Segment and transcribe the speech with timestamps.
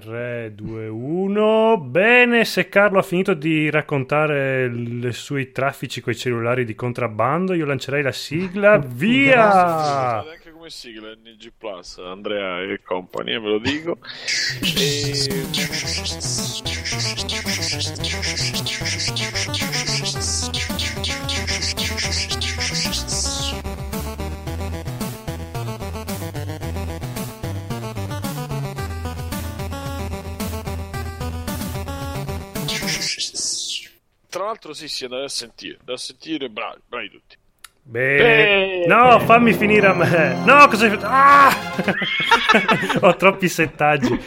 [0.00, 1.78] 3, 2, 1.
[1.78, 7.54] Bene, se Carlo ha finito di raccontare i suoi traffici con i cellulari di contrabbando,
[7.54, 8.76] io lancerei la sigla.
[8.76, 10.18] Via!
[10.18, 13.96] anche come sigla NG Plus, Andrea e compagnia, ve lo dico.
[14.76, 16.75] e...
[34.56, 37.36] l'altro sì, sì, andate a sentire, da sentire, bravi, bravi tutti.
[37.82, 38.16] Bene.
[38.16, 38.86] Bene.
[38.86, 40.42] No, fammi finire a me.
[40.44, 41.06] No, cosa hai fatto?
[41.06, 41.50] Ah!
[43.06, 44.18] Ho troppi settaggi.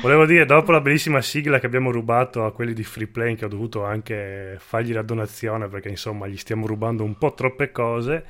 [0.00, 3.48] Volevo dire, dopo la bellissima sigla che abbiamo rubato a quelli di Freeplane, che ho
[3.48, 8.24] dovuto anche fargli la donazione perché insomma gli stiamo rubando un po' troppe cose,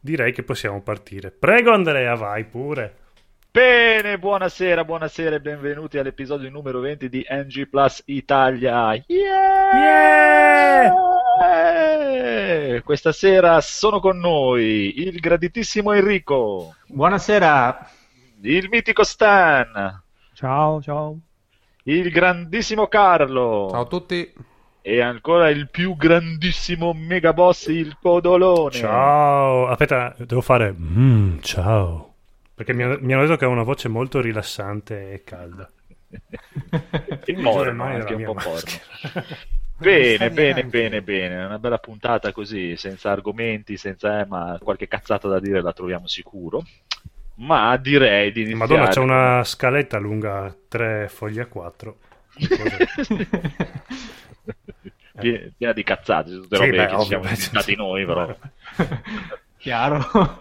[0.00, 1.30] direi che possiamo partire.
[1.30, 2.94] Prego Andrea, vai pure.
[3.52, 8.92] Bene, buonasera, buonasera e benvenuti all'episodio numero 20 di NG Plus Italia.
[9.08, 10.92] Yeah!
[11.42, 12.80] Yeah!
[12.84, 17.88] Questa sera sono con noi il graditissimo Enrico, Buonasera.
[18.42, 20.00] il mitico Stan,
[20.32, 21.18] Ciao, ciao.
[21.84, 24.32] il grandissimo Carlo Ciao a tutti.
[24.80, 28.70] e ancora il più grandissimo megaboss, il Podolone.
[28.76, 29.66] Ciao.
[29.66, 30.72] Aspetta, devo fare...
[30.72, 32.09] Mm, ciao.
[32.60, 35.66] Perché mi, mi hanno detto che ha una voce molto rilassante e calda.
[37.24, 38.70] Il porno, mani anche un po' porno.
[39.80, 41.46] Bene, bene, bene, bene.
[41.46, 46.06] Una bella puntata così, senza argomenti, senza eh, ma qualche cazzata da dire la troviamo
[46.06, 46.62] sicuro.
[47.36, 48.74] Ma direi di iniziare.
[48.74, 51.96] Madonna, c'è una scaletta lunga 3 fogli a 4.
[55.18, 58.36] Pie- piena di cazzate, tutte Sì, robe beh, che ovvio, ci siamo inventati noi, però.
[59.56, 60.38] Chiaro.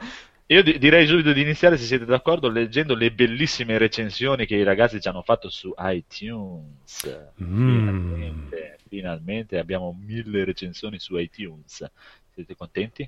[0.52, 4.64] Io di- direi subito di iniziare, se siete d'accordo, leggendo le bellissime recensioni che i
[4.64, 7.30] ragazzi ci hanno fatto su iTunes.
[7.44, 7.68] Mm.
[7.68, 11.88] Finalmente, finalmente abbiamo mille recensioni su iTunes.
[12.34, 13.08] Siete contenti?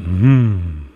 [0.00, 0.86] Mm.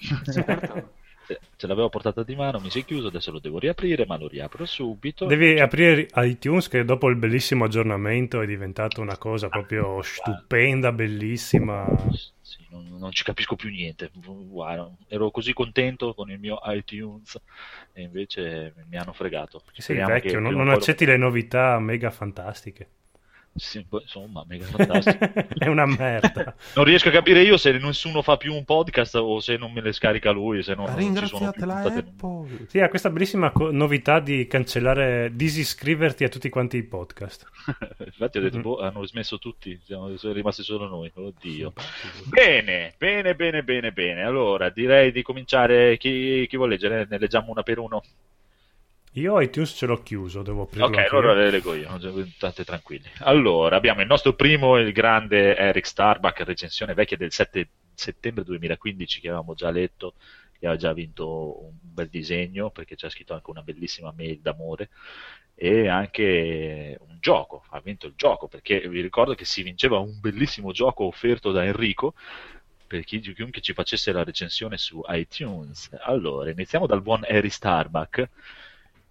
[1.26, 4.16] Ce- Ce l'avevo portata di mano, mi si è chiuso, adesso lo devo riaprire, ma
[4.16, 5.26] lo riapro subito.
[5.26, 11.86] Devi aprire iTunes che dopo il bellissimo aggiornamento è diventato una cosa proprio stupenda, bellissima.
[12.54, 14.12] Sì, non, non ci capisco più niente.
[14.14, 17.36] Guarda, ero così contento con il mio iTunes
[17.92, 19.62] e invece mi hanno fregato.
[19.72, 22.88] Sei Speriamo vecchio, non, non lo- accetti le novità mega fantastiche.
[23.56, 25.30] Sì, poi, insomma, mega fantastico.
[25.58, 26.54] è una merda.
[26.74, 29.80] non riesco a capire io se nessuno fa più un podcast o se non me
[29.80, 31.80] le scarica lui, se non, non ci sono più Ringraziate la.
[31.82, 32.66] Apple.
[32.66, 37.46] Sì, ha questa bellissima co- novità di cancellare, disiscriverti a tutti quanti i podcast.
[38.04, 38.62] Infatti ho detto, Mm.
[38.62, 41.10] boh, hanno smesso tutti, siamo sono rimasti solo noi.
[41.14, 41.72] Oddio.
[42.24, 44.22] Bene, bene, bene, bene, bene.
[44.24, 45.96] Allora, direi di cominciare.
[45.96, 47.06] Chi, chi vuole leggere?
[47.08, 48.02] Ne leggiamo una per uno.
[49.16, 51.38] Io iTunes ce l'ho chiuso, devo aprirlo Ok, allora io.
[51.38, 51.98] le leggo io,
[52.32, 53.08] state tranquilli.
[53.18, 59.20] Allora, abbiamo il nostro primo, il grande Eric Starbuck, recensione vecchia del 7 settembre 2015
[59.20, 60.14] che avevamo già letto,
[60.58, 64.90] che aveva già vinto un bel disegno perché c'è scritto anche una bellissima mail d'amore
[65.54, 70.18] e anche un gioco, ha vinto il gioco perché vi ricordo che si vinceva un
[70.20, 72.14] bellissimo gioco offerto da Enrico
[72.86, 75.90] per chi, chiunque ci facesse la recensione su iTunes.
[76.02, 78.28] Allora, iniziamo dal buon Harry Starbuck.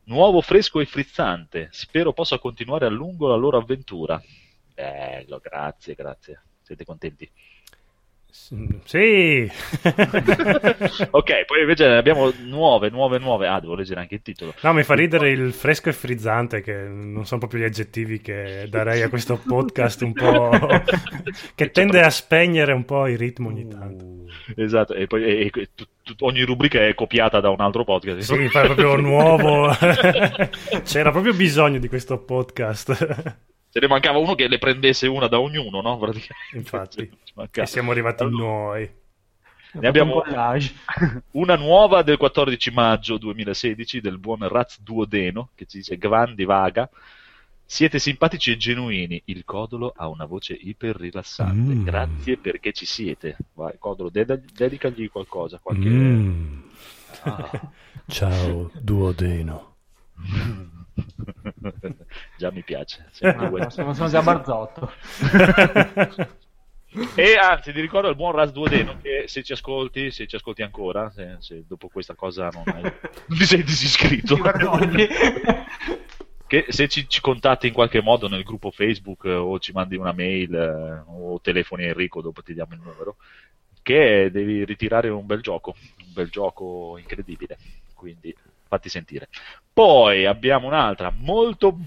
[0.06, 1.70] Nuovo, fresco e frizzante.
[1.72, 4.22] Spero possa continuare a lungo la loro avventura.
[4.74, 6.44] Bello, grazie, grazie.
[6.62, 7.30] Siete contenti?
[8.36, 9.48] Sì.
[11.12, 13.48] ok, poi invece abbiamo nuove, nuove, nuove.
[13.48, 14.56] Ah, devo leggere anche il titolo.
[14.62, 18.66] No, mi fa ridere il fresco e frizzante, che non sono proprio gli aggettivi che
[18.70, 20.50] darei a questo podcast un po'...
[21.54, 24.26] che tende a spegnere un po' il ritmo ogni tanto.
[24.56, 28.34] Esatto, e poi e- e tu- tu- ogni rubrica è copiata da un altro podcast.
[28.34, 29.70] Sì, fa proprio nuovo.
[30.84, 33.38] C'era proprio bisogno di questo podcast.
[33.74, 36.00] Se ne mancava uno che le prendesse una da ognuno, no?
[36.54, 37.10] Infatti.
[37.52, 38.92] E siamo arrivati Allora, noi.
[39.72, 40.22] Ne abbiamo-.
[41.32, 46.88] Una nuova del 14 maggio 2016 del buon Raz Duodeno che ci dice Gvandi Vaga.
[47.66, 49.20] Siete simpatici e genuini.
[49.26, 51.74] Il Codolo ha una voce iper rilassante.
[51.74, 51.84] Mm.
[51.84, 53.38] Grazie perché ci siete.
[53.54, 55.58] Vai, Codolo, ded- dedicagli qualcosa.
[55.60, 55.90] Qualche...
[55.90, 56.62] Mm.
[57.24, 57.72] Ah.
[58.06, 59.78] Ciao, duodeno.
[62.38, 63.10] Già mi piace.
[63.22, 64.92] Ah, sono, sono già Barzotto.
[67.16, 70.62] E anzi, ti ricordo il buon Raz Duodeno che se ci ascolti, se ci ascolti
[70.62, 72.84] ancora, se, se dopo questa cosa non, hai-
[73.28, 74.38] non ti sei disiscritto,
[76.46, 79.96] che se ci, ci contatti in qualche modo nel gruppo Facebook eh, o ci mandi
[79.96, 83.16] una mail eh, o telefoni a Enrico, dopo ti diamo il numero,
[83.82, 85.74] che devi ritirare un bel gioco,
[86.06, 87.58] un bel gioco incredibile.
[87.96, 88.36] Quindi
[88.74, 89.30] fatti sentire.
[89.72, 91.78] Poi abbiamo un'altra molto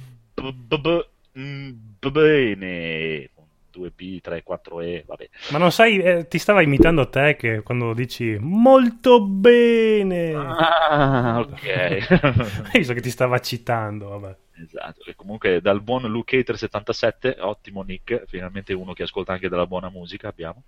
[2.00, 3.30] bene.
[3.76, 5.28] 2B, 3, 4E, vabbè.
[5.50, 10.32] Ma non sai, eh, ti stava imitando te che quando dici molto bene.
[10.34, 12.06] Ah, ok.
[12.72, 14.36] Hai visto che ti stava citando, vabbè.
[14.62, 19.50] Esatto, e comunque dal buon Luke Hater 77, ottimo nick, finalmente uno che ascolta anche
[19.50, 20.62] della buona musica, abbiamo,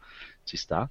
[0.45, 0.89] ci sta.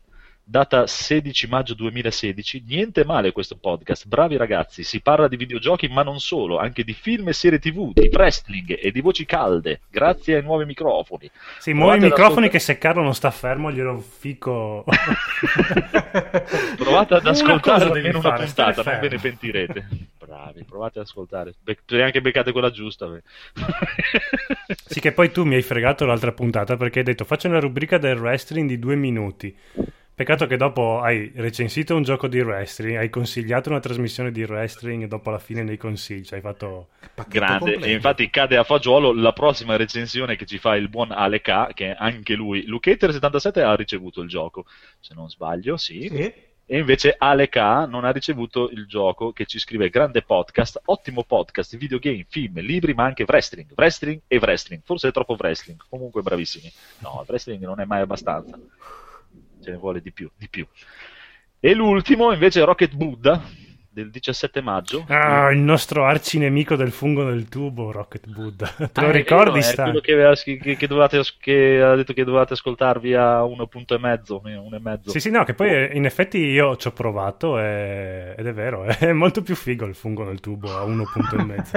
[0.49, 6.03] Data 16 maggio 2016, niente male questo podcast, bravi ragazzi, si parla di videogiochi ma
[6.03, 10.37] non solo, anche di film e serie tv, di wrestling e di voci calde, grazie
[10.37, 11.29] ai nuovi microfoni.
[11.59, 14.85] Sì, Provate muovi i ad microfoni ascoltare- che se Carlo non sta fermo glielo fico.
[16.77, 19.87] Provate ad ascoltare almeno una puntata, non ve ne pentirete.
[20.17, 21.55] Bravi, provate ad ascoltare.
[21.61, 23.09] Be- se anche beccate quella giusta.
[24.85, 27.97] Sì, che poi tu mi hai fregato l'altra puntata perché hai detto faccio una rubrica
[27.97, 29.53] del wrestling di due minuti.
[30.17, 35.03] Peccato che dopo hai recensito un gioco di wrestling, hai consigliato una trasmissione di wrestling
[35.03, 36.87] e dopo alla fine nei consigli cioè hai fatto...
[37.27, 37.85] Grande, completo.
[37.85, 41.71] e infatti cade a fagiolo la prossima recensione che ci fa il buon Ale K,
[41.75, 44.65] che anche lui, Lucater77 ha ricevuto il gioco,
[44.99, 46.09] se non sbaglio, sì.
[46.11, 46.33] Sì.
[46.65, 51.25] E invece Ale K non ha ricevuto il gioco che ci scrive grande podcast, ottimo
[51.25, 54.81] podcast, videogame, film, libri, ma anche wrestling, wrestling e wrestling.
[54.83, 56.73] Forse è troppo wrestling, comunque bravissimi.
[57.01, 58.57] No, il wrestling non è mai abbastanza.
[59.61, 60.65] Ce ne vuole di più, di più.
[61.59, 63.43] E l'ultimo invece è Rocket Buddha
[63.89, 65.05] del 17 maggio.
[65.07, 68.67] Ah, il nostro arcinemico del fungo nel tubo, Rocket Buddha.
[68.93, 71.95] Te lo Ah, è ricordi, vero, è quello che, aveva che, che dovevate che ha
[71.95, 75.11] detto che dovevate ascoltarvi a 1.5 uno e mezzo.
[75.11, 78.83] Sì, sì, no, che poi in effetti io ci ho provato e- ed è vero,
[78.83, 81.71] è molto più figo il fungo nel tubo a uno punto e mezzo.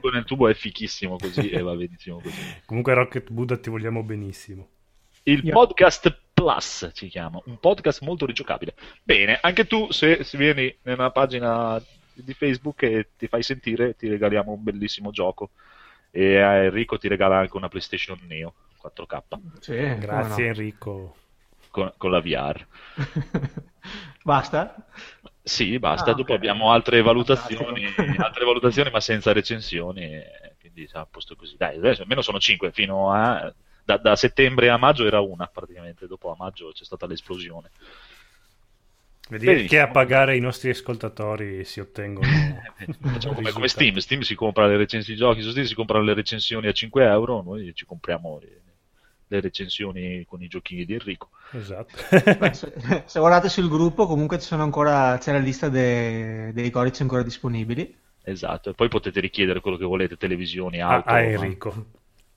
[0.00, 2.44] Quello nel tubo è fichissimo così e va benissimo così.
[2.64, 4.68] Comunque Rocket Buddha ti vogliamo benissimo.
[5.24, 8.74] Il Io- podcast Plus si chiama, un podcast molto rigiocabile.
[9.02, 11.80] Bene, anche tu se, se vieni nella pagina
[12.14, 15.50] di Facebook e ti fai sentire, ti regaliamo un bellissimo gioco.
[16.10, 19.20] E a Enrico ti regala anche una PlayStation Neo 4K
[19.60, 20.48] Sì, Grazie no.
[20.50, 21.16] Enrico.
[21.70, 22.66] con, con la VR.
[24.24, 24.74] Basta?
[25.42, 26.10] Sì, basta.
[26.10, 26.38] Ah, Dopo ok.
[26.38, 27.84] abbiamo altre valutazioni,
[28.18, 30.02] altre valutazioni, ma senza recensioni.
[30.02, 31.56] e Quindi a posto così.
[31.56, 33.52] Dai, adesso almeno sono 5 fino a.
[33.84, 36.06] Da, da settembre a maggio era una praticamente.
[36.06, 37.70] Dopo a maggio c'è stata l'esplosione.
[39.38, 42.26] Vedi che a pagare i nostri ascoltatori si ottengono.
[43.00, 43.68] Facciamo come, come.
[43.68, 43.96] Steam.
[43.98, 47.04] Steam si compra le recensioni di giochi, su Steam si comprano le recensioni a 5
[47.04, 47.42] euro.
[47.42, 48.60] Noi ci compriamo le,
[49.28, 51.30] le recensioni con i giochini di Enrico.
[51.52, 51.96] Esatto.
[52.38, 52.72] Beh, se,
[53.06, 57.22] se guardate sul gruppo comunque ci sono ancora, c'è la lista de- dei codici ancora
[57.22, 57.96] disponibili.
[58.22, 58.70] Esatto.
[58.70, 61.08] E poi potete richiedere quello che volete: televisioni, a, auto.
[61.08, 61.86] a Enrico.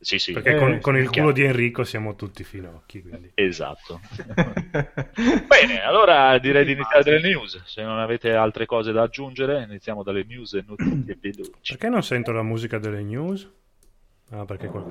[0.03, 0.33] Sì, sì.
[0.33, 1.29] Perché Eh, con, con il chiaro.
[1.29, 3.01] culo di Enrico siamo tutti finocchi.
[3.01, 3.31] Quindi.
[3.35, 3.99] Esatto.
[5.47, 7.61] Bene, allora direi di iniziare dalle news.
[7.65, 11.51] Se non avete altre cose da aggiungere, iniziamo dalle news e notizie veloci.
[11.69, 13.49] Perché non sento la musica delle news?
[14.31, 14.83] Ah, perché qua.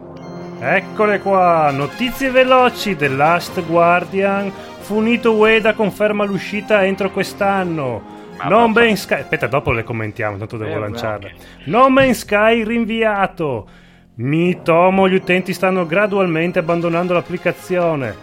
[0.60, 1.70] Eccole qua!
[1.72, 4.50] Notizie veloci: The Last Guardian.
[4.82, 8.20] Funito Ueda conferma l'uscita entro quest'anno.
[8.36, 9.20] Ma No Man's Sky.
[9.20, 11.32] Aspetta, dopo le commentiamo, tanto devo Eh, lanciarle.
[11.34, 11.66] ok.
[11.66, 13.68] No Man's Sky rinviato.
[14.14, 18.14] Mi tomo, gli utenti stanno gradualmente abbandonando l'applicazione.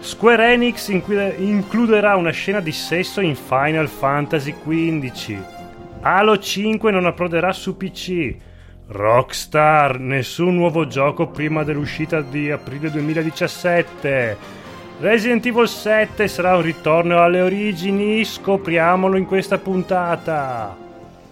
[0.00, 5.36] Square Enix inclu- includerà una scena di sesso in Final Fantasy XV.
[6.00, 8.34] Halo 5 non approderà su PC.
[8.88, 14.36] Rockstar, nessun nuovo gioco prima dell'uscita di aprile 2017.
[14.98, 20.79] Resident Evil 7 sarà un ritorno alle origini, scopriamolo in questa puntata.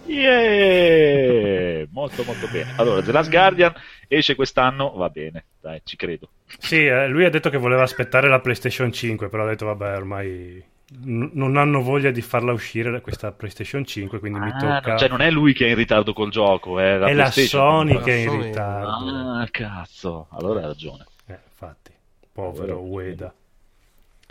[0.09, 1.85] Yeah!
[1.91, 2.73] Molto molto bene.
[2.77, 3.73] Allora, The Last Guardian
[4.07, 6.29] esce quest'anno, va bene, dai, ci credo.
[6.57, 9.95] Sì, eh, lui ha detto che voleva aspettare la PlayStation 5, però ha detto vabbè,
[9.95, 10.63] ormai
[11.03, 14.93] n- non hanno voglia di farla uscire da questa PlayStation 5, quindi mi Ah, tocca...
[14.93, 17.29] no, cioè non è lui che è in ritardo col gioco, è la è la.
[17.29, 19.39] Sony che è in ritardo.
[19.39, 20.27] Ah, cazzo.
[20.31, 21.05] Allora hai ragione.
[21.27, 21.91] Eh, infatti,
[22.31, 22.79] povero.
[22.79, 23.31] Ueda.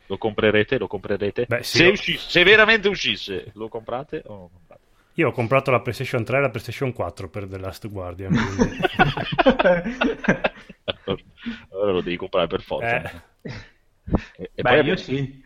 [0.06, 0.78] Lo comprerete?
[0.78, 1.44] Lo comprerete?
[1.47, 4.67] Beh, sì, se, lo- uscisse- se veramente uscisse, lo comprate o non lo comprate?
[5.18, 8.32] Io ho comprato la PlayStation 3 e la PlayStation 4 per The Last Guardian.
[8.32, 8.78] quindi-
[11.70, 13.02] allora lo devi comprare per forza.
[13.02, 13.10] Eh.
[14.37, 15.42] E- e Beh, poi- io sì.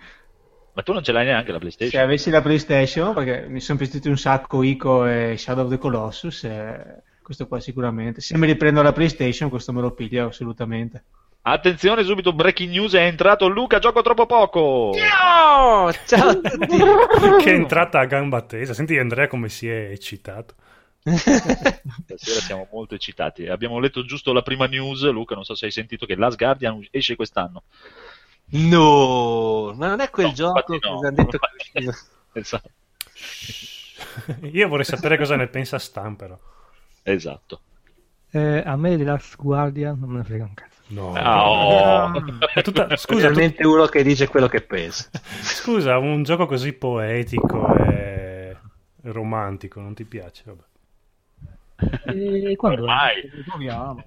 [0.75, 2.02] Ma tu non ce l'hai neanche la Se PlayStation?
[2.02, 6.45] avessi la PlayStation, perché mi sono piaciuti un sacco Ico e Shadow of the Colossus,
[6.45, 8.21] e questo qua sicuramente.
[8.21, 11.05] Se mi riprendo la PlayStation, questo me lo piglio assolutamente.
[11.45, 14.93] Attenzione, subito breaking news, è entrato Luca, gioco troppo poco!
[14.95, 15.93] Ciao!
[16.07, 16.77] Ciao a tutti!
[17.43, 18.75] che è entrata a gamba tesa.
[18.75, 20.55] Senti Andrea come si è eccitato.
[21.03, 23.49] Stasera siamo molto eccitati.
[23.49, 26.87] Abbiamo letto giusto la prima news, Luca, non so se hai sentito che Last Guardian
[26.93, 27.65] esce quest'anno.
[28.51, 31.01] No, ma non è quel No, gioco che no.
[31.01, 31.93] mi hanno detto che.
[32.41, 32.71] Esatto.
[34.53, 36.39] Io vorrei sapere cosa ne pensa Stan, però.
[37.03, 37.61] Esatto.
[38.31, 40.72] Eh, a me di Last Guardian non me ne frega un cazzo.
[40.93, 41.13] No.
[41.15, 42.13] Ah, oh.
[42.53, 45.09] È tutta- Scusa, tu- Finalmente uno che dice quello che pensa.
[45.41, 48.57] scusa, un gioco così poetico e
[49.03, 50.43] romantico, non ti piace?
[50.47, 50.63] Vabbè.
[52.15, 53.29] E quando Ormai.
[53.45, 54.05] Proviamo.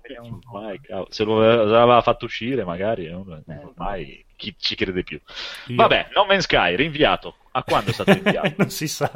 [0.52, 3.26] Ormai, se lo aveva fatto uscire magari, no?
[3.48, 5.20] ormai chi ci crede più.
[5.68, 7.36] Io- Vabbè, No Man's Sky, rinviato.
[7.52, 8.54] A quando è stato rinviato?
[8.58, 9.12] non si sa.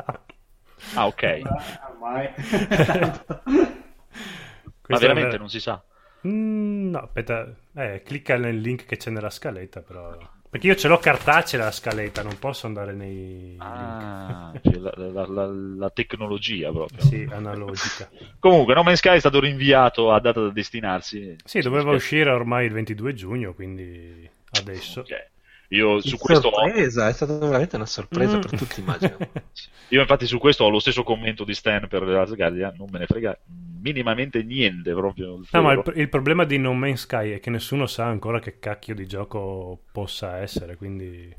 [0.95, 1.41] Ah, ok.
[1.91, 2.29] Ormai.
[4.87, 5.81] Ma veramente ver- non si sa.
[6.27, 10.17] Mm, no, aspetta, eh, clicca nel link che c'è nella scaletta, però.
[10.49, 13.61] Perché io ce l'ho cartacea la scaletta, non posso andare nei link.
[13.61, 15.45] Ah, cioè la, la- la-
[15.77, 17.01] la tecnologia proprio.
[17.03, 18.09] Sì, analogica.
[18.39, 21.35] Comunque, No Man's Sky è stato rinviato a data da destinarsi.
[21.45, 25.01] Sì, doveva uscire ormai il 22 giugno, quindi adesso.
[25.01, 25.27] Ok.
[25.71, 28.41] Io su questo sorpresa, è stata veramente una sorpresa Mm.
[28.41, 29.17] per tutti, immagino.
[29.89, 32.97] Io infatti su questo ho lo stesso commento di Stan per la Guardian, non me
[32.97, 33.37] ne frega
[33.81, 35.41] minimamente niente proprio.
[35.51, 38.59] No, ma il, il problema di No Man's Sky è che nessuno sa ancora che
[38.59, 41.35] cacchio di gioco possa essere, quindi...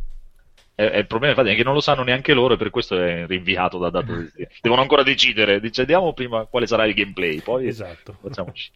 [0.74, 3.00] È, è il problema infatti è che non lo sanno neanche loro e per questo
[3.00, 4.30] è rinviato da data di.
[4.62, 8.16] Devono ancora decidere, decidiamo prima quale sarà il gameplay, poi Esatto.
[8.20, 8.70] facciamoci.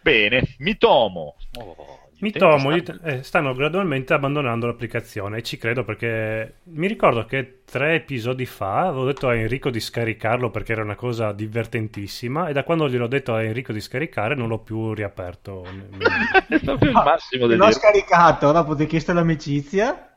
[0.00, 1.36] Bene, Mitomo.
[1.58, 5.58] Oh, gli Mi utenti tomo, gli stanno- ut- eh, stanno gradualmente abbandonando l'applicazione e ci
[5.58, 10.72] credo perché mi ricordo che tre episodi fa avevo detto a Enrico di scaricarlo perché
[10.72, 14.58] era una cosa divertentissima e da quando gliel'ho detto a Enrico di scaricare non l'ho
[14.58, 15.64] più riaperto.
[16.48, 20.10] Il massimo del L'ho scaricato, dopo ti ho chiesto l'amicizia,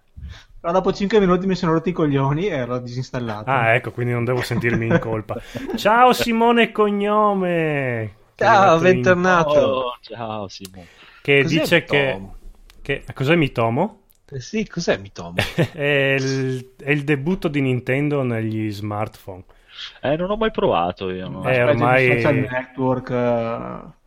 [0.60, 3.50] però dopo 5 minuti mi sono rotti i coglioni e l'ho disinstallato.
[3.50, 5.41] Ah, ecco, quindi non devo sentirmi in colpa.
[5.75, 8.13] Ciao Simone Cognome!
[8.36, 9.60] Ciao, arrivato in- bentornato.
[9.60, 10.88] Oh, ciao Simone.
[11.22, 12.38] Che Cos'è dice che, Mitomo?
[12.82, 13.04] che...
[13.14, 14.04] Cos'è Mitomo?
[14.32, 15.52] Eh Sì, cos'è Mitomo?
[15.74, 19.44] è, il, è il debutto di Nintendo negli smartphone.
[20.02, 21.28] Eh, non ho mai provato io.
[21.30, 21.44] no.
[21.50, 23.10] Eh, ormai- social network.
[23.12, 23.98] eh,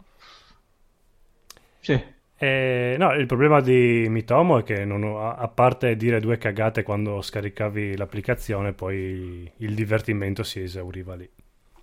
[1.81, 2.03] Sì.
[2.37, 6.83] Eh, no, il problema di Mitomo è che non ho- a parte dire due cagate
[6.83, 11.29] quando scaricavi l'applicazione, poi il divertimento si esauriva lì.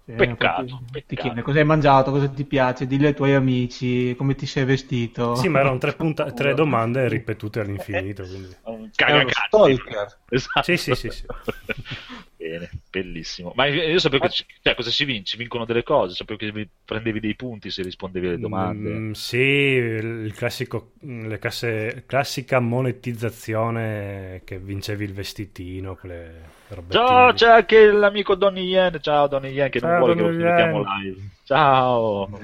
[0.10, 1.22] Sì, Peccato, Ti peccato.
[1.22, 5.36] chiede cosa hai mangiato, cosa ti piace, dillo ai tuoi amici, come ti sei vestito.
[5.36, 8.24] Sì, ma erano tre, punta- tre domande ripetute all'infinito.
[8.24, 8.56] Quindi.
[8.64, 9.48] Un È uno cagacazzi.
[9.48, 10.18] stalker.
[10.30, 10.62] Esatto.
[10.64, 11.26] Sì, sì, sì, sì.
[12.40, 13.52] Bene, bellissimo.
[13.54, 15.36] Ma io sapevo che cioè, cosa si vince?
[15.36, 18.90] Vincono delle cose, sapevo che vi- prendevi dei punti se rispondevi alle domande.
[18.92, 26.58] Mm, sì, il classico, le casse, classica monetizzazione che vincevi il vestitino, quelle.
[26.88, 29.00] Ciao, c'è anche l'amico Donny Yen.
[29.02, 30.82] Ciao Donny Yen che non Ciao, vuole che lo Donny Yen.
[30.82, 31.22] live.
[31.44, 32.40] Ciao.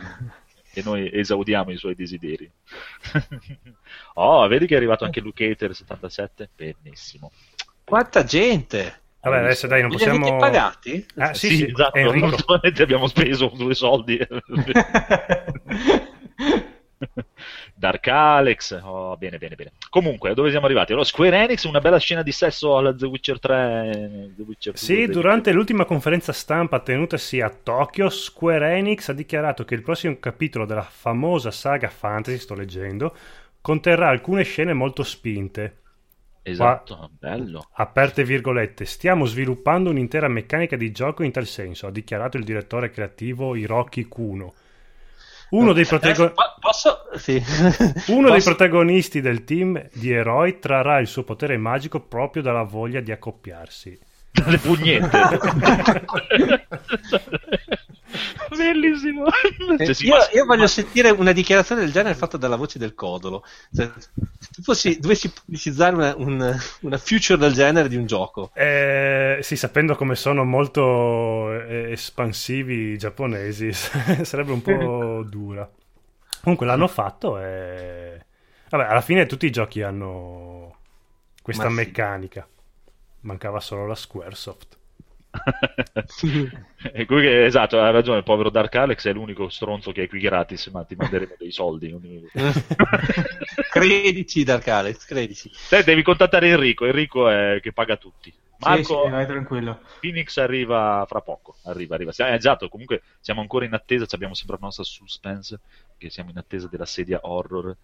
[0.74, 2.52] E noi esaudiamo i suoi desideri.
[4.16, 6.50] oh, vedi che è arrivato anche Luke Hater 77?
[6.54, 7.32] Benissimo.
[7.86, 9.04] Quanta gente!
[9.26, 10.38] Vabbè, adesso dai, non Li possiamo...
[10.38, 11.04] pagati?
[11.16, 11.98] Ah, sì, sì, esatto.
[11.98, 12.38] Enrico.
[12.80, 14.20] Abbiamo speso due soldi.
[17.74, 19.72] Dark Alex, oh, bene, bene, bene.
[19.90, 20.92] Comunque, dove siamo arrivati?
[20.92, 24.32] Allora, Square Enix, una bella scena di sesso alla The Witcher 3.
[24.36, 29.14] The Witcher 2, Sì, The durante l'ultima conferenza stampa tenutasi a Tokyo, Square Enix ha
[29.14, 33.16] dichiarato che il prossimo capitolo della famosa saga fantasy, sto leggendo,
[33.60, 35.78] conterrà alcune scene molto spinte.
[36.48, 37.70] Esatto, bello.
[37.74, 42.92] Aperte virgolette, stiamo sviluppando un'intera meccanica di gioco in tal senso, ha dichiarato il direttore
[42.92, 44.54] creativo Hiroki Kuno.
[45.50, 47.10] Uno dei, posso?
[47.16, 47.44] Sì.
[48.14, 53.00] uno dei protagonisti del team di eroi trarrà il suo potere magico proprio dalla voglia
[53.00, 54.00] di accoppiarsi.
[54.32, 55.18] Dalle pugnette.
[58.56, 59.26] Bellissimo.
[59.78, 63.44] Eh, Cioè, io, io voglio sentire una dichiarazione del genere fatta dalla voce del Codolo.
[63.72, 64.10] Cioè, se
[64.52, 69.58] tu fossi, dovessi pubblicizzare una, un- una future del genere di un gioco, Eh, sì,
[69.58, 73.72] sapendo come sono molto eh, espansivi i giapponesi,
[74.24, 75.70] sarebbe un po' dura.
[76.42, 78.26] Comunque l'hanno fatto e...
[78.70, 80.78] Vabbè, alla fine tutti i giochi hanno
[81.42, 81.76] questa Ma sì.
[81.76, 82.48] meccanica.
[83.22, 84.78] Mancava solo la Squaresoft.
[86.94, 90.08] E qui che- esatto, ha ragione, il povero Dark Alex è l'unico stronzo che è
[90.08, 91.94] qui gratis, ma ti manderemo dei soldi.
[93.72, 95.50] credici Dark Alex, credici.
[95.70, 98.34] Te devi contattare Enrico, Enrico è che paga tutti.
[98.58, 99.82] Marco, Sì, sì, vai tranquillo.
[100.00, 101.58] Phoenix arriva fra poco.
[101.66, 102.12] Arriva, arriva.
[102.14, 104.06] Siamo- eh, esatto, comunque siamo ancora in attesa.
[104.06, 105.60] ci Abbiamo sempre la nostra suspense.
[105.98, 107.76] Che siamo in attesa della sedia horror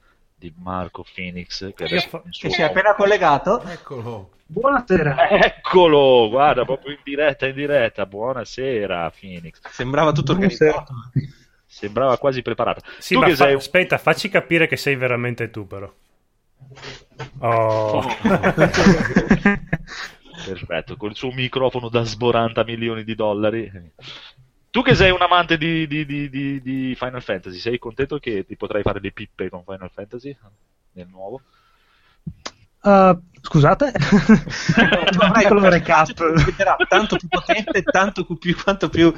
[0.41, 1.71] di Marco Phoenix.
[1.75, 3.61] Che fa- Che si è appena collegato.
[3.61, 4.31] Eccolo.
[4.47, 5.29] Buonasera.
[5.29, 8.07] Eccolo, guarda, proprio in diretta, in diretta.
[8.07, 9.59] Buonasera, Phoenix.
[9.69, 10.93] Sembrava tutto organizzato.
[11.67, 12.81] Sembrava quasi preparata.
[12.97, 15.93] Sì, tu che fa- sei aspetta, facci capire che sei veramente tu, però.
[17.39, 18.03] Oh.
[20.43, 23.71] Perfetto, col suo microfono da sboranta milioni di dollari.
[24.71, 28.45] Tu che sei un amante di, di- di- di- di Final Fantasy, sei contento che
[28.45, 30.35] ti potrai fare le pippe con Final Fantasy
[30.93, 31.41] nel nuovo?
[32.81, 33.91] Uh, scusate?
[34.75, 36.87] Avrai Piccolo un recap.
[36.87, 39.13] tanto più potente, tanto più, quanto più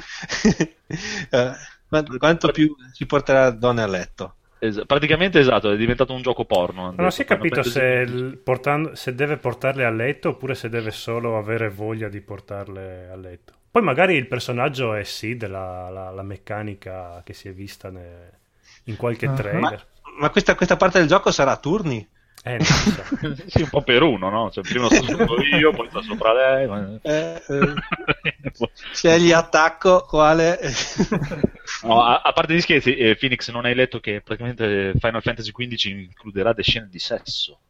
[1.30, 1.52] eh,
[1.88, 4.34] quanto, quanto più ci porterà donne a letto.
[4.58, 6.86] Es- praticamente esatto, è diventato un gioco porno.
[6.86, 7.10] Non detto.
[7.10, 8.12] si è capito se, 15.
[8.24, 13.08] il- portando- se deve portarle a letto oppure se deve solo avere voglia di portarle
[13.08, 13.52] a letto.
[13.74, 18.38] Poi magari il personaggio è Sid, la, la- la meccanica che si è vista ne-
[18.84, 19.84] in qualche Ah, trailer.
[19.84, 19.86] Ma,
[20.20, 22.06] ma questa, questa parte del gioco sarà a turni?
[22.44, 23.10] Eh, si sa.
[23.46, 24.50] sì, un po' per uno, no?
[24.50, 26.66] Cioè, prima sto sotto io, poi sto sopra lei.
[26.68, 27.78] ma- Eh, eh,
[28.90, 30.58] scegli attacco quale...
[31.82, 35.52] No, a, a parte gli scherzi, eh, Phoenix, non hai letto che praticamente Final Fantasy
[35.52, 37.60] XV includerà delle scene di sesso.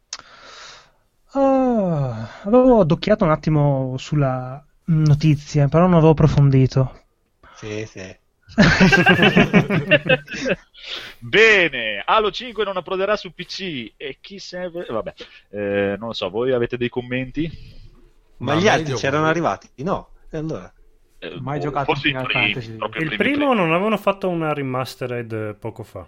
[1.37, 7.01] Ah, avevo addocchiato un attimo sulla notizia, però non avevo approfondito.
[7.57, 8.17] sì, sì.
[11.19, 14.85] Bene, Halo 5 non approderà su PC e chi serve?
[14.89, 15.15] Vabbè,
[15.51, 17.51] eh, non lo so, voi avete dei commenti?
[18.39, 19.69] Ma, Ma gli altri c'erano arrivati?
[19.77, 20.11] No.
[20.31, 20.73] E allora?
[21.19, 22.73] Eh, Mai boh, giocato Final primi, Fantasy.
[22.75, 23.55] Il primi primo tre.
[23.55, 26.07] non avevano fatto una remastered poco fa.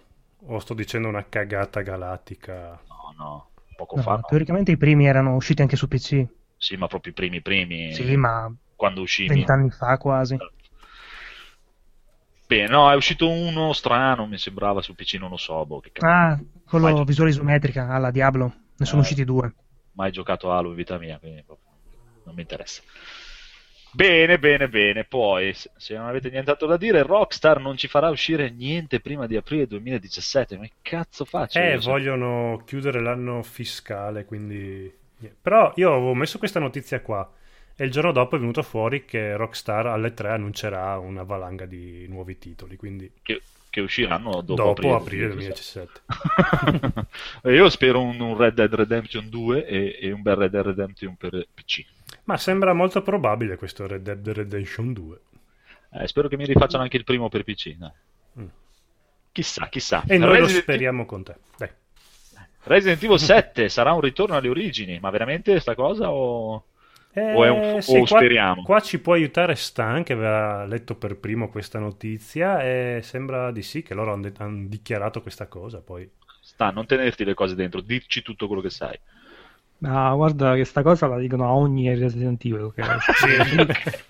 [0.49, 2.81] O sto dicendo una cagata galattica.
[2.87, 4.15] No, no, poco No, fa.
[4.17, 4.21] no.
[4.29, 6.27] teoricamente i primi erano usciti anche su PC.
[6.59, 7.93] Sì, ma proprio i primi primi.
[7.95, 9.35] Sì, ma Quando uscivi.
[9.35, 10.37] vent'anni fa quasi.
[12.47, 15.91] Bene, no, è uscito uno strano, mi sembrava su PC, non lo so, boh, che.
[15.99, 18.53] Ah, quello Mai- visuale isometrica alla Diablo.
[18.77, 19.03] Ne sono Eh.
[19.03, 19.53] usciti due.
[19.97, 21.43] mai giocato a Halo in vita mia, quindi
[22.25, 22.83] non mi interessa.
[23.93, 25.05] Bene, bene, bene.
[25.05, 29.37] Poi, se non avete nient'altro da dire, Rockstar non ci farà uscire niente prima di
[29.37, 30.59] aprile 2017.
[30.59, 31.59] Ma che cazzo faccio?
[31.59, 31.81] Eh, io?
[31.81, 34.95] vogliono chiudere l'anno fiscale, quindi...
[35.41, 37.27] Però io avevo messo questa notizia qua
[37.77, 42.07] e il giorno dopo è venuto fuori che Rockstar alle 3 annuncerà una valanga di
[42.09, 46.01] nuovi titoli, quindi Che, che usciranno dopo, dopo, aprile, aprile 2017.
[46.09, 47.07] 2017.
[47.43, 50.65] E io spero un, un Red Dead Redemption 2 e, e un bel Red Dead
[50.65, 51.85] Redemption per PC.
[52.25, 55.21] Ma sembra molto probabile questo Red Dead Redemption 2.
[55.93, 57.75] Eh, spero che mi rifacciano anche il primo per PC.
[57.77, 57.93] dai.
[58.41, 58.47] Mm.
[59.33, 60.03] Chissà, chissà.
[60.07, 61.35] E noi lo Resident- speriamo con te.
[61.59, 61.71] Dai.
[62.63, 66.65] Resident Evil 7 sarà un ritorno alle origini, ma veramente sta cosa o...
[67.19, 68.63] Eh, O è un- sì, o qua, speriamo.
[68.63, 73.63] qua ci può aiutare Stan che aveva letto per primo questa notizia e sembra di
[73.63, 76.11] sì che loro hanno han dichiarato questa cosa poi.
[76.41, 78.99] Sta, non tenerti le cose dentro, dirci tutto quello che sai.
[79.83, 82.73] Ah, guarda che sta cosa la dicono a ogni Resident Evil.
[82.75, 82.83] Che
[83.15, 83.67] Sì,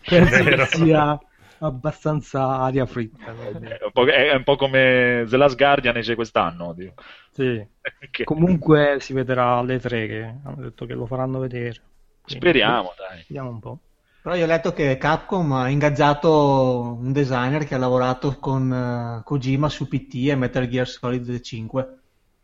[0.09, 1.19] penso sia
[1.59, 3.33] abbastanza aria fritta.
[3.33, 6.73] È un po', è un po' come The Last Guardian esce quest'anno.
[6.73, 6.95] Dio.
[7.31, 7.67] Sì.
[8.11, 11.81] Che- Comunque si vedrà alle tre che hanno detto che lo faranno vedere.
[12.27, 13.25] Quindi, Speriamo, dai.
[13.27, 13.79] Vediamo un po'.
[14.21, 19.23] Però io ho letto che Capcom ha ingaggiato un designer che ha lavorato con eh,
[19.23, 21.99] Kojima su PT e Metal Gear Solid 5.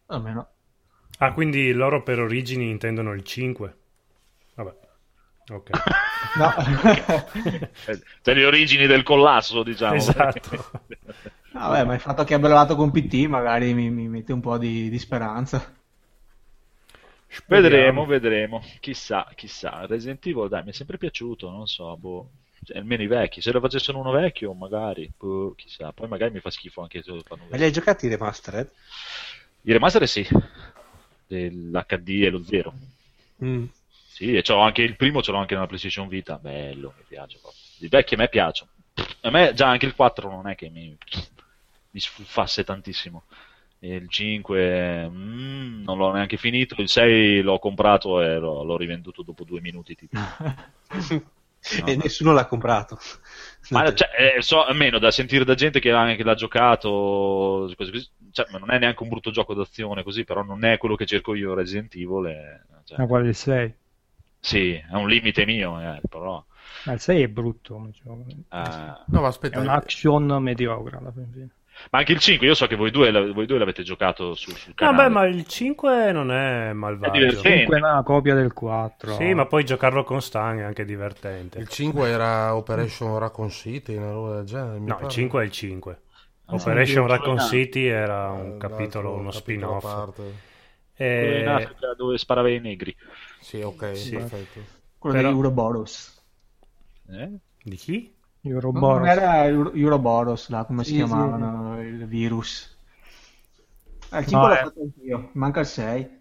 [0.06, 0.48] Almeno.
[1.18, 3.76] Ah, quindi loro per origini intendono il 5.
[4.54, 4.74] Vabbè.
[5.50, 5.70] Ok.
[6.38, 6.50] No.
[8.22, 9.96] Cioè le origini del collasso, diciamo.
[9.96, 10.70] Esatto.
[11.52, 14.56] Vabbè, ma il fatto che abbia lavorato con PT magari mi, mi mette un po'
[14.56, 15.81] di, di speranza.
[17.46, 18.62] Vedremo, vedremo.
[18.80, 19.86] Chissà, chissà.
[19.86, 22.30] Resident Evil, dai, mi è sempre piaciuto, non so, boh.
[22.64, 23.40] Cioè, almeno i vecchi.
[23.40, 25.92] Se lo facessero uno vecchio, magari, boh, chissà.
[25.92, 28.70] Poi magari mi fa schifo anche se lo fanno Ma li hai giocati i remastered?
[29.62, 30.26] I remaster sì.
[31.28, 32.74] L'HD e lo zero.
[33.42, 33.64] Mm.
[34.12, 36.36] Sì, e c'ho anche il primo, ce l'ho anche nella PlayStation Vita.
[36.36, 37.60] Bello, mi piace proprio.
[37.78, 38.70] I vecchi a me piacciono.
[39.22, 40.96] A me già anche il 4 non è che mi,
[41.90, 43.24] mi sfuffasse tantissimo.
[43.82, 46.80] Il 5 mm, non l'ho neanche finito.
[46.80, 49.94] Il 6 l'ho comprato e l'ho, l'ho rivenduto dopo due minuti.
[49.96, 50.16] Tipo.
[51.86, 52.98] e nessuno l'ha comprato.
[53.70, 57.92] Ma cioè, eh, so, almeno da sentire da gente che, ha- che l'ha giocato, così,
[57.92, 60.94] così, cioè, ma non è neanche un brutto gioco d'azione così, però non è quello
[60.94, 62.26] che cerco io Resident Evil.
[62.26, 63.74] e- cioè, Ma quale il 6?
[64.40, 66.44] Sì, è un limite mio, magari, però.
[66.84, 67.88] Ma il 6 è brutto.
[67.92, 68.26] gioco.
[68.50, 68.56] eh,
[69.06, 71.50] No, ma È aspetta, un action mediocre alla fine.
[71.90, 74.74] Ma anche il 5, io so che voi due, voi due l'avete giocato su, sul
[74.74, 74.96] canale.
[74.96, 77.12] Vabbè, ma il 5 non è malvagio.
[77.12, 77.48] È divertente.
[77.64, 79.14] Comunque è una copia del 4.
[79.14, 81.58] Sì, ma poi giocarlo con Stan è anche divertente.
[81.58, 84.78] il 5 era Operation Raccoon City, una roba del genere.
[84.78, 85.08] mi No, il pare.
[85.12, 86.00] 5 è il 5.
[86.46, 89.82] Ah, Operation Raccoon City era Eh, un capitolo, uno capitolo a spin-off.
[89.82, 90.22] parte.
[90.94, 91.46] Quello in E...
[91.46, 92.94] Africa dove sparava i negri.
[93.40, 94.10] Sì, ok, Sì.
[94.16, 94.60] perfetto.
[94.98, 96.22] Quello Però- di Uroboros.
[97.10, 97.30] Eh?
[97.62, 98.11] Di chi?
[98.42, 98.98] Euroboros.
[98.98, 102.76] Non era Euro- Uroboros, là, come si Sì, chiamavano, il virus.
[104.10, 104.62] Ah, il 5 No, l'ho eh.
[104.64, 106.20] fatto anch'io, manca il 6.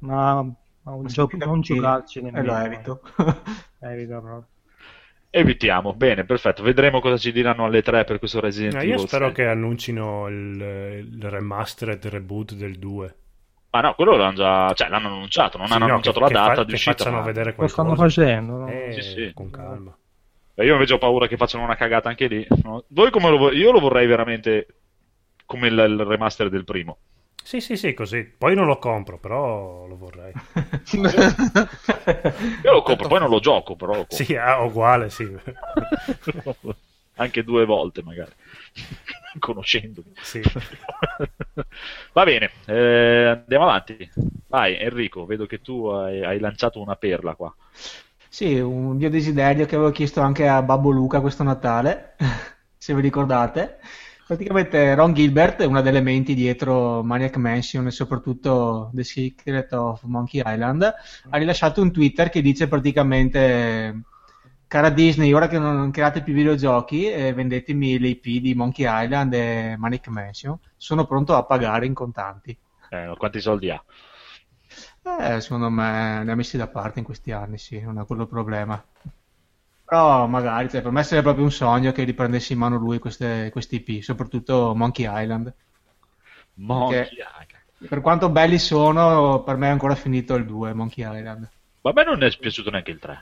[0.00, 0.42] Ma,
[0.82, 2.52] ma un gioco, non giocarci E nemmeno.
[2.52, 3.00] lo evito.
[3.80, 4.48] Evito proprio.
[5.32, 6.62] Evitiamo, bene, perfetto.
[6.62, 8.90] Vedremo cosa ci diranno alle 3 per questo Resident No, Evil.
[8.90, 9.34] io spero 6.
[9.34, 13.16] che annuncino il, il remastered reboot del 2.
[13.70, 16.26] Ma no, quello l'hanno già, cioè l'hanno annunciato, non Sì, hanno no, annunciato che- la
[16.26, 16.96] che data fa- di che uscita.
[16.96, 17.82] facciano ma- vedere Lo qualcosa.
[17.82, 18.66] stanno facendo, no?
[18.68, 19.32] Eh, Sì, sì.
[19.34, 19.96] con calma.
[20.60, 22.46] Beh, io invece ho paura che facciano una cagata anche lì.
[22.64, 22.84] no?
[22.88, 24.66] Voi come lo vo- Io lo vorrei veramente
[25.46, 26.98] come il, il remaster del primo.
[27.42, 28.24] Sì, sì, sì, così.
[28.24, 30.32] Poi non lo compro, però lo vorrei.
[32.62, 34.22] Io lo compro, poi non lo gioco, però lo compro.
[34.22, 35.26] Sì, ah, uguale, sì.
[37.16, 38.32] anche due volte magari,
[39.38, 40.12] conoscendomi.
[40.20, 40.42] sì.
[42.12, 44.10] Va bene, eh, andiamo avanti.
[44.46, 47.54] Vai Enrico, vedo che tu hai, hai lanciato una perla qua.
[48.32, 52.14] Sì, un mio desiderio che avevo chiesto anche a Babbo Luca questo Natale,
[52.78, 53.80] se vi ricordate.
[54.24, 60.40] Praticamente Ron Gilbert, una delle menti dietro Maniac Mansion e soprattutto The Secret of Monkey
[60.46, 60.94] Island,
[61.28, 64.02] ha rilasciato un Twitter che dice praticamente
[64.68, 69.34] Cara Disney, ora che non create più videogiochi, eh, vendetemi le IP di Monkey Island
[69.34, 72.56] e Manic Mansion, sono pronto a pagare in contanti.
[72.90, 73.84] Eh, quanti soldi ha?
[75.02, 78.22] Eh, secondo me ne ha messi da parte in questi anni, sì, non è quello
[78.22, 78.82] il problema.
[79.84, 83.50] Però magari, cioè, per me sarebbe proprio un sogno che riprendessi in mano lui queste,
[83.52, 85.52] queste IP, soprattutto Monkey Island.
[86.54, 87.88] Monkey Perché- Island.
[87.88, 91.48] Per quanto belli sono, per me è ancora finito il 2, Monkey Island.
[91.82, 93.18] A me non è piaciuto neanche il 3.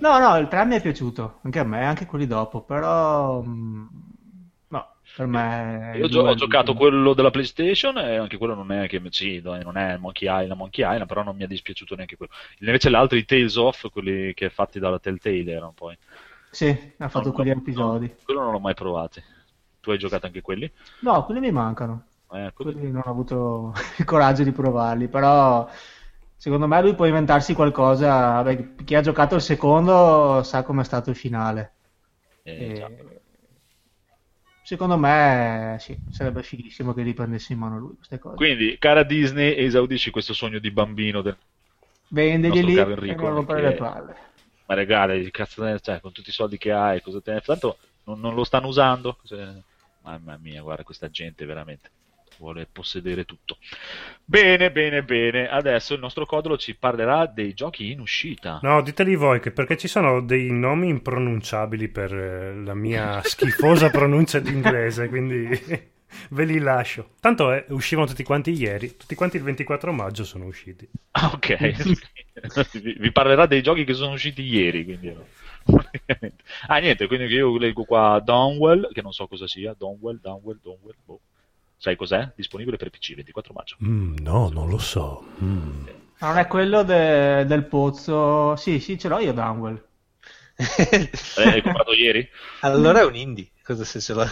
[0.00, 3.42] No, no, il 3 mi è piaciuto, anche a me, anche quelli dopo, però...
[3.42, 4.11] mm, No,
[5.14, 5.42] per me...
[5.94, 9.76] Io ho giocato quello della PlayStation e anche quello non è che sì, dai, non
[9.76, 12.32] è Monkey Island, Monkey Island, però non mi è dispiaciuto neanche quello.
[12.60, 15.96] Invece l'altro, i Tales of, quelli che fatti dalla Telltale erano poi.
[16.50, 18.08] Sì, ha fatto No, quegli no, episodi.
[18.08, 19.22] no, quello non l'ho mai provati.
[19.80, 20.70] Tu hai giocato anche quelli?
[21.00, 22.06] No, quelli mi mancano.
[22.32, 25.68] Eh, quelli- Quelli non ho avuto il coraggio di provarli, però
[26.36, 28.42] secondo me lui può inventarsi qualcosa.
[28.42, 31.74] Beh, chi ha giocato il secondo sa com'è stato il finale.
[32.44, 33.21] eh, E.
[34.72, 38.36] Secondo me sì, sarebbe fighissimo che riprendesse in mano lui queste cose.
[38.36, 41.36] Quindi, cara Disney, esaudisci questo sogno di bambino del...
[42.08, 44.16] Vendeglieli e non rompere le palle.
[44.64, 47.40] Ma regale, cazzo, cioè, con tutti i soldi che hai, cosa te ne...
[47.42, 49.18] Tanto non, non lo stanno usando.
[49.24, 49.46] Cioè,
[50.04, 51.90] Mamma mia, guarda questa gente veramente
[52.42, 53.56] vuole possedere tutto.
[54.24, 55.48] Bene, bene, bene.
[55.48, 58.58] Adesso il nostro Codolo ci parlerà dei giochi in uscita.
[58.62, 63.90] No, diteli voi che perché ci sono dei nomi impronunciabili per eh, la mia schifosa
[63.90, 65.48] pronuncia d'inglese, quindi
[66.30, 67.10] ve li lascio.
[67.20, 70.88] Tanto eh, uscivano tutti quanti ieri, tutti quanti il 24 maggio sono usciti.
[71.12, 72.74] Ah, ok.
[72.98, 75.14] vi, parlerà dei giochi che sono usciti ieri, quindi...
[76.66, 79.76] ah, niente, quindi io leggo qua Downwell, che non so cosa sia.
[79.78, 81.20] Downwell, Downwell, Downwell, boh.
[81.82, 82.30] Sai cos'è?
[82.36, 83.76] Disponibile per PC 24 maggio.
[83.84, 85.24] Mm, no, non lo so.
[85.42, 85.86] Mm.
[86.18, 88.54] Ma non è quello de- del pozzo.
[88.54, 89.82] Sì, sì, ce l'ho io Downwell.
[91.34, 92.28] Eh, hai comprato ieri?
[92.60, 93.48] allora è un indie.
[93.64, 94.28] Cosa se ce l'ha?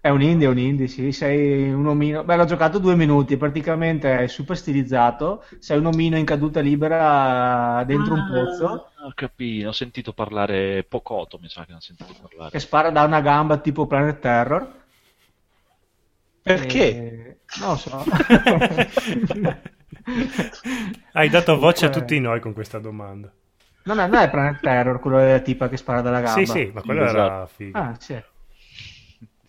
[0.00, 2.24] È un indie, è un indie, sì, sei un omino.
[2.24, 5.44] Beh, l'ho giocato due minuti, praticamente è super stilizzato.
[5.58, 10.84] Sei un omino in caduta libera dentro un pozzo Ah, Ho capito, ho sentito parlare
[10.84, 12.50] Pocoto, mi sa che ho sentito parlare.
[12.50, 14.82] che spara da una gamba tipo Planet Terror.
[16.44, 16.88] Perché?
[16.88, 18.04] E- Non lo so.
[21.12, 23.32] Hai dato voce a tutti noi con questa domanda.
[23.84, 26.44] Non è, non è Planet Terror quello della tipa che spara dalla gamba.
[26.44, 27.18] Sì, sì, ma quello Esatto.
[27.18, 27.78] era figo.
[27.78, 28.12] Ah, sì.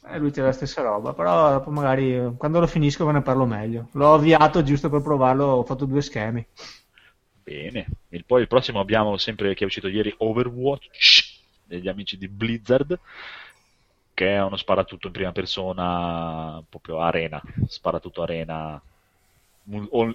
[0.08, 3.22] Eh, lui c'è la stessa roba, però dopo magari eh, quando lo finisco ve ne
[3.22, 3.90] parlo meglio.
[3.94, 6.46] L'ho avviato giusto per provarlo, ho fatto due schemi.
[7.44, 7.88] Bene.
[8.10, 11.34] E poi il prossimo abbiamo sempre che è uscito ieri Overwatch
[11.66, 12.98] degli amici di Blizzard
[14.16, 18.82] che è uno sparatutto in prima persona proprio arena, sparatutto arena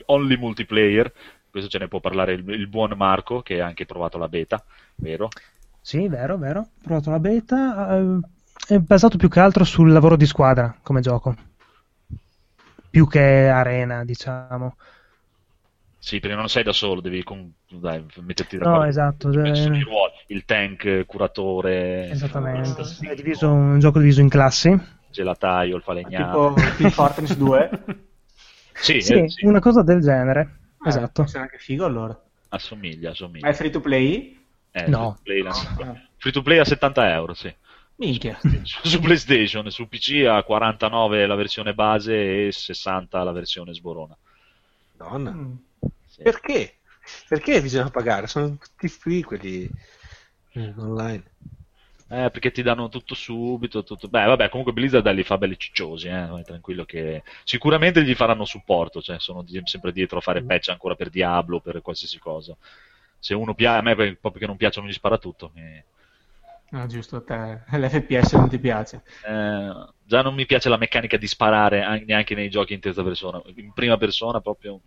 [0.07, 1.13] only multiplayer.
[1.51, 4.65] Questo ce ne può parlare il, il buon Marco che ha anche provato la beta,
[4.97, 5.35] vero?
[5.83, 6.61] Sì, vero, vero.
[6.61, 7.97] Ho provato la beta.
[7.99, 8.21] eh,
[8.67, 11.35] È basato più che altro sul lavoro di squadra come gioco.
[12.91, 14.77] Più che arena, diciamo.
[16.03, 18.87] Sì, perché non sei da solo, devi con- dai, metterti No, d'accordo.
[18.89, 19.31] esatto.
[19.31, 22.83] Ci sono i ruoli, il tank, curatore, Esattamente.
[23.01, 24.71] È diviso un gioco diviso in classi.
[25.11, 26.75] gelataio, il Tipo falegname.
[26.77, 27.71] Team Fortress 2.
[28.73, 30.59] Sì, Sì, eh, sì, una cosa del genere.
[30.83, 31.23] Eh, Esatto.
[31.23, 32.19] essere anche figo allora.
[32.49, 33.49] assomiglia, Ma assomiglia.
[33.49, 34.39] è free to play?
[34.71, 35.19] Eh, No.
[35.23, 37.55] free to play, la- Ah, free to play a 70 euro, sì.
[37.97, 38.39] minchia.
[38.63, 44.17] Su, su PlayStation, su PC a 49 la versione base e 60 la versione sborona.
[44.93, 45.31] Donna.
[45.33, 45.55] Mm.
[46.23, 46.79] Perché?
[47.29, 48.27] Perché bisogna pagare?
[48.27, 49.69] Sono tutti free quelli
[50.53, 51.25] eh, online.
[52.13, 54.09] Eh, perché ti danno tutto subito, tutto...
[54.09, 57.23] Beh, vabbè, comunque Blizzard li fa belli cicciosi, eh, vai tranquillo che...
[57.45, 61.81] Sicuramente gli faranno supporto, cioè sono sempre dietro a fare patch ancora per Diablo, per
[61.83, 62.57] qualsiasi cosa.
[63.17, 65.53] Se uno piace, a me proprio che non piacciono gli sparatutto.
[65.55, 65.85] Mi...
[66.71, 69.03] No, giusto, a te l'FPS non ti piace.
[69.25, 73.05] Eh, già non mi piace la meccanica di sparare an- neanche nei giochi in terza
[73.05, 73.41] persona.
[73.55, 74.81] In prima persona proprio...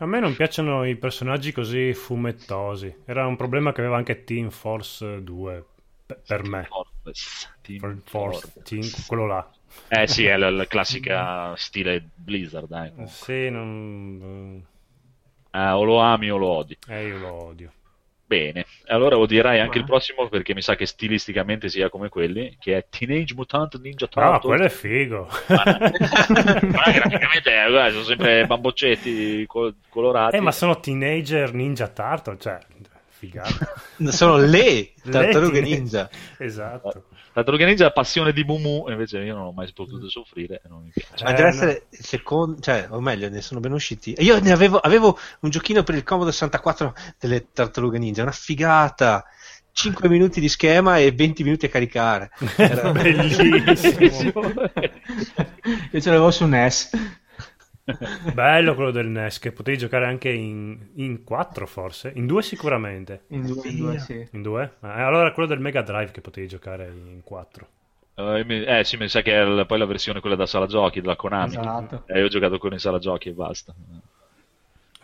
[0.00, 3.02] A me non piacciono i personaggi così fumettosi.
[3.04, 5.64] Era un problema che aveva anche Team Force 2
[6.06, 6.66] pe- per me.
[6.68, 8.62] Force, Team For- Force, Force.
[8.62, 9.50] Team, quello là.
[9.88, 13.06] Eh sì, è la, la classica stile Blizzard, comunque.
[13.08, 14.64] Sì, non...
[15.52, 16.78] Eh, o lo ami o lo odi.
[16.88, 17.72] Eh, io lo odio.
[18.30, 22.76] Bene, allora odierai anche il prossimo perché mi sa che stilisticamente sia come quelli, che
[22.76, 24.40] è Teenage Mutant Ninja Ah, Turtles.
[24.42, 25.28] quello è figo.
[25.48, 25.62] Ma
[26.92, 30.36] graficamente eh, guarda, sono sempre bamboccetti col- colorati.
[30.36, 32.58] eh, ma sono teenager ninja turtle, cioè,
[33.08, 33.72] figata.
[34.12, 36.08] Sono le tartarughe Le ninja.
[36.38, 37.06] Esatto.
[37.32, 40.82] Tartaruga Ninja ha passione di Mumu, invece io non ho mai potuto soffrire e non
[40.82, 41.22] mi piace.
[41.24, 44.14] Ma Eh, deve essere il secondo, cioè, o meglio, ne sono ben usciti.
[44.18, 49.24] Io ne avevo, avevo un giochino per il Commodore 64 delle tartarughe ninja, una figata.
[49.72, 52.30] 5 minuti di schema e 20 minuti a caricare.
[52.56, 54.40] Era- Bellissimo.
[55.92, 56.90] Io ce l'avevo su NES.
[58.32, 63.24] Bello quello del NES, che potevi giocare anche in, in 4 forse, in 2 sicuramente.
[63.28, 64.28] In due, in due, sì.
[64.32, 64.72] In 2?
[64.80, 67.68] allora quello del Mega Drive che potevi giocare in 4.
[68.14, 71.16] Eh, eh, sì, mi sa che è poi la versione quella da sala giochi, della
[71.16, 71.56] Konami.
[71.56, 72.02] Esatto.
[72.06, 73.74] Eh, io ho giocato con in sala giochi e basta.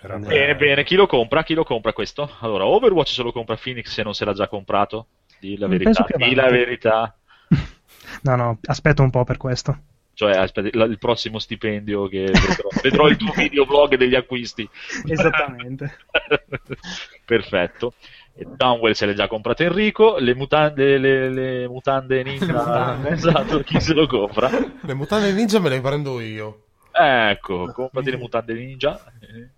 [0.01, 0.57] Era Bene, Bene, bello.
[0.57, 1.43] bene, chi lo compra?
[1.45, 2.31] Chi lo compra questo?
[2.41, 5.09] Allora, Overwatch se lo compra Phoenix se non se l'ha già comprato.
[5.39, 7.17] Di la Mm, verità, di la verità.
[8.23, 9.79] No, no, aspetto un po' per questo.
[10.17, 14.67] Cioè, aspetta, il prossimo stipendio che vedrò, vedrò il tuo videoblog degli acquisti.
[15.05, 15.99] Esattamente.
[17.23, 17.93] Perfetto.
[18.33, 23.11] E Downwell se l'è già comprato Enrico, le mutande, le, le mutande ninja, mutande.
[23.11, 24.49] esatto, chi se lo compra?
[24.81, 26.63] Le mutande ninja me le prendo io.
[26.93, 28.99] Ecco, comprati le mutande ninja.
[29.21, 29.51] Eh.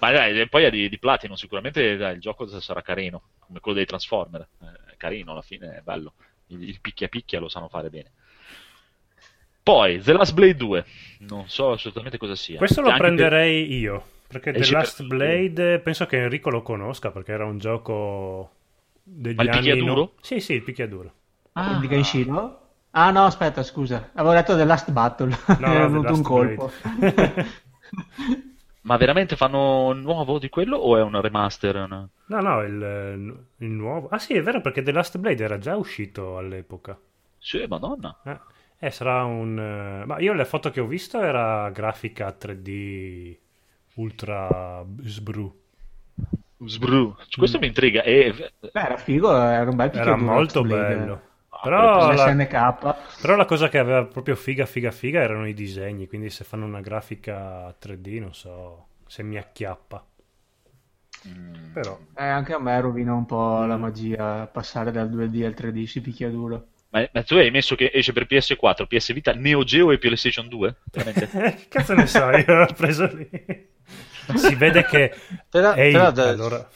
[0.00, 3.76] Ma dai, poi è di, di Platinum, sicuramente dai, il gioco sarà carino, come quello
[3.76, 4.48] dei Transformer.
[4.60, 6.14] Eh, È carino, alla fine è bello.
[6.48, 8.10] Il, il picchia picchia lo sanno fare bene.
[9.62, 10.84] Poi, The Last Blade 2,
[11.20, 12.58] non so assolutamente cosa sia.
[12.58, 15.08] Questo lo Anche per- prenderei io, perché The Esce per Last tutti.
[15.08, 18.50] Blade penso che Enrico lo conosca, perché era un gioco
[19.02, 19.58] degli Ma il anni...
[19.60, 19.94] picchiaduro?
[19.94, 21.12] no- Sì, sì, il picchiaduro.
[21.52, 21.78] Ah.
[21.78, 22.58] Di Genshino?
[22.90, 24.10] Ah no, aspetta, scusa.
[24.14, 25.28] Avevo detto The Last Battle.
[25.28, 26.72] Mi no, è The venuto un Last colpo.
[28.82, 31.76] Ma veramente fanno un nuovo di quello o è un remaster?
[31.76, 34.08] Una- No, no, il, il nuovo...
[34.08, 36.98] Ah sì, è vero, perché The Last Blade era già uscito all'epoca.
[37.38, 38.18] Sì, madonna.
[38.24, 38.38] Eh,
[38.86, 39.58] eh, sarà un...
[39.58, 43.38] eh, Ma io le foto che ho visto era grafica 3D
[43.94, 45.60] ultra sbru.
[46.64, 47.14] Sbru.
[47.36, 48.02] Questo mi intriga.
[48.02, 48.52] E...
[48.72, 50.16] Beh, era figo, era un bel Era picchiaduro.
[50.16, 51.30] molto bello.
[51.50, 52.36] Ah, Però la,
[53.20, 56.08] però la cosa che aveva proprio figa, figa, figa erano i disegni.
[56.08, 60.04] Quindi se fanno una grafica 3D, non so se mi acchiappa.
[61.26, 61.72] Mm.
[61.72, 65.86] Però Eh, anche a me rovina un po' la magia passare dal 2D al 3D
[65.86, 66.68] si picchiaduro.
[66.92, 70.46] Ma, ma tu hai messo che esce per PS4, PS Vita, Neo Geo e PlayStation
[70.46, 70.76] 2?
[70.92, 71.30] Veramente?
[71.32, 73.28] Eh, che cazzo ne so, io l'ho preso lì.
[74.36, 75.14] Si vede che...
[75.48, 76.70] Però, Ehi, però da- allora...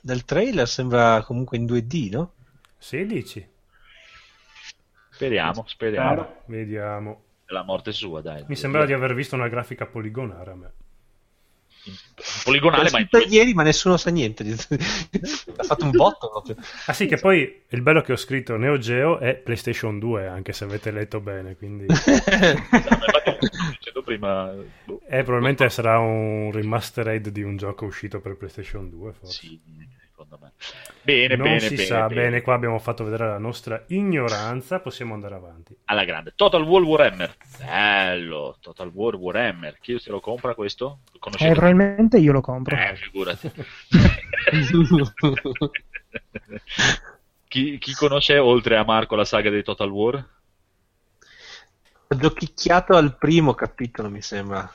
[0.00, 2.32] dal trailer sembra comunque in 2D, no?
[2.76, 3.46] Sì, dici?
[5.10, 6.12] Speriamo, speriamo.
[6.12, 6.42] Spero.
[6.46, 7.22] Vediamo.
[7.44, 8.44] È la morte sua, dai.
[8.48, 10.72] Mi sembra di aver visto una grafica poligonare a me.
[12.44, 14.44] Poligonale, ma in ieri, ma nessuno sa niente.
[15.56, 16.56] ha fatto un botto proprio.
[16.86, 20.52] Ah sì, che poi il bello che ho scritto Neo Geo è PlayStation 2, anche
[20.52, 21.86] se avete letto bene, quindi...
[23.70, 24.52] dicendo prima...
[24.84, 29.38] boh, Eh, probabilmente sarà un remastered di un gioco uscito per PlayStation 2, forse.
[29.38, 29.60] Sì,
[30.24, 30.52] secondo me.
[31.02, 32.08] Bene, non bene, si bene, sa, bene.
[32.10, 35.76] bene, qua abbiamo fatto vedere la nostra ignoranza, possiamo andare avanti.
[35.86, 36.32] Alla grande.
[36.36, 37.36] Total War Warhammer.
[37.58, 38.56] Bello.
[38.60, 39.78] Total War Warhammer.
[39.80, 41.00] Chi se lo compra questo?
[41.12, 41.52] Lo Eh, Conoscete?
[41.54, 42.76] probabilmente io lo compro.
[42.76, 43.50] Eh, figurati.
[47.48, 50.28] chi, chi conosce oltre a Marco la saga di Total War?
[52.08, 54.70] Ho giochicchiato al primo capitolo, mi sembra.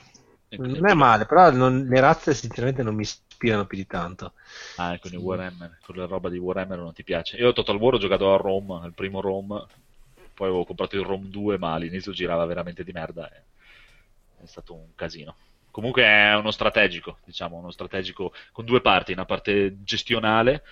[0.56, 3.04] Non è male, però non- le razze sinceramente non mi
[3.36, 4.32] ispirano più di tanto.
[4.76, 7.36] Ah, quindi Warhammer, quella roba di Warhammer non ti piace.
[7.36, 9.64] Io a Total War ho giocato a Rome, al primo Rome,
[10.34, 13.30] poi avevo comprato il Rome 2, ma all'inizio girava veramente di merda.
[13.30, 13.42] e
[14.42, 15.36] È stato un casino.
[15.70, 20.62] Comunque è uno strategico, diciamo, uno strategico con due parti, una parte gestionale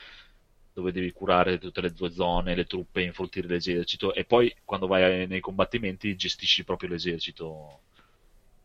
[0.72, 5.26] dove devi curare tutte le tue zone, le truppe, influttire l'esercito e poi quando vai
[5.26, 7.82] nei combattimenti gestisci proprio l'esercito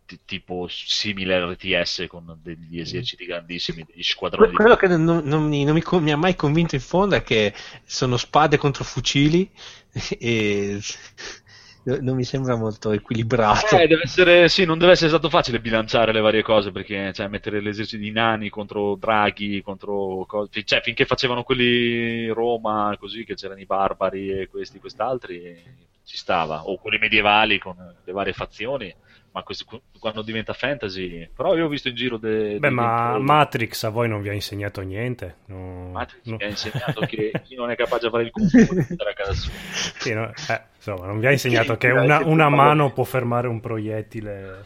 [0.10, 5.24] ti- tipo simile RTS con degli eserciti grandissimi, degli squadroni Que- di Quello che non,
[5.24, 7.54] non mi, non mi mi ha mai convinto in fondo è che
[7.86, 9.50] sono spade contro fucili
[10.18, 10.80] e
[12.02, 13.78] non mi sembra molto equilibrato.
[13.78, 17.28] Eh, deve essere, sì, non deve essere stato facile bilanciare le varie cose perché cioè,
[17.28, 23.36] mettere l'esercito di nani contro draghi, contro cose, cioè finché facevano quelli Roma, così che
[23.36, 25.62] c'erano i barbari e questi, quest'altri,
[26.04, 28.94] ci stava, o quelli medievali con le varie fazioni.
[29.32, 29.64] Ma questi,
[30.00, 33.24] quando diventa fantasy, però io ho visto in giro de, Beh, ma controlli.
[33.26, 35.38] Matrix a voi non vi ha insegnato niente?
[35.46, 36.38] No, Matrix no.
[36.38, 39.14] mi ha insegnato che chi non è capace di fare il conto può stare a
[39.14, 39.54] casa sua.
[39.98, 43.48] Sì, no, eh, insomma, non vi ha insegnato che Dai, una, una mano può fermare
[43.48, 44.66] un proiettile.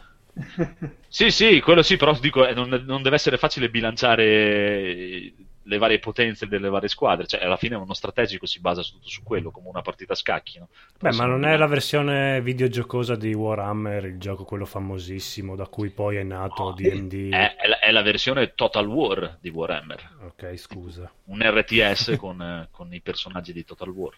[1.08, 5.34] Sì, sì, quello sì, però dico, eh, non, non deve essere facile bilanciare
[5.66, 9.24] le varie potenze delle varie squadre, cioè alla fine uno strategico si basa tutto su
[9.24, 10.68] quello, come una partita a scacchi, no?
[11.00, 15.90] Beh, ma non è la versione videogiocosa di Warhammer, il gioco quello famosissimo da cui
[15.90, 17.32] poi è nato No, D&D.
[17.32, 21.12] È, è la, è la versione Total War di Warhammer, Ok, scusa.
[21.26, 24.14] un RTS con, eh, con i personaggi di Total War.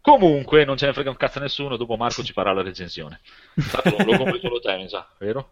[0.00, 3.20] Comunque, non ce ne frega un cazzo a nessuno, dopo Marco ci farà la recensione.
[3.54, 5.50] Tanto lo compri solo te, mi sa, vero?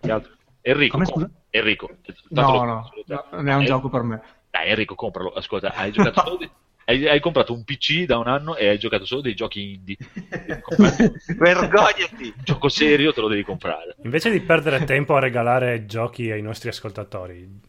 [0.00, 0.32] Che altro?
[0.62, 1.30] Enrico, Come, com- scusa?
[1.50, 1.90] Enrico,
[2.30, 4.20] No, lo no, no, non è un Eh, gioco per me.
[4.50, 5.32] Dai, Enrico, compralo.
[5.32, 6.50] Ascolta, hai giocato solo di-
[6.84, 9.96] hai, hai comprato un PC da un anno e hai giocato solo dei giochi indie.
[10.62, 12.34] Comprare un Vergognati!
[12.44, 13.96] gioco serio, te lo devi comprare.
[14.02, 17.60] Invece di perdere tempo a regalare giochi ai nostri ascoltatori,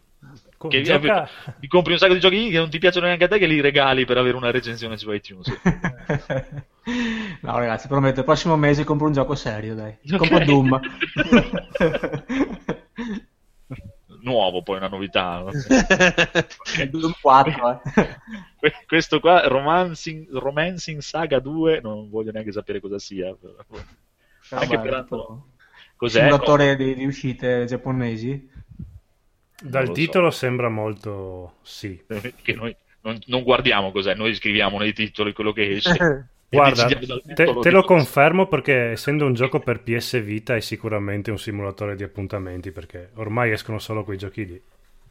[0.57, 1.27] co- Che- gioca...
[1.59, 3.61] Ti compri un sacco di giochi che non ti piacciono neanche a te, che li
[3.61, 5.47] regali per avere una recensione su iTunes.
[7.41, 9.97] No, ragazzi, prometto, il prossimo mese compro un gioco serio, dai.
[10.11, 10.17] Ok.
[10.17, 10.79] Compro Doom.
[14.21, 15.39] Nuovo, poi una novità.
[15.39, 15.51] no?
[16.89, 18.17] Doom 4, eh.
[18.59, 23.33] Que- Questo qua, Romancing, Romancing Saga 2, non voglio neanche sapere cosa sia.
[23.35, 23.55] però.
[24.51, 25.47] Anche Vabbè, per tipo
[25.95, 26.19] Cos'è?
[26.19, 28.49] Simulatore di, di uscite giapponesi.
[29.61, 29.93] Dal Non lo so.
[29.93, 32.03] titolo sembra molto sì.
[32.41, 36.29] Che noi non, non guardiamo cos'è, noi scriviamo nei titoli quello che esce.
[36.53, 41.39] Guarda, te, te lo confermo perché essendo un gioco per PS Vita è sicuramente un
[41.39, 44.61] simulatore di appuntamenti perché ormai escono solo quei giochi lì.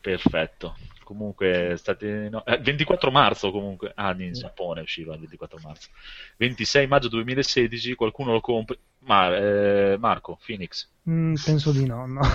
[0.00, 0.76] Perfetto.
[1.05, 2.28] Comunque, state...
[2.31, 3.92] no, eh, 24 marzo comunque.
[3.94, 5.88] Ah, in Giappone usciva il 24 marzo.
[6.37, 8.76] 26 maggio 2016, qualcuno lo compra.
[9.00, 10.88] Ma, eh, Marco, Phoenix.
[11.09, 12.20] Mm, penso di no, no.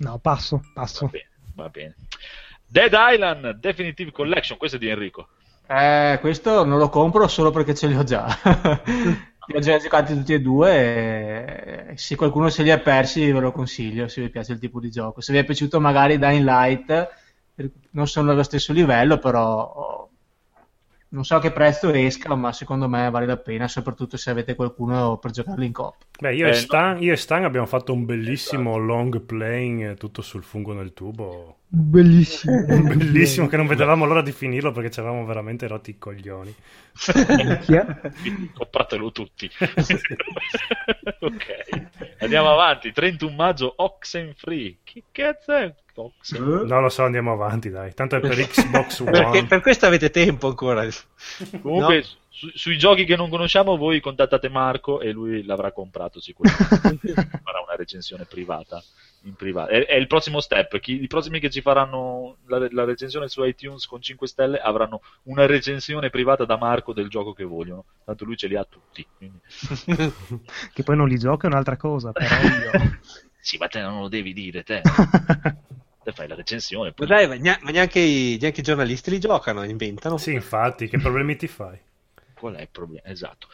[0.00, 1.08] No, passo, Va passo.
[1.08, 1.94] bene, va bene.
[2.66, 5.28] Dead Island Definitive Collection, questo è di Enrico.
[5.72, 8.26] Eh, questo non lo compro solo perché ce li ho già.
[9.46, 13.40] Li ho già giocati tutti e due e se qualcuno se li ha persi ve
[13.40, 15.20] lo consiglio se vi piace il tipo di gioco.
[15.20, 17.08] Se vi è piaciuto magari Dying Light,
[17.90, 20.08] non sono allo stesso livello, però
[21.10, 24.54] non so a che prezzo esca, ma secondo me vale la pena, soprattutto se avete
[24.54, 26.06] qualcuno per giocarlo in coppia.
[26.18, 26.54] Beh, io, Eh, e no.
[26.54, 30.92] Stan, io e Stan abbiamo fatto un bellissimo long playing eh, tutto sul fungo nel
[30.92, 31.56] tubo.
[31.72, 32.64] Bellissimo.
[32.66, 36.54] Bellissimo che non vedevamo l'ora di finirlo perché ci avevamo veramente rotti i coglioni.
[37.60, 37.86] Chi è?
[38.20, 39.48] Quindi compratelo tutti.
[41.20, 41.86] ok,
[42.18, 42.92] andiamo avanti.
[42.92, 44.78] 31 maggio Oxenfree.
[44.82, 45.72] Che cazzo è
[46.04, 46.42] Oxen?
[46.66, 47.92] Non lo so, andiamo avanti, dai.
[47.94, 49.46] Tanto è per Xbox Perché One.
[49.46, 50.86] per questo avete tempo ancora.
[51.60, 52.02] Comunque, No.
[52.28, 57.12] su- sui giochi che non conosciamo, voi contattate Marco e lui l'avrà comprato sicuramente.
[57.42, 58.82] Farà una recensione privata.
[59.24, 59.70] In privato.
[59.70, 60.80] È, è il prossimo step.
[60.80, 65.02] Chi- I prossimi che ci faranno la, la recensione su iTunes con 5 stelle avranno
[65.24, 67.84] una recensione privata da Marco del gioco che vogliono.
[68.02, 69.06] Tanto lui ce li ha tutti.
[69.18, 69.40] quindi-
[70.72, 72.98] Che poi non li gioca è un'altra cosa, però io...
[73.42, 74.80] Sì, ma te non lo devi dire, te.
[76.02, 76.88] Te fai la recensione.
[76.88, 80.16] Ma poi- dai, ma nia- ma neanche i, neanche i giornalisti li giocano, inventano.
[80.16, 81.78] Sì, infatti, che problemi ti fai?
[82.34, 83.04] Qual è il problema?
[83.04, 83.48] Esatto.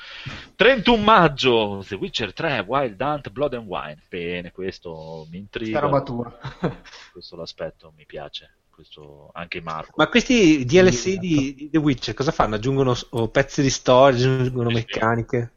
[0.55, 4.01] 31 maggio, The Witcher 3, Wild Hunt, Blood and Wine.
[4.09, 5.79] Bene, questo mi intriga.
[5.79, 6.39] Sta roba tua.
[7.13, 8.59] Questo l'aspetto mi piace.
[8.71, 9.95] Questo anche Marco.
[9.97, 12.57] Ma questi DLC di, di The Witcher cosa fanno?
[12.57, 12.95] Aggiungono
[13.33, 15.55] pezzi di storia, aggiungono meccaniche?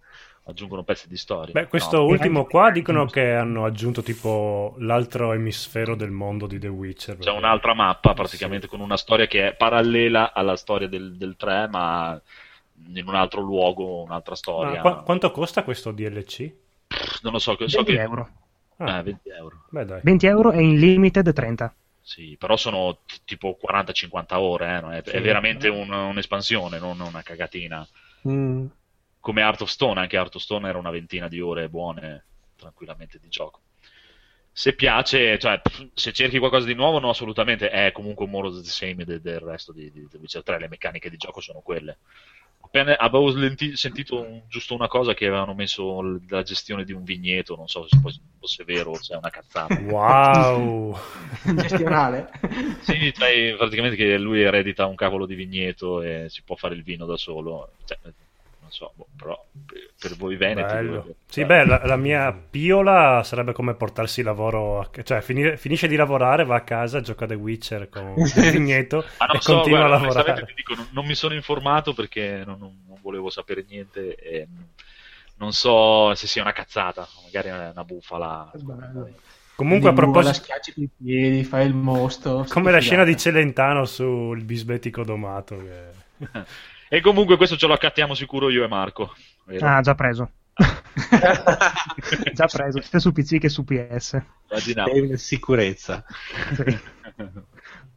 [0.50, 1.54] Aggiungono pezzi di storia.
[1.54, 6.60] Beh, questo No, ultimo qua dicono che hanno aggiunto tipo l'altro emisfero del mondo di
[6.60, 7.18] The Witcher.
[7.18, 11.68] C'è un'altra mappa praticamente con una storia che è parallela alla storia del, del 3,
[11.70, 12.20] ma
[12.94, 14.82] in un altro luogo, un'altra Ma storia.
[14.82, 16.52] qua- quanto costa questo DLC?
[17.22, 18.00] Non lo so, so 20 che...
[18.00, 18.30] euro.
[18.78, 19.64] Ah, Eh, 20 euro.
[19.70, 20.00] beh, dai.
[20.04, 21.74] 20 euro e in limited 30.
[22.02, 27.22] Sì, però sono t- tipo 40-50 ore, eh, è, è veramente un- un'espansione, non una
[27.22, 27.86] cagatina.
[28.28, 28.66] Mm.
[29.20, 33.20] Come Art of Stone, anche Art of Stone era una ventina di ore buone tranquillamente
[33.20, 33.62] di gioco.
[34.52, 35.62] Se piace, cioè,
[35.94, 39.22] se cerchi qualcosa di nuovo, no, assolutamente, è comunque un more of the same de-
[39.22, 42.00] del resto di, di The Witcher 3, le meccaniche di gioco sono quelle.
[42.62, 46.92] Appena avevo lenti- sentito un- giusto una cosa che avevano messo l- la gestione di
[46.92, 47.98] un vigneto, non so se
[48.38, 49.70] fosse vero o se è una cazzata.
[49.80, 50.98] Wow!
[51.56, 52.30] Gestionale.
[52.82, 56.84] Sì, cioè, praticamente che lui eredita un cavolo di vigneto e si può fare il
[56.84, 57.72] vino da solo.
[57.86, 57.98] Cioè,
[58.70, 60.72] non so, boh, però per, per voi veneti...
[60.74, 61.16] Bello.
[61.28, 65.96] Sì, beh, la, la mia piola sarebbe come portarsi lavoro, a- cioè finire- finisce di
[65.96, 70.00] lavorare, va a casa, gioca The Witcher con il vigneto e so, continua guarda, a
[70.00, 70.46] lavorare.
[70.46, 74.48] ti dico, non, non mi sono informato perché non, non- non volevo sapere niente e
[75.38, 78.52] non so se sia una cazzata, magari è una bufala.
[79.56, 82.46] Comunque a proposito, schiacci coi piedi, fai il mostro.
[82.50, 83.18] come la scena di.
[83.18, 85.58] Celentano sul bisbetico domato.
[85.58, 85.98] che-
[86.90, 89.14] E comunque questo ce lo accattiamo sicuro io e Marco.
[89.46, 89.68] vero?
[89.68, 90.32] Ah, già preso.
[92.34, 94.20] già preso, sia su PC che su PS.
[94.50, 94.98] Immaginavo.
[94.98, 96.04] In sicurezza.
[96.54, 96.80] Sì.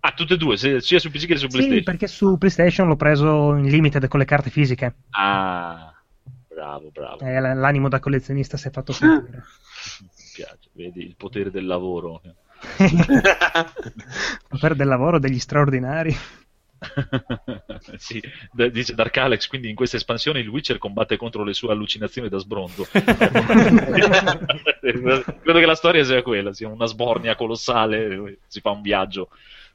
[0.00, 1.84] Ah, tutte e due, sia su PC che su Sì, PlayStation.
[1.84, 4.94] perché su PlayStation l'ho preso in limited con le carte fisiche.
[5.10, 5.94] Ah,
[6.48, 7.20] bravo, bravo.
[7.20, 9.44] Eh, l'animo da collezionista si è fatto sentire.
[10.00, 12.20] Mi piace, vedi il potere del lavoro.
[14.60, 16.14] per del lavoro degli straordinari.
[17.96, 21.72] sì, d- dice Dark Alex, quindi in questa espansione il Witcher combatte contro le sue
[21.72, 22.86] allucinazioni da sbrondo.
[24.80, 29.28] Credo che la storia sia quella, sia una sbornia colossale, si fa un viaggio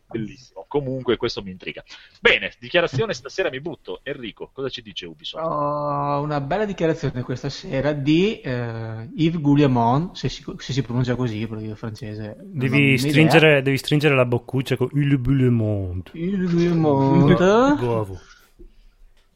[0.07, 0.65] bellissimo.
[0.67, 1.83] Comunque questo mi intriga.
[2.19, 3.99] Bene, dichiarazione stasera mi butto.
[4.03, 5.43] Enrico, cosa ci dice Ubisoft?
[5.43, 11.15] Ho una bella dichiarazione questa sera di eh, Yves Gouliamon, se si, se si pronuncia
[11.15, 16.11] così, perché io francese Devi stringere, devi stringere la boccuccia con il le monde.
[16.13, 18.19] Yves Bravo.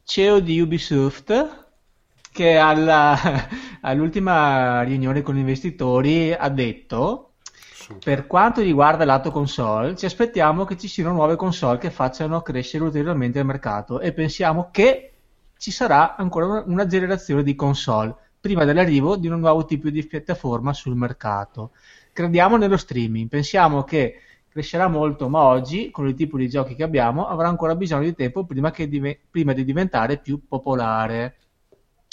[0.04, 1.66] CEO di Ubisoft,
[2.32, 3.18] che alla-
[3.82, 7.31] all'ultima riunione con gli investitori ha detto
[7.98, 12.84] per quanto riguarda lato console, ci aspettiamo che ci siano nuove console che facciano crescere
[12.84, 15.12] ulteriormente il mercato e pensiamo che
[15.56, 20.72] ci sarà ancora una, generazione di console prima dell'arrivo di un nuovo tipo di piattaforma
[20.72, 21.70] sul mercato.
[22.12, 26.82] Crediamo nello streaming, pensiamo che crescerà molto, ma oggi, con il tipo di giochi che
[26.82, 31.36] abbiamo, avrà ancora bisogno di tempo prima, dive- prima di diventare più popolare.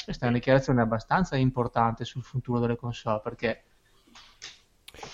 [0.06, 3.64] Questa è una dichiarazione abbastanza importante sul futuro delle console perché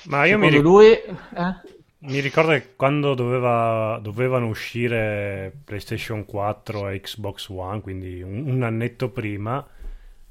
[0.04, 1.56] Ma io mi, ric- lui eh?
[2.00, 8.62] mi ricordo che quando doveva- dovevano uscire PlayStation 4 e Xbox One, quindi un, un
[8.64, 9.66] annetto prima,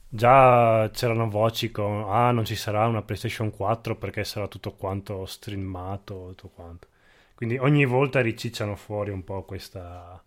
[0.08, 5.26] già c'erano voci con ah non ci sarà una PlayStation 4 perché sarà tutto quanto
[5.26, 6.88] streamato, tutto quanto.
[7.34, 10.22] Quindi ogni volta ricicciano fuori un po' questa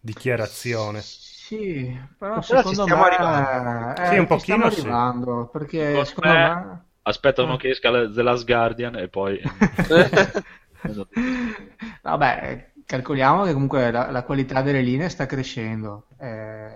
[0.00, 1.06] dichiarazione.
[1.32, 3.50] Sì, però Però ci secondo stiamo me arrivando.
[3.96, 4.96] eh, Sì, un ci pochino stiamo sì.
[4.96, 7.56] arrivando perché Secondo me Aspettano Ah.
[7.56, 9.40] che esca la- The Last Guardian e poi...
[12.02, 16.06] Vabbè, calcoliamo che comunque la, la qualità delle linee sta crescendo.
[16.18, 16.70] Eh,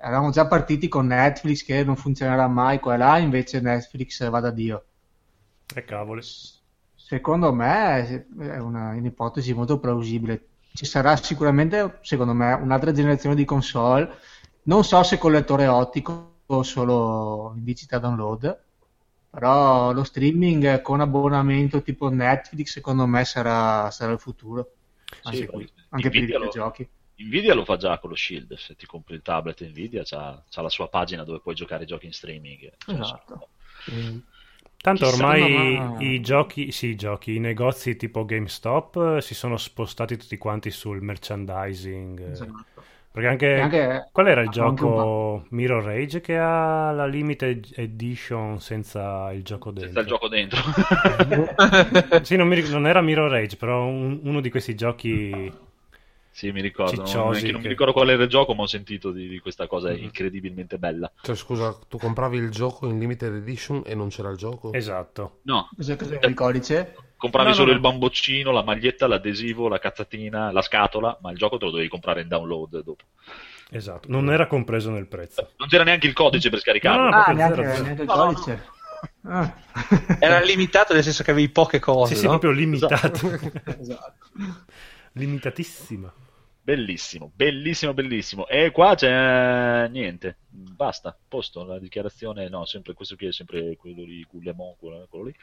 [0.00, 4.40] eravamo già partiti con Netflix che non funzionerà mai qua e là, invece Netflix va
[4.40, 4.84] da Dio.
[5.74, 6.22] E cavoli.
[6.94, 10.46] Secondo me è una, un'ipotesi molto plausibile.
[10.74, 14.08] Ci sarà sicuramente, secondo me, un'altra generazione di console.
[14.64, 18.58] Non so se con lettore ottico o solo in digita download,
[19.38, 24.72] però lo streaming con abbonamento tipo Netflix, secondo me, sarà, sarà il futuro.
[25.22, 26.88] Anche, Sì, qui, anche per i videogiochi.
[27.16, 30.62] Nvidia lo fa già con lo Shield, se ti compri il tablet Nvidia c'ha, c'ha
[30.62, 32.70] la sua pagina dove puoi giocare giochi in streaming.
[32.86, 33.48] Cioè, Esatto.
[33.84, 34.22] Sì.
[34.80, 39.34] Tanto Chissà, ormai ma- i giochi, sì, i giochi, i negozi tipo GameStop eh, si
[39.34, 42.20] sono spostati tutti quanti sul merchandising.
[42.20, 42.32] eh.
[42.32, 42.84] Esatto.
[43.20, 49.32] Perché anche, anche- qual era il gioco Mirror Rage che ha la limited edition senza
[49.32, 50.02] il gioco Senza dentro?
[50.02, 50.60] il gioco dentro.
[52.22, 55.52] Sì, non, mi ric- non era Mirror Rage, però un- uno di questi giochi
[56.30, 56.94] sì, mi ricordo.
[56.94, 59.26] Non, Cicciosi neanche- non che- mi ricordo qual era il gioco, ma ho sentito di,
[59.26, 61.10] di questa cosa incredibilmente bella.
[61.20, 64.72] Cioè, scusa, tu compravi il gioco in limited edition e non c'era il gioco?
[64.72, 65.40] esatto.
[65.42, 66.94] No, Cos'è, cos'è il codice?
[67.18, 67.74] Compravi No, solo no.
[67.74, 71.88] il bamboccino, la maglietta, l'adesivo, la cazzatina, la scatola, ma il gioco te lo dovevi
[71.90, 73.04] comprare in download dopo.
[73.70, 75.50] Esatto, non era compreso nel prezzo.
[75.58, 77.02] Non c'era neanche il codice per scaricarlo.
[77.02, 78.66] No, no, Ah, neanche, neanche il No, no, codice.
[79.24, 79.54] Ah.
[80.18, 82.30] Era limitato nel senso che avevi poche cose, Sì, sì, no?
[82.38, 83.30] proprio limitato.
[83.78, 84.16] Esatto.
[85.12, 86.12] Limitatissima.
[86.62, 88.46] Bellissimo, bellissimo, bellissimo.
[88.46, 94.02] E qua c'è niente, basta, posto la dichiarazione, no, sempre questo qui è sempre quello
[94.04, 94.76] di quello,
[95.08, 95.34] quello lì.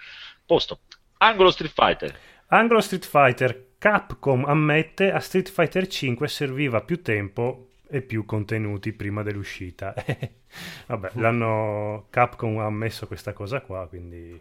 [0.46, 0.80] Posto.
[1.18, 2.18] Angolo Street Fighter.
[2.48, 8.94] Anglo Street Fighter, Capcom ammette a Street Fighter 5 serviva più tempo e più contenuti
[8.94, 9.94] prima dell'uscita.
[10.88, 14.40] vabbè, l'hanno Capcom ha ammesso questa cosa qua, quindi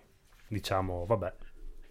[0.49, 1.33] diciamo, vabbè.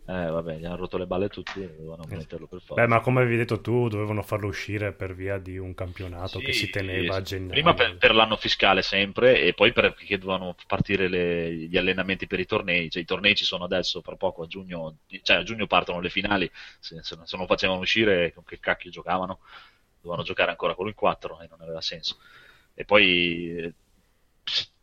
[0.05, 2.81] Eh, vabbè, gli hanno rotto le balle tutti, dovevano metterlo per forza.
[2.81, 6.51] Beh, ma come avevi detto tu, dovevano farlo uscire per via di un campionato che
[6.51, 7.53] Sì, si teneva a gennaio.
[7.53, 12.39] Prima per, per l'anno fiscale sempre e poi perché dovevano partire le- gli allenamenti per
[12.39, 12.89] i tornei.
[12.89, 16.09] Cioè, I tornei ci sono adesso, fra poco a giugno, cioè a giugno partono le
[16.09, 16.49] finali.
[16.79, 19.39] Se, se non- se non facevano uscire, con che cacchio giocavano?
[20.01, 22.17] Dovevano giocare ancora con il 4 e non aveva senso.
[22.73, 23.73] E poi eh,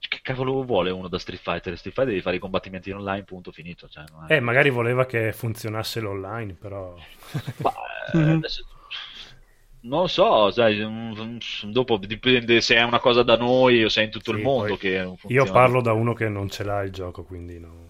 [0.09, 1.77] che cavolo vuole uno da Street Fighter?
[1.77, 3.89] Street Fighter devi fare i combattimenti online, punto finito.
[3.89, 6.95] Cioè, non è- Eh, magari voleva che funzionasse l'online, però...
[7.63, 7.73] Ma,
[8.15, 8.65] eh, adesso-
[9.83, 10.77] non so, sai,
[11.71, 14.43] dopo dipende se è una cosa da noi o se è in tutto Sì, il
[14.43, 15.51] mondo poi che non Io funziona.
[15.51, 17.90] parlo da uno che non ce l'ha il gioco, quindi no.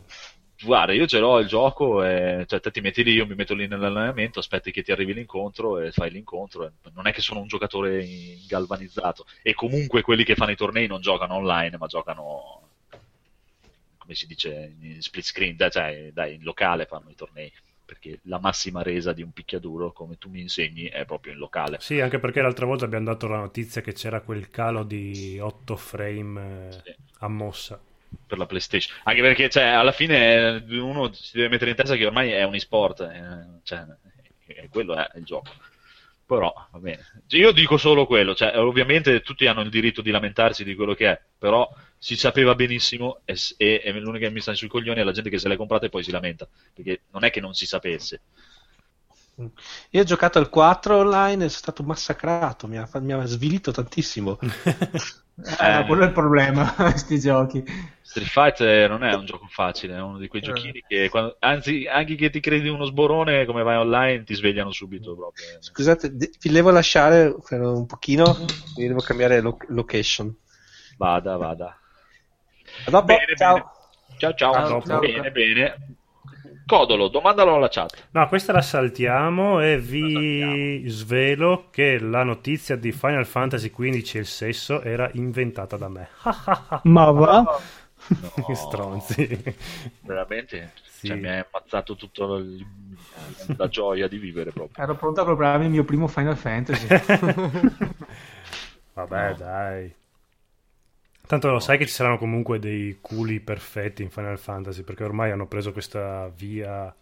[0.62, 3.54] Guarda, io ce l'ho il gioco, e, cioè te ti metti lì, io mi metto
[3.54, 6.66] lì nell'allenamento, aspetti che ti arrivi l'incontro e fai l'incontro.
[6.66, 8.06] e non è che sono un giocatore
[8.46, 9.24] galvanizzato.
[9.42, 12.68] E comunque quelli che fanno i tornei non giocano online, ma giocano,
[13.98, 17.52] come si dice, in split screen, dai, cioè dai, in locale fanno i tornei.
[17.84, 21.78] Perché la massima resa di un picchiaduro, come tu mi insegni, è proprio in locale.
[21.80, 25.74] Sì, anche perché l'altra volta abbiamo dato la notizia che c'era quel calo di 8
[25.76, 26.94] frame eh, Sì.
[27.18, 27.80] a mossa.
[28.26, 28.96] Per la PlayStation.
[29.04, 32.42] Anche perché, cioè, alla fine eh, uno si deve mettere in testa che ormai è
[32.44, 33.84] un esport, eh, cioè,
[34.46, 35.50] eh, quello è il gioco.
[36.26, 37.24] Però, va bene.
[37.30, 41.10] Io dico solo quello, cioè, ovviamente tutti hanno il diritto di lamentarsi di quello che
[41.10, 45.04] è, però si sapeva benissimo e, e- e l'unica che mi sta sui coglioni è
[45.04, 47.52] la gente che se l'è comprata e poi si lamenta, perché non è che non
[47.54, 48.20] si sapesse.
[49.90, 53.72] Io ho giocato al 4 online e sono stato massacrato, mi ha, mi ha svilito
[53.72, 54.38] tantissimo.
[55.36, 57.64] Eh, quello è il problema, sti giochi.
[58.02, 61.86] Street Fighter non è un gioco facile, è uno di quei giochini che, quando- anzi,
[61.86, 65.44] anche che ti credi uno sborone, come vai online, ti svegliano subito proprio.
[65.60, 68.34] Scusate, vi devo lasciare per un pochino,
[68.76, 70.34] mi devo cambiare lo- location.
[70.98, 71.76] Vada, vada.
[72.86, 73.54] A dopo, Bene, ciao.
[73.54, 73.64] bene.
[74.18, 74.54] Ciao, ciao.
[74.54, 75.00] A dopo.
[75.00, 75.96] Bene, bene.
[76.70, 78.10] Codolo, domandalo alla chat.
[78.12, 84.18] No, questa la saltiamo e vi svelo che la notizia di Final Fantasy XV e
[84.20, 86.10] il sesso era inventata da me.
[86.84, 87.42] Ma va?
[88.36, 89.56] No, stronzi.
[90.02, 90.72] Veramente?
[90.84, 91.08] Sì.
[91.08, 92.24] Cioè, mi hai ammazzato tutta
[93.56, 94.82] la gioia di vivere proprio.
[94.82, 96.86] Ero pronto a comprarmi il mio primo Final Fantasy.
[98.94, 99.94] Vabbè, dai.
[101.30, 105.30] Tanto lo sai che ci saranno comunque dei culi perfetti in Final Fantasy, perché ormai
[105.30, 106.92] hanno preso questa via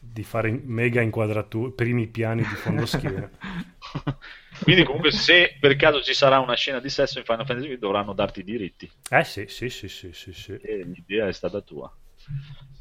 [0.00, 3.28] di fare mega inquadrature, primi piani di fondo schiena.
[4.62, 8.14] Quindi comunque se per caso ci sarà una scena di sesso in Final Fantasy dovranno
[8.14, 8.90] darti i diritti.
[9.10, 10.52] Eh sì, sì, sì, sì, sì, sì.
[10.52, 11.94] E l'idea è stata tua.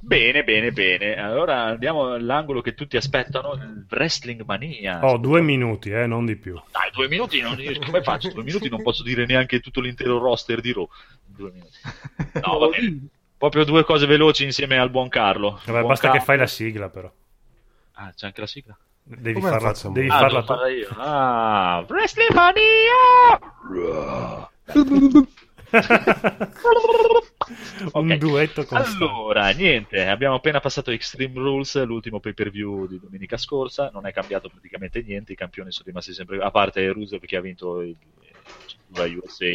[0.06, 1.16] Bene, bene, bene.
[1.16, 5.00] Allora andiamo all'angolo che tutti aspettano, il Wrestling Mania.
[5.04, 6.54] Ho due minuti, eh, non di più.
[6.72, 8.30] Dai, due minuti, non, come faccio?
[8.32, 10.88] Due minuti non posso dire neanche tutto l'intero roster di Raw.
[11.26, 11.78] Due minuti.
[12.46, 13.08] No, va bene.
[13.38, 15.60] Proprio due cose veloci insieme al buon Carlo.
[15.66, 16.24] Vabbè, Buon basta che Carlo.
[16.26, 17.12] fai la sigla, però.
[17.94, 18.78] Ah, c'è anche la sigla?
[19.02, 19.94] Devi Come la farla, facciamo?
[19.94, 20.88] devi Ah, farla farla io.
[20.98, 23.40] Ah, Wrestling Mania!
[27.94, 33.00] Un duetto con Allora, niente, abbiamo appena passato Extreme Rules, l'ultimo pay per view di
[33.00, 37.24] domenica scorsa, non è cambiato praticamente niente, i campioni sono rimasti sempre, a parte Rusev
[37.26, 37.96] che ha vinto il,
[38.96, 39.54] la USA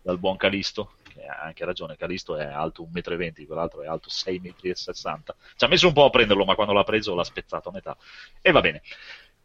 [0.00, 4.08] dal buon Calisto, che ha anche ragione, Calisto è alto 1,20 m, quell'altro è alto
[4.08, 5.22] 6,60 m,
[5.56, 7.96] ci ha messo un po' a prenderlo, ma quando l'ha preso l'ha spezzato a metà,
[8.40, 8.82] e va bene.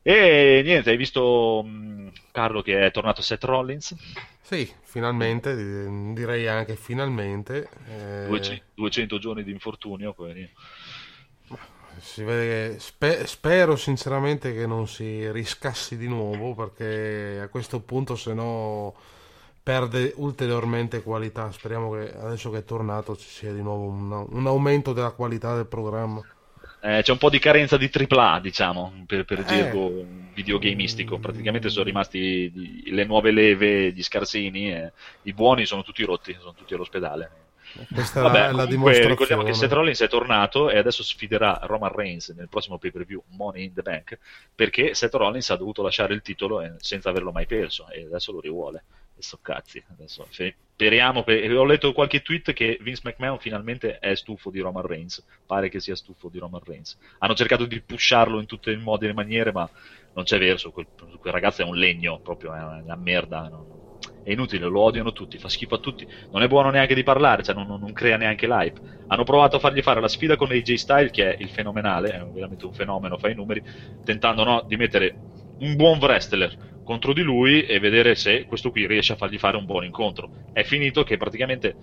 [0.06, 3.96] E niente, hai visto mh, Carlo che è tornato Seth Rollins,
[4.42, 7.70] Sì, finalmente, di- direi anche finalmente.
[7.88, 10.14] eh, 200, 200 giorni di infortunio,
[12.00, 17.80] si vede che- spe- spero sinceramente che non si riscassi di nuovo perché a questo
[17.82, 18.94] punto se no
[19.64, 21.52] perde ulteriormente qualità.
[21.52, 25.56] Speriamo che adesso che è tornato ci sia di nuovo un, un aumento della qualità
[25.56, 26.24] del programma.
[26.86, 29.46] Eh, c'è un po' di carenza di AAA, diciamo, per, per Eh.
[29.46, 31.18] gergo videogamistico.
[31.18, 32.52] Praticamente sono rimasti
[32.92, 34.92] le nuove leve, gli scarsini, e
[35.24, 37.32] i buoni sono tutti rotti, sono tutti all'ospedale.
[37.92, 39.10] Questa Vabbè, è la comunque, dimostrazione.
[39.10, 43.06] ricordiamo che Seth Rollins è tornato e adesso sfiderà Roman Reigns nel prossimo pay per
[43.06, 44.20] view Money in the Bank
[44.54, 48.32] perché Seth Rollins ha dovuto lasciare il titolo eh, senza averlo mai perso e adesso
[48.32, 48.84] lo rivuole.
[49.24, 49.84] So cazzi.
[49.90, 50.28] Adesso
[50.74, 51.24] speriamo.
[51.24, 55.24] per- Ho letto qualche tweet che Vince McMahon finalmente è stufo di Roman Reigns.
[55.46, 56.98] Pare che sia stufo di Roman Reigns.
[57.20, 59.70] Hanno cercato di pusharlo in tutte i modi e le maniere, ma
[60.14, 60.72] non c'è verso.
[60.72, 60.88] Quel,
[61.20, 63.48] quel ragazzo è un legno, proprio è una merda.
[63.50, 63.82] non-
[64.22, 66.08] è inutile, lo odiano tutti, fa schifo a tutti.
[66.32, 68.80] Non è buono neanche di parlare, cioè non, non- non crea neanche l'hype.
[69.08, 72.26] Hanno provato a fargli fare la sfida con AJ Style, che è il fenomenale, è
[72.32, 73.62] veramente un fenomeno, fa i numeri,
[74.04, 75.20] tentando no, di mettere
[75.58, 76.54] un buon wrestler
[76.84, 80.30] contro di lui e vedere se questo qui riesce a fargli fare un buon incontro.
[80.52, 81.76] È finito che praticamente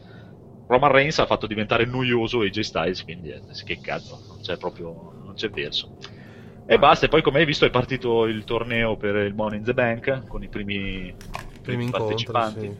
[0.67, 5.13] Roman Reigns ha fatto diventare noioso AJ Styles, quindi eh, che cazzo, non c'è proprio
[5.25, 5.97] non c'è verso.
[6.67, 9.65] E basta, e poi come hai visto è partito il torneo per il Money in
[9.65, 11.13] the Bank con i primi,
[11.63, 12.77] primi partecipanti.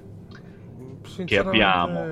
[1.03, 1.25] sì.
[1.25, 2.05] che abbiamo.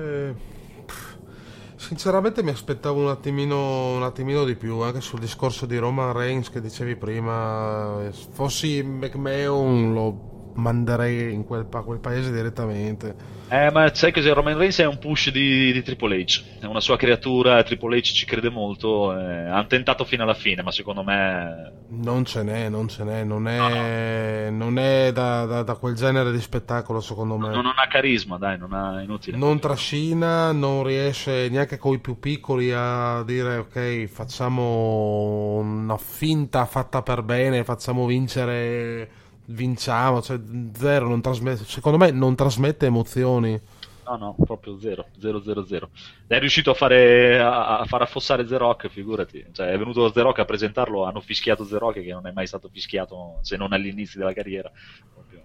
[1.79, 6.49] Sinceramente mi aspettavo un attimino, un attimino di più anche sul discorso di Roman Reigns
[6.49, 8.11] che dicevi prima.
[8.31, 13.37] Fossi McMahon lo, manderei in quel, pa- quel paese direttamente.
[13.49, 14.31] Eh, ma sai cos'è?
[14.31, 18.01] Roman Reigns è un push di, di Triple H, è una sua creatura, Triple H
[18.13, 21.71] ci crede molto, eh, hanno tentato fino alla fine, ma secondo me...
[21.87, 26.31] Non ce n'è, non ce n'è, non è, non è da, da- da quel genere
[26.31, 27.49] di spettacolo secondo me.
[27.49, 29.35] Non, non ha carisma, dai, non ha inutile.
[29.35, 36.65] Non trascina, non riesce neanche con i più piccoli a dire ok, facciamo una finta
[36.65, 39.09] fatta per bene, facciamo vincere,
[39.49, 40.39] vinciamo, cioè
[40.75, 43.59] zero, non trasmette, secondo me non trasmette emozioni.
[44.05, 45.89] No, no, proprio zero, zero, zero, zero.
[46.25, 49.45] È riuscito a fare a, a far affossare The Rock, figurati.
[49.51, 52.47] Cioè, è venuto The Rock a presentarlo, hanno fischiato The Rock che non è mai
[52.47, 54.71] stato fischiato se non all'inizio della carriera.
[55.13, 55.43] Proprio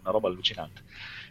[0.00, 0.82] una roba allucinante.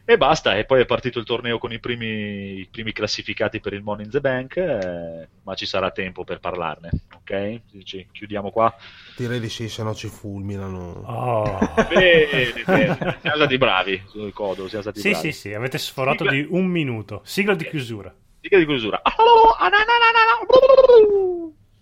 [0.08, 3.74] E basta, e poi è partito il torneo con i primi, i primi classificati per
[3.74, 7.62] il Money in the Bank, eh, ma ci sarà tempo per parlarne, ok?
[7.84, 8.72] Ci- chiudiamo qua.
[9.18, 11.02] Direi di sì, se no ci fulminano.
[11.08, 11.58] Oh.
[11.90, 13.18] Bene, bene.
[13.20, 15.32] Siamo stati bravi sul codo, siamo stati Sì, bravi.
[15.32, 17.22] sì, sì, avete sforato Sigla- di un minuto.
[17.24, 18.14] Sigla di chiusura.
[18.42, 19.02] Sigla di chiusura.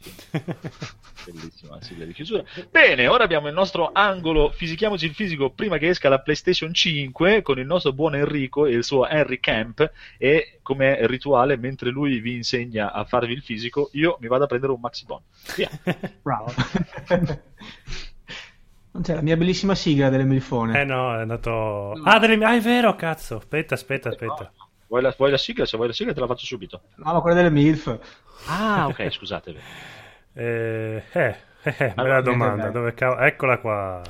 [1.26, 2.44] Bellissima sigla di chiusura.
[2.70, 7.42] Bene, ora abbiamo il nostro angolo Fisichiamoci il fisico prima che esca la PlayStation 5
[7.42, 12.20] con il nostro buon Enrico e il suo Henry Camp e come rituale, mentre lui
[12.20, 15.22] vi insegna a farvi il fisico, io mi vado a prendere un Maxi Bon.
[15.56, 15.70] Via.
[16.22, 16.54] Bravo.
[18.92, 20.82] Non c'è la mia bellissima sigla delle Milfone.
[20.82, 21.94] Eh no, è andato...
[22.04, 22.44] Ah, delle...
[22.46, 23.38] ah, è vero, cazzo.
[23.38, 24.52] Aspetta, aspetta, aspetta.
[24.94, 25.66] Vuoi la, vuoi la sigla?
[25.66, 26.82] Se vuoi la sigla te la faccio subito.
[26.98, 27.98] No, ma quella delle MILF.
[28.46, 29.56] Ah, ok, scusate.
[30.36, 32.64] Eh, eh, eh, bella Allora, domanda.
[32.64, 32.72] dai.
[32.72, 34.02] Dove cav- Eccola qua.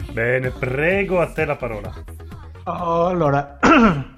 [0.12, 1.92] Bene, prego a te la parola.
[2.64, 3.58] Oh, allora,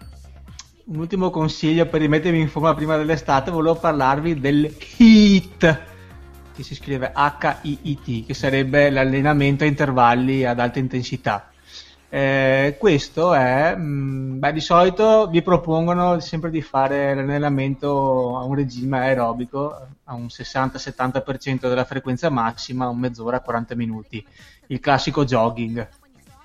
[0.93, 5.81] un ultimo consiglio per rimettermi in forma prima dell'estate, volevo parlarvi del HIIT,
[6.55, 11.49] che si scrive H-I-I-T, che sarebbe l'allenamento a intervalli ad alta intensità.
[12.11, 18.55] Eh, questo è, mh, beh, di solito vi propongono sempre di fare l'allenamento a un
[18.55, 19.75] regime aerobico
[20.05, 24.23] a un 60-70% della frequenza massima, un mezz'ora, 40 minuti.
[24.67, 25.89] Il classico jogging.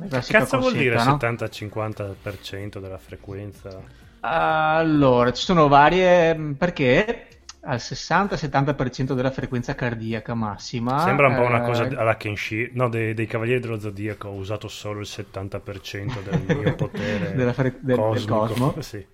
[0.08, 1.18] classica Cazzo vuol dire no?
[1.18, 4.06] 70-50% della frequenza?
[4.20, 7.28] Allora, ci sono varie mh, perché
[7.62, 12.90] al 60-70% della frequenza cardiaca massima Sembra un po' una eh, cosa alla Kenshi, no,
[12.90, 14.30] dei, dei Cavalieri dello Zodiaco.
[14.30, 18.74] Ho usato solo il 70% del mio potere Della fre- del- del cosmo.
[18.82, 19.06] Sì.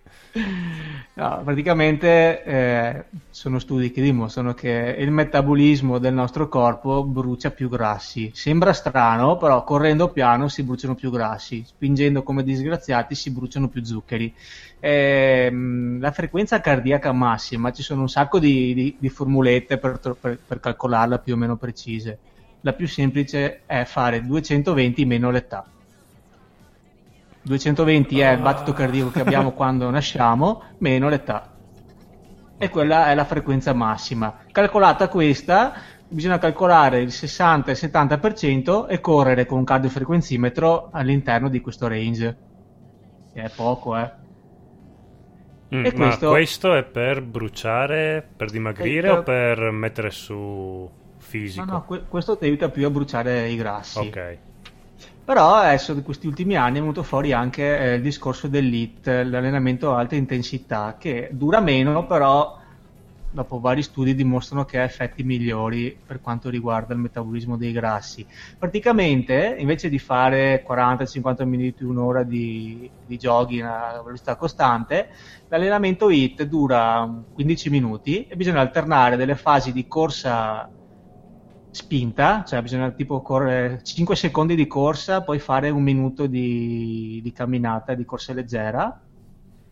[1.15, 7.69] No, praticamente eh, sono studi che dimostrano che il metabolismo del nostro corpo brucia più
[7.69, 8.31] grassi.
[8.33, 13.83] Sembra strano, però correndo piano si bruciano più grassi, spingendo come disgraziati si bruciano più
[13.83, 14.33] zuccheri.
[14.79, 20.43] Ehm, la frequenza cardiaca massima, ci sono un sacco di, di- di formulette per, per-
[20.45, 22.21] per calcolarla più o meno precise.
[22.61, 25.72] La più semplice è fare 220 meno l'età.
[27.43, 31.51] 220 è il battito cardiaco che abbiamo quando nasciamo, meno l'età.
[32.57, 34.37] E quella è la frequenza massima.
[34.51, 35.73] Calcolata questa,
[36.07, 41.87] bisogna calcolare il 60 e il 70% e correre con un cardiofrequenzimetro all'interno di questo
[41.87, 42.37] range.
[43.33, 44.11] Che è poco, eh.
[45.75, 50.89] Mm, E ma questo- questo è per bruciare, per dimagrire Questo- o per mettere su
[51.17, 51.65] fisico?
[51.65, 53.97] No, no, que- questo ti aiuta più a bruciare i grassi.
[53.99, 54.37] Ok.
[55.25, 59.93] Però adesso in questi ultimi anni è venuto fuori anche eh, il discorso dell'IT, l'allenamento
[59.93, 62.59] a alta intensità, che dura meno, però
[63.31, 68.27] dopo vari studi dimostrano che ha effetti migliori per quanto riguarda il metabolismo dei grassi.
[68.59, 75.09] Praticamente, invece di fare 40-50 minuti, un'ora di, di jogging a velocità costante,
[75.47, 80.69] l'allenamento HIT dura 15 minuti e bisogna alternare delle fasi di corsa
[81.73, 87.31] spinta, cioè bisogna tipo correre 5 secondi di corsa, poi fare un minuto di, di
[87.31, 89.01] camminata, di corsa leggera,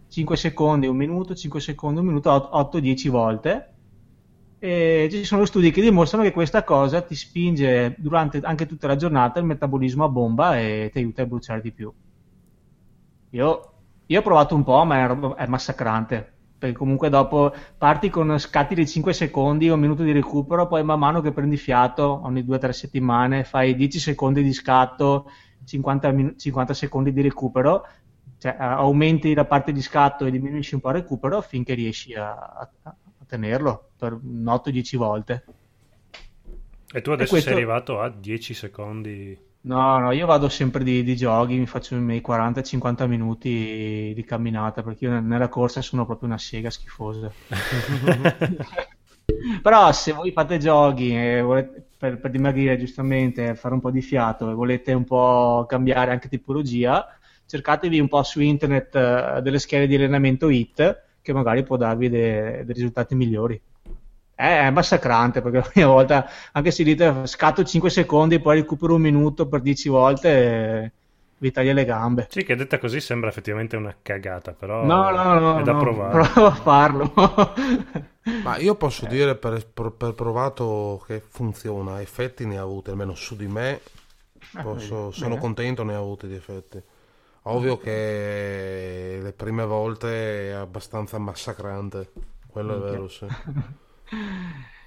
[0.08, 3.74] 5 secondi, un minuto, 5 secondi, un minuto, 8-10 volte.
[4.58, 8.96] E ci sono studi che dimostrano che questa cosa ti spinge durante anche tutta la
[8.96, 11.92] giornata il metabolismo a bomba e ti aiuta a bruciare di più.
[13.32, 13.74] Io,
[14.06, 16.34] io ho provato un po', ma è, è massacrante.
[16.62, 21.00] Perché comunque dopo parti con scatti di 5 secondi, un minuto di recupero, poi man
[21.00, 25.32] mano che prendi fiato, ogni 2-3 settimane, fai 10 secondi di scatto,
[25.66, 27.84] 50, min- 50 secondi di recupero,
[28.38, 32.14] cioè a- aumenti la parte di scatto e diminuisci un po' il recupero finché riesci
[32.14, 32.96] a, a- a
[33.26, 35.44] tenerlo per 8-10 volte.
[36.94, 41.04] E tu adesso questo- sei arrivato a 10 secondi No, no, io vado sempre di,
[41.04, 45.82] di joggi, mi faccio i miei 40-50 minuti di camminata, perché io ne- nella corsa
[45.84, 47.32] sono proprio una sega schifosa.
[49.62, 54.02] Però se voi fate joggi e volete, per, per dimagrire giustamente, fare un po' di
[54.02, 57.06] fiato e volete un po' cambiare anche tipologia,
[57.46, 62.10] cercatevi un po' su internet eh, delle schede di allenamento HIT che magari può darvi
[62.10, 63.62] de- dei risultati migliori.
[64.42, 69.48] È, massacrante perché ogni volta, anche se dite scatto 5 secondi, poi recupero un minuto
[69.48, 70.92] per 10 volte, eh,
[71.38, 72.30] vi taglia le gambe.
[72.30, 75.78] Sì, che detta così sembra effettivamente una cagata, però No, no, no, è da no,
[75.78, 76.28] provare.
[76.32, 77.14] prova a farlo.
[78.44, 83.36] Ma io posso dire per, per- provato che funziona, effetti ne ha avuti, almeno su
[83.36, 83.82] di me,
[84.60, 85.42] posso- vedi, sono bene.
[85.42, 86.82] contento ne ha avuti di effetti.
[87.44, 92.12] Ovvio che le prime volte è abbastanza massacrante,
[92.48, 93.28] quello è vero, sì.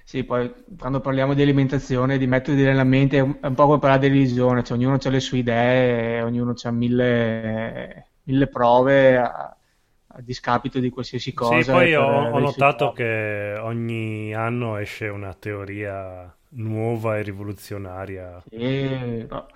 [0.03, 3.65] Sì, poi quando parliamo di alimentazione, di metodi di allenamento, è un, è un po'
[3.65, 9.17] come parlare di religione, cioè ognuno ha le sue idee, ognuno ha mille, mille prove
[9.17, 9.57] a,
[10.07, 11.63] a discapito di qualsiasi cosa.
[11.63, 18.43] Sì, poi ho, ho notato che ogni anno esce una teoria nuova e rivoluzionaria.
[18.47, 19.47] Sì, no.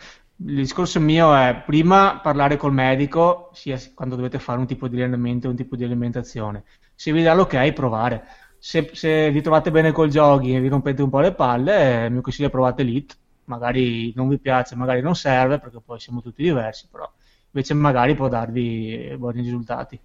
[0.41, 4.95] Il discorso mio è prima parlare col medico, sia quando dovete fare un tipo di
[4.95, 6.63] allenamento o un tipo di alimentazione.
[6.95, 8.23] Se vi dà l'ok, provare.
[8.61, 12.05] Se, se vi trovate bene col giochi e vi rompete un po' le palle, eh,
[12.05, 13.17] il mio consiglio è provate l'IT.
[13.45, 17.09] Magari non vi piace, magari non serve, perché poi siamo tutti diversi, però
[17.51, 19.99] invece magari può darvi buoni risultati.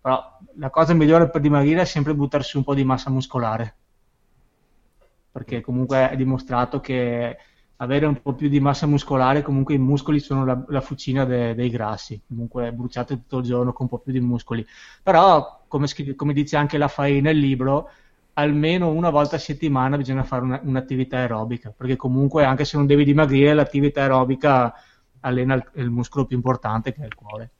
[0.00, 3.76] Però la cosa migliore per dimagrire è sempre buttarsi un po' di massa muscolare
[5.32, 7.36] perché comunque è dimostrato che
[7.76, 11.54] avere un po' più di massa muscolare, comunque i muscoli sono la, la fucina de-
[11.54, 14.66] dei grassi, comunque bruciate tutto il giorno con un po' più di muscoli.
[15.02, 17.90] Però, come, scri- come dice anche la Fai nel libro,
[18.34, 22.86] almeno una volta a settimana bisogna fare una- un'attività aerobica, perché comunque anche se non
[22.86, 24.74] devi dimagrire, l'attività aerobica
[25.20, 27.50] allena il, il muscolo più importante che è il cuore.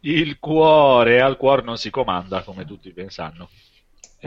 [0.00, 3.48] Il cuore, al cuore non si comanda, come tutti ben sanno.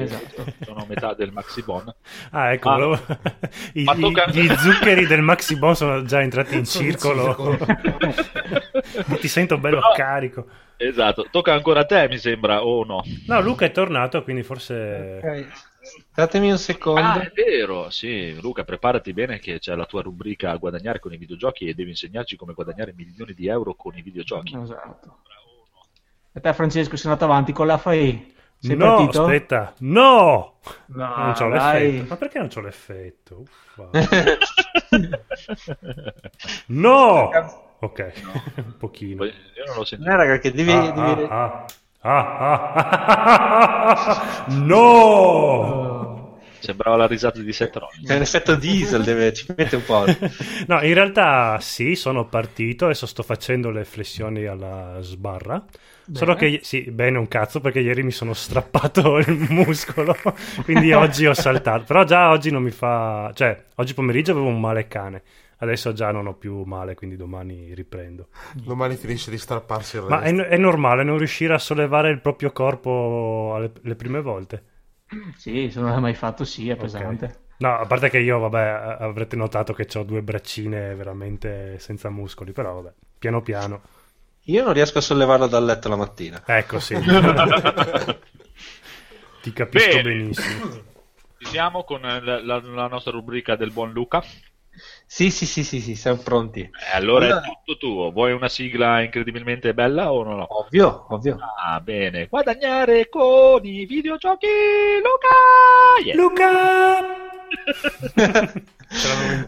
[0.04, 0.46] Esatto.
[0.64, 1.94] Sono metà del Maxibon.
[2.32, 3.00] Ah, ecco, Ma- volevo-
[3.74, 7.58] I- ma tocca- gli zuccheri del Maxi Bon sono già entrati in Sono in circolo.
[9.20, 10.46] Ti sento bello Però- carico.
[10.80, 13.04] Esatto, tocca ancora a te, mi sembra, o no?
[13.26, 15.20] No, Luca è tornato, quindi forse...
[15.24, 15.48] Ok.
[16.14, 17.00] Datemi un secondo.
[17.02, 21.14] Ah, è vero, sì, Luca, preparati bene che c'è la tua rubrica a guadagnare con
[21.14, 24.56] i videogiochi e devi insegnarci come guadagnare milioni di euro con i videogiochi.
[24.62, 25.20] Esatto.
[26.34, 28.36] E te, Francesco, sei andato avanti con la Fai?
[28.60, 29.24] Sei no, partito?
[29.24, 30.56] aspetta, no!
[30.88, 31.92] No, non c'ho dai.
[31.92, 32.08] l'effetto.
[32.10, 33.44] Ma perché non c'ho l'effetto?
[33.76, 33.90] Uffa.
[36.68, 37.30] No!
[37.80, 38.14] Ok,
[38.56, 39.24] un pochino.
[39.26, 39.34] Io
[39.68, 40.10] non l'ho sentito.
[40.10, 40.72] Eh, raga, che devi...
[40.72, 41.66] Ah, devi- ah,
[42.02, 45.97] ah, ah, ah, ah, no!
[46.60, 48.08] Sembrava la risata di Seth Rollins.
[48.08, 49.34] C'è l'effetto diesel, deve...
[49.34, 50.06] ci mette un po'.
[50.68, 55.64] No, in realtà sì, sono partito, adesso sto facendo le flessioni alla sbarra.
[56.12, 60.16] Solo che, sì, bene un cazzo perché ieri mi sono strappato il muscolo,
[60.64, 61.84] quindi oggi ho saltato.
[61.84, 63.32] Però già oggi non mi fa...
[63.34, 65.22] cioè, oggi pomeriggio avevo un male cane,
[65.58, 68.30] adesso già non ho più male, quindi domani riprendo.
[68.54, 70.48] Domani finisce di strapparsi il Ma è, resto.
[70.48, 74.64] è normale non riuscire a sollevare il proprio corpo alle, le prime volte?
[75.36, 77.46] Sì, se non l'hai mai fatto, sì, è pesante.
[77.58, 82.52] No, a parte che io, vabbè, avrete notato che ho due braccine veramente senza muscoli,
[82.52, 83.82] però vabbè, piano piano.
[84.44, 86.42] Io non riesco a sollevarlo dal letto la mattina.
[86.46, 86.96] Ecco, sì.
[89.42, 90.02] Ti capisco Bene.
[90.02, 90.84] benissimo.
[91.38, 94.24] Ci siamo con la, la- la nostra rubrica del buon Luca.
[95.10, 96.60] Sì, sì, sì, sì, sì, siamo pronti.
[96.62, 98.12] Eh, allora Allora- è tutto tuo.
[98.12, 100.46] Vuoi una sigla incredibilmente bella o no?
[100.60, 101.38] Ovvio, ovvio.
[101.66, 102.28] Ah, bene.
[102.28, 104.48] Guadagnare con i videogiochi,
[105.02, 106.04] Luca!
[106.04, 106.16] Yeah.
[106.16, 107.37] Luca!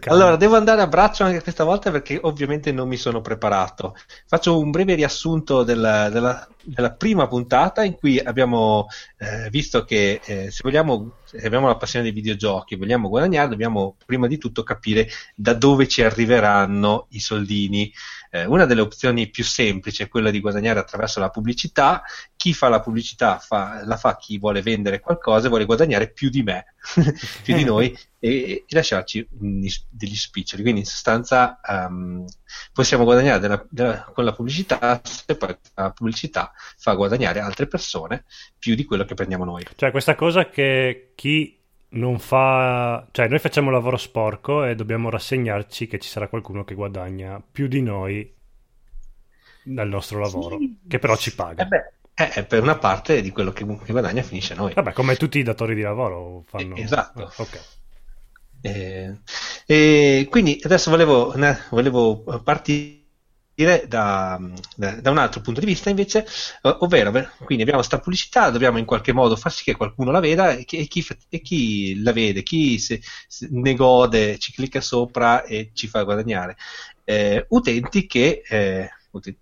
[0.08, 3.96] Allora, devo andare a braccio anche questa volta perché ovviamente non mi sono preparato.
[4.28, 8.88] Faccio un breve riassunto della, della- della prima puntata in cui abbiamo
[9.18, 13.48] eh, visto che eh, se vogliamo, se abbiamo la passione dei videogiochi e vogliamo guadagnare,
[13.50, 17.92] dobbiamo prima di tutto capire da dove ci arriveranno i soldini.
[18.32, 22.04] Eh, una delle opzioni più semplici è quella di guadagnare attraverso la pubblicità.
[22.36, 26.30] Chi fa la pubblicità fa- la fa chi vuole vendere qualcosa e vuole guadagnare più
[26.30, 26.76] di me,
[27.44, 30.62] più di noi e, e lasciarci degli spiccioli.
[30.62, 32.26] Quindi in sostanza ehm,
[32.72, 38.26] possiamo guadagnare della- della- con la pubblicità se poi la pubblicità fa guadagnare altre persone
[38.58, 39.66] più di quello che prendiamo noi.
[39.76, 41.59] Cioè, questa cosa che chi
[41.90, 43.08] non fa...
[43.12, 47.68] Cioè, noi facciamo lavoro sporco e dobbiamo rassegnarci che ci sarà qualcuno che guadagna più
[47.68, 48.34] di noi
[49.64, 51.64] dal nostro lavoro, che però ci paga.
[51.64, 54.74] Eh beh, eh, eh, per una parte di quello che, che guadagna finisce a noi.
[54.74, 56.76] Vabbè, come tutti i datori di lavoro fanno...
[56.76, 57.22] Eh, esatto.
[57.22, 59.24] Eh, ok.
[59.66, 61.34] Eh, quindi adesso volevo,
[61.70, 62.98] volevo partire
[63.88, 64.40] da,
[64.76, 66.26] da- da un altro punto di vista invece,
[66.62, 67.12] eh, ovvero
[67.44, 70.64] quindi abbiamo questa pubblicità, dobbiamo in qualche modo far sì che qualcuno la veda e
[70.66, 75.44] chi, e chi e chi la vede, chi se- se ne gode, ci clicca sopra
[75.44, 76.56] e ci fa guadagnare.
[77.04, 79.38] Eh, utenti che, eh, uti-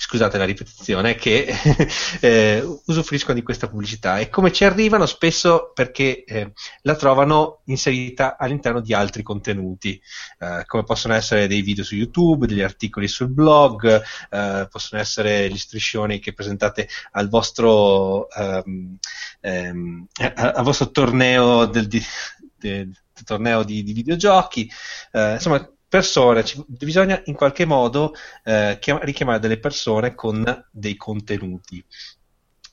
[0.00, 1.46] scusate la ripetizione, che
[2.20, 6.52] eh, usufruiscono di questa pubblicità e come ci arrivano spesso perché eh,
[6.82, 10.00] la trovano inserita all'interno di altri contenuti,
[10.38, 15.50] eh, come possono essere dei video su YouTube, degli articoli sul blog, eh, possono essere
[15.50, 18.96] gli striscioni che presentate al vostro, ehm,
[19.40, 20.06] ehm,
[20.36, 22.92] a- al vostro torneo del, del
[23.24, 24.70] torneo di, di videogiochi,
[25.12, 28.14] eh, insomma persone, ci- bisogna in qualche modo
[28.44, 31.84] eh, chiam- richiamare delle persone con dei contenuti.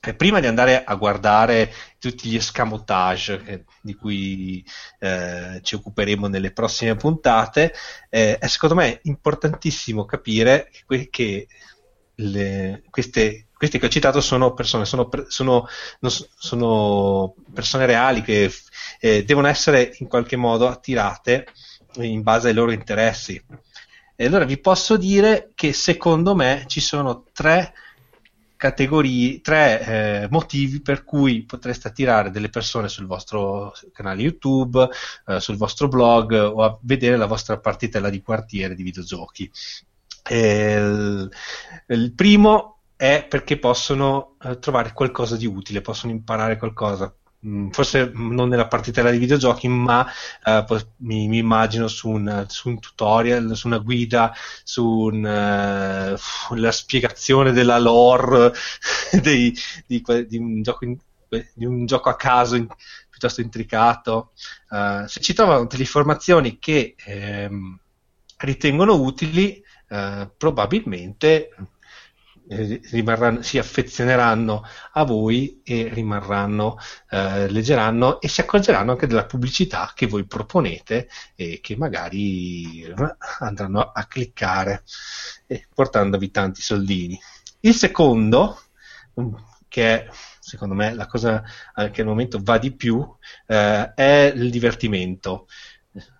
[0.07, 4.63] E prima di andare a guardare tutti gli escamotage eh, di cui
[4.99, 7.74] eh, ci occuperemo nelle prossime puntate,
[8.09, 11.47] eh, è secondo me importantissimo capire que- che
[12.18, 15.68] le- queste, queste che ho citato sono persone, sono, sono-
[15.99, 18.51] sono persone reali che
[18.99, 21.45] eh, devono essere in qualche modo attirate
[21.98, 23.41] in base ai loro interessi.
[24.16, 27.74] E allora vi posso dire che secondo me ci sono tre
[28.56, 29.82] categorie, tre
[30.24, 34.88] eh, motivi per cui potreste attirare delle persone sul vostro canale YouTube,
[35.28, 39.52] eh, sul vostro blog o a vedere la vostra partitella di quartiere di videogiochi.
[40.28, 41.30] E il,
[41.88, 47.14] il primo è perché possono eh, trovare qualcosa di utile, possono imparare qualcosa.
[47.46, 50.08] Mm, Forse non nella partitella di videogiochi, ma
[50.43, 50.66] eh,
[50.98, 54.34] mi, mi immagino su un, su un tutorial, su una guida,
[54.64, 56.16] su un, eh,
[56.56, 58.54] la spiegazione della lore
[59.22, 60.98] dei- di, di un gioco in-
[61.54, 62.68] di un gioco a caso in-
[63.10, 64.32] piuttosto intricato.
[64.70, 67.78] Eh, se ci trovano delle informazioni che ehm,
[68.38, 71.50] ritengono utili, eh, probabilmente
[73.41, 76.78] si affezioneranno a voi e rimarranno,
[77.10, 82.93] eh, leggeranno e si accorgeranno anche della pubblicità che voi proponete e che magari eh,
[83.39, 84.84] andranno a cliccare
[85.48, 87.20] eh, portandovi tanti soldini.
[87.62, 88.62] Il secondo,
[89.20, 89.34] mm,
[89.68, 91.43] che è secondo me la cosa
[91.76, 93.04] eh, che al momento va di più,
[93.48, 95.48] eh, è il divertimento.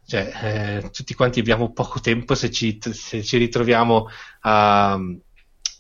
[0.08, 4.08] Cioè, eh, tutti quanti abbiamo poco tempo se ci, se ci ritroviamo
[4.42, 5.00] a,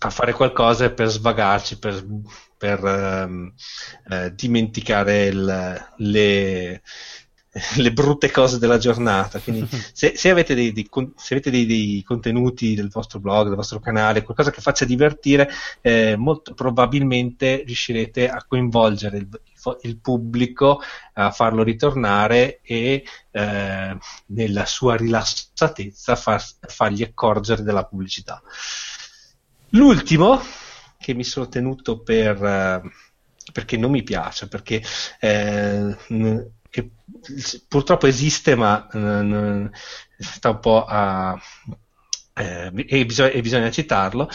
[0.05, 2.05] a fare qualcosa per svagarci, per,
[2.57, 3.53] per ehm,
[4.09, 6.81] eh, dimenticare il- le,
[7.77, 9.39] le brutte cose della giornata.
[9.39, 13.55] Quindi, se, se avete, dei, dei se avete dei, dei contenuti del vostro blog, del
[13.55, 15.49] vostro canale, qualcosa che faccia divertire,
[15.81, 19.29] eh, molto probabilmente riuscirete a coinvolgere il,
[19.81, 20.81] il pubblico,
[21.13, 23.97] a farlo ritornare e eh,
[24.27, 28.41] nella sua rilassatezza far- fargli accorgere della pubblicità.
[29.75, 30.39] L'ultimo
[30.97, 32.81] che mi sono tenuto per eh,
[33.51, 34.81] perché non mi piace, perché
[35.19, 36.51] eh, n-
[37.67, 39.69] purtroppo esiste, ma eh, n-
[40.17, 41.37] sta un po' a
[42.33, 44.29] eh, e, bisogna, e bisogna citarlo.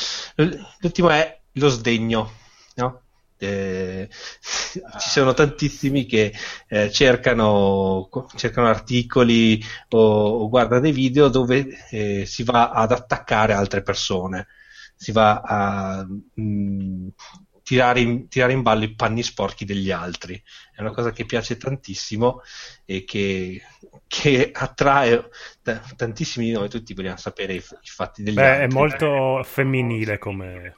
[0.80, 2.32] L'ultimo è lo sdegno,
[2.76, 3.02] no?
[3.42, 6.32] Eh, ci sono tantissimi che
[6.68, 9.98] eh, cercano, cercano articoli o,
[10.42, 14.46] o guardano dei video dove eh, si va ad attaccare altre persone,
[15.00, 17.08] si va a mh,
[17.62, 20.40] tirare, in, tirare in ballo i panni sporchi degli altri.
[20.74, 22.42] È una cosa che piace tantissimo
[22.84, 23.62] e che,
[24.06, 25.28] che attrae
[25.62, 28.64] t- tantissimi di noi, tutti vogliamo sapere i, f- i fatti degli Beh, altri.
[28.64, 30.74] è molto femminile come...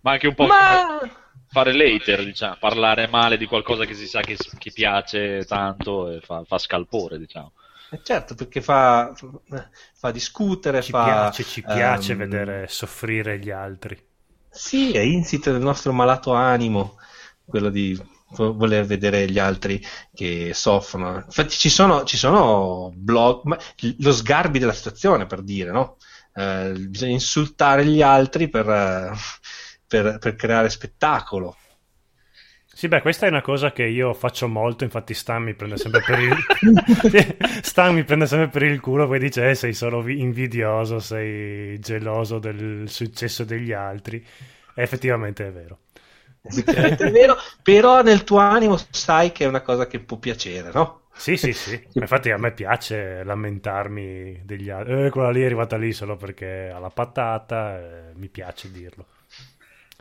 [0.00, 1.00] Ma anche un po' Ma...
[1.46, 6.20] fare later, diciamo, parlare male di qualcosa che si sa che, che piace tanto e
[6.20, 7.52] fa, fa scalpore, diciamo.
[7.92, 9.12] Eh, Certo, perché fa,
[9.94, 10.98] fa discutere, Ci fa...
[10.98, 13.96] piace, ci piace ehm, vedere soffrire gli altri.
[14.48, 16.96] Sì, è insito nel nostro malato animo
[17.44, 17.98] quello di
[18.36, 19.80] vo- voler vedere gli altri
[20.12, 21.16] che soffrono.
[21.24, 23.56] Infatti ci sono, ci sono blog,
[23.98, 25.96] lo sgarbi della situazione per dire, no?
[26.34, 28.66] Eh, bisogna insultare gli altri per,
[29.86, 31.56] per- per creare spettacolo.
[32.74, 36.00] Sì, beh, questa è una cosa che io faccio molto, infatti Stan mi prende sempre
[36.02, 36.36] per il...
[37.62, 41.78] Stan mi prende sempre per il culo, poi dice eh, sei solo vi- invidioso, sei
[41.78, 44.24] geloso del successo degli altri.
[44.74, 45.80] E effettivamente è vero.
[46.42, 50.70] Effettivamente è vero, però nel tuo animo sai che è una cosa che può piacere,
[50.72, 51.00] no?
[51.14, 51.80] Sì, sì, sì.
[51.98, 55.04] Infatti a me piace lamentarmi degli altri.
[55.06, 57.78] Eh, quella lì è arrivata lì solo perché ha la patata,
[58.10, 59.06] eh, mi piace dirlo.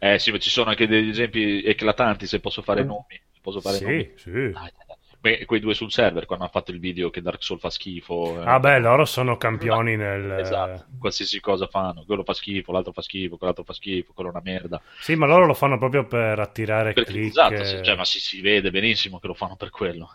[0.03, 3.21] Eh sì, ma ci sono anche degli esempi eclatanti, se posso fare nomi.
[3.31, 4.03] Se posso fare nomi.
[4.03, 4.31] Sì, sì.
[4.31, 4.97] Dai, dai, dai.
[5.19, 8.41] Beh, quei due sul server quando hanno fatto il video che Dark Souls fa schifo.
[8.41, 8.45] eh.
[8.45, 10.39] Ah beh, loro sono campioni nel...
[10.39, 14.33] Esatto, qualsiasi cosa fanno, quello fa schifo, l'altro fa schifo, quell'altro fa schifo, quello è
[14.33, 14.81] una merda.
[14.99, 17.27] Sì, ma loro lo fanno proprio per attirare Perché, click.
[17.27, 20.09] esatto, sì, cioè, ma si, si vede benissimo che lo fanno per quello.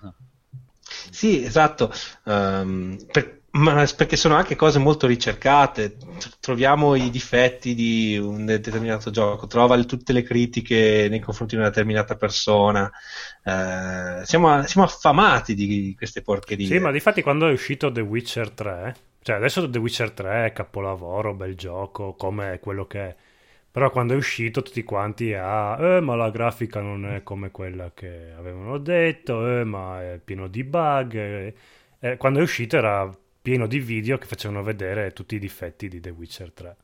[1.10, 1.90] Sì, esatto,
[2.24, 5.96] Ehm, per- ma perché sono anche cose molto ricercate.
[6.40, 11.70] Troviamo i difetti di un determinato gioco, trova tutte le critiche nei confronti di una
[11.70, 12.90] determinata persona.
[13.44, 16.66] Eh, siamo, siamo affamati di queste porcherie.
[16.66, 20.52] Sì, ma difatti quando è uscito The Witcher 3, cioè adesso The Witcher 3 è
[20.52, 23.16] capolavoro, bel gioco, come quello che è.
[23.70, 27.92] Però quando è uscito tutti quanti a eh, ma la grafica non è come quella
[27.94, 31.14] che avevano detto, eh, ma è pieno di bug.
[31.14, 31.54] eh.
[31.98, 33.10] Eh, quando è uscito era
[33.46, 36.76] pieno di video che facevano vedere tutti i difetti di The Witcher 3.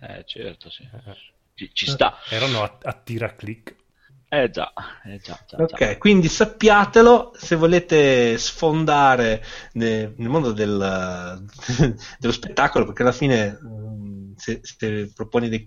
[0.00, 0.84] Eh, certo, sì.
[0.84, 1.16] Eh,
[1.54, 2.18] Ci, ci sta.
[2.28, 3.74] Erano a, a tiraclick.
[4.28, 4.72] Eh già,
[5.04, 5.64] eh già, già, già.
[5.64, 11.44] Ok, quindi sappiatelo se volete sfondare ne- nel mondo del-
[12.20, 15.66] dello spettacolo, perché alla fine mm, se, se proponi dei...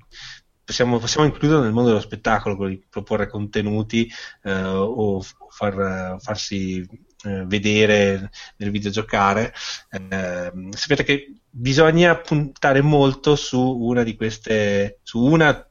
[0.63, 4.09] Possiamo, possiamo includerlo nel mondo dello spettacolo, quello di proporre contenuti
[4.43, 6.87] eh, o f- far, farsi
[7.23, 9.53] eh, vedere nel videogiocare.
[9.89, 15.67] Eh, sapete che bisogna puntare molto su una di queste, su una,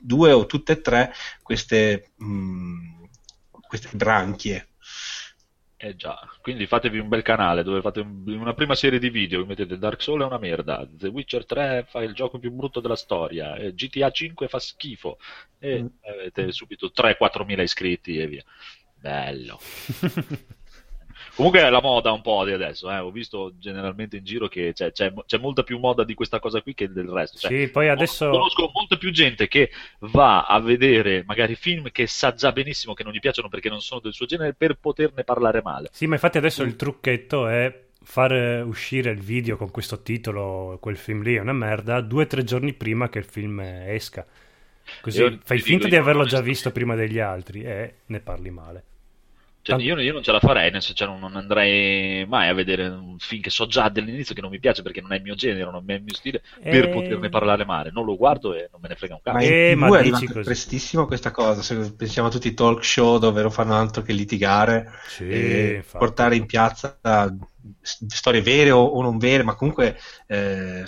[0.00, 3.04] due o tutte e tre queste, mh,
[3.68, 4.68] queste branchie.
[5.78, 9.44] Eh già, quindi fatevi un bel canale dove fate un- una prima serie di video,
[9.44, 12.96] mettete Dark Souls è una merda, The Witcher 3 fa il gioco più brutto della
[12.96, 15.18] storia, e GTA 5 fa schifo
[15.58, 15.86] e Mm.
[16.08, 18.42] avete subito 3-4 mila iscritti e via.
[18.94, 19.58] Bello.
[21.36, 22.96] Comunque è la moda un po' di adesso, eh.
[22.96, 26.62] ho visto generalmente in giro che c'è, c'è- c'è molta più moda di questa cosa
[26.62, 27.36] qui che del resto.
[27.36, 28.30] Cioè, Sì, poi adesso...
[28.30, 33.04] Conosco molta più gente che va a vedere magari film che sa già benissimo che
[33.04, 35.90] non gli piacciono perché non sono del suo genere per poterne parlare male.
[35.92, 40.96] Sì, ma infatti adesso il trucchetto è far uscire il video con questo titolo, quel
[40.96, 44.24] film lì è una merda, due o tre giorni prima che il film esca.
[45.02, 48.50] Così Io fai finta dico di averlo già visto prima degli altri e ne parli
[48.50, 48.84] male.
[49.66, 52.54] Cioè, io, io non ce la farei, nel senso, cioè, non, non andrei mai a
[52.54, 55.22] vedere un film che so già dall'inizio che non mi piace perché non è il
[55.22, 56.88] mio genere, non è il mio stile, per Eh.
[56.88, 57.90] poterne parlare male.
[57.90, 59.36] Non lo guardo e non me ne frega un cazzo.
[59.36, 60.42] Ma Eh, ma è dici arrivata così.
[60.42, 64.12] prestissimo questa cosa, se pensiamo a tutti i talk show dove non fanno altro che
[64.12, 65.96] litigare Sì, e infatti.
[65.96, 66.98] portare in piazza
[67.82, 70.84] storie vere o, o non vere, ma comunque eh,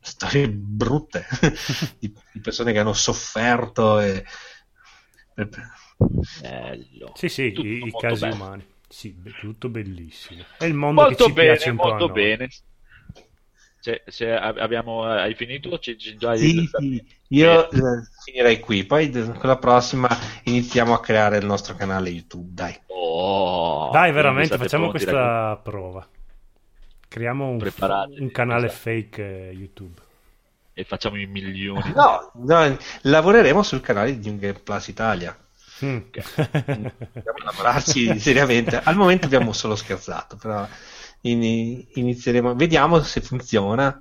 [0.00, 1.26] storie brutte
[1.98, 4.24] di, di persone che hanno sofferto e...
[6.32, 7.12] Bello.
[7.14, 8.34] Sì, sì, Tutto i, i casi bello.
[8.34, 8.66] umani.
[8.88, 10.46] Sì, be- tutto bellissimo.
[10.56, 12.34] È il mondo Molto che ci bene, piace un po' molto noi.
[12.36, 12.48] bene.
[13.80, 15.78] Se, se abbiamo, hai finito?
[15.78, 16.68] C'è, già Sì, il...
[16.70, 17.80] sì, io eh,
[18.24, 20.08] finirei qui, poi con la prossima
[20.44, 22.78] iniziamo a creare il nostro canale YouTube, dai.
[22.88, 26.06] Oh, Dai, veramente, facciamo pronti, questa prova.
[27.08, 27.72] Creiamo un,
[28.18, 28.70] un canale esatto.
[28.70, 30.00] fake eh, YouTube.
[30.00, 30.12] ragazzi,
[30.74, 31.96] E facciamo i milioni.
[31.96, 35.36] No, no, lavoreremo sul canale di Game Plus Italia.
[35.84, 35.98] Mm.
[37.12, 38.80] Dobbiamo lavorarci seriamente.
[38.82, 40.66] Al momento abbiamo solo scherzato, però
[41.22, 42.54] ini- inizieremo.
[42.54, 44.00] Vediamo se funziona.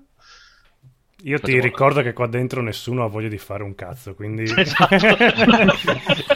[1.26, 4.43] Io ti Facciamo- ricordo che qua dentro nessuno ha voglia di fare un cazzo, quindi
[4.57, 4.95] Esatto.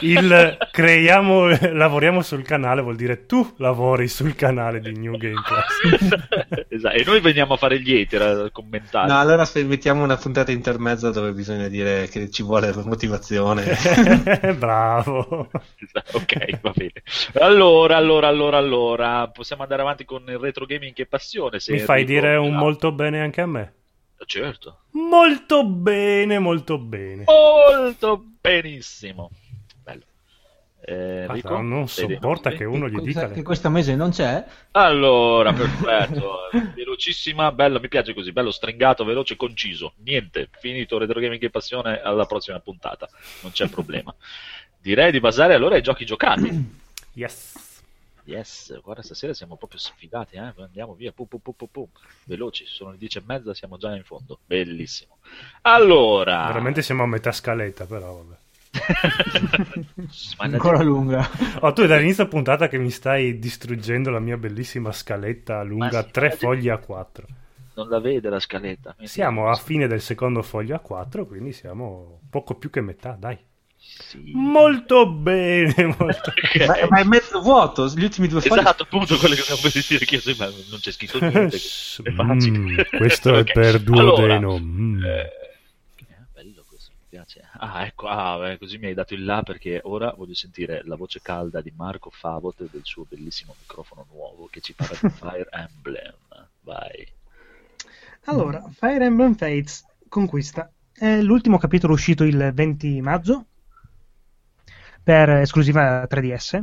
[0.00, 6.64] il creiamo, lavoriamo sul canale vuol dire tu lavori sul canale di New Game Plus.
[6.70, 6.94] esatto.
[6.96, 9.08] E noi veniamo a fare gli hater a commentare.
[9.08, 13.64] No, allora aspe- mettiamo una puntata intermezza dove bisogna dire che ci vuole motivazione.
[14.56, 15.50] Bravo.
[15.78, 16.92] Esatto, Ok, va bene.
[17.34, 21.60] Allora, allora, allora, allora, possiamo andare avanti con il retro gaming che passione.
[21.60, 23.72] Se Mi fai dire un molto bene anche a me?
[24.28, 24.80] Certo.
[24.90, 27.24] Molto bene, molto bene.
[27.24, 29.30] Molto benissimo.
[29.82, 30.02] Bello.
[30.84, 31.60] Eh, Ah, Enrico?
[31.62, 34.44] non sopporta che uno gli Che- dica che questo mese non c'è.
[34.72, 36.40] Allora, perfetto.
[36.76, 39.94] Velocissima, bello, mi piace così, bello stringato, veloce, conciso.
[40.04, 43.08] Niente, finito Retro Gaming e Passione alla prossima puntata.
[43.40, 44.14] Non c'è problema.
[44.78, 46.50] Direi di basare allora ai giochi giocati.
[47.14, 47.67] Yes.
[48.28, 50.52] Yes, guarda, stasera siamo proprio sfigati, eh?
[50.56, 51.86] Andiamo via, pum, pum, pum, pum, pum.
[52.24, 54.38] veloci, sono le dieci e mezza, siamo già in fondo.
[54.44, 55.18] Bellissimo.
[55.62, 58.36] Allora, Veramente siamo a metà scaletta, però vabbè.
[60.38, 61.28] Ma Ancora lunga.
[61.60, 66.10] Oh, tu è dall'inizio puntata che mi stai distruggendo la mia bellissima scaletta lunga sì,
[66.10, 67.26] tre ma- fogli a quattro.
[67.74, 68.94] non la vede la scaletta.
[69.02, 73.36] Siamo a fine del secondo foglio a quattro, quindi siamo poco più che metà, dai.
[73.80, 74.30] Sì.
[74.34, 76.66] Molto bene, molto Ok.
[76.66, 78.58] ma, ma è mezzo vuoto, gli ultimi due fogli.
[78.60, 81.56] Esatto, appunto quello che stavo per dire che io sì, ma non c'è scritto niente.
[81.56, 82.58] È facile.
[82.58, 84.54] Mm, questo è Ok, per duodeno.
[84.54, 85.04] allora, Mm.
[85.04, 85.30] eh,
[86.32, 87.42] bello questo, mi piace.
[87.52, 90.96] Ah, ecco, ah, beh, così mi hai dato il là perché ora voglio sentire la
[90.96, 95.10] voce calda di Marco Favot e del suo bellissimo microfono nuovo che ci parla di
[95.10, 96.14] Fire Emblem.
[96.62, 97.06] Vai.
[98.24, 103.44] Allora, Fire Emblem Fates Conquista è l'ultimo capitolo uscito il 20 maggio
[105.08, 106.62] per esclusiva 3DS.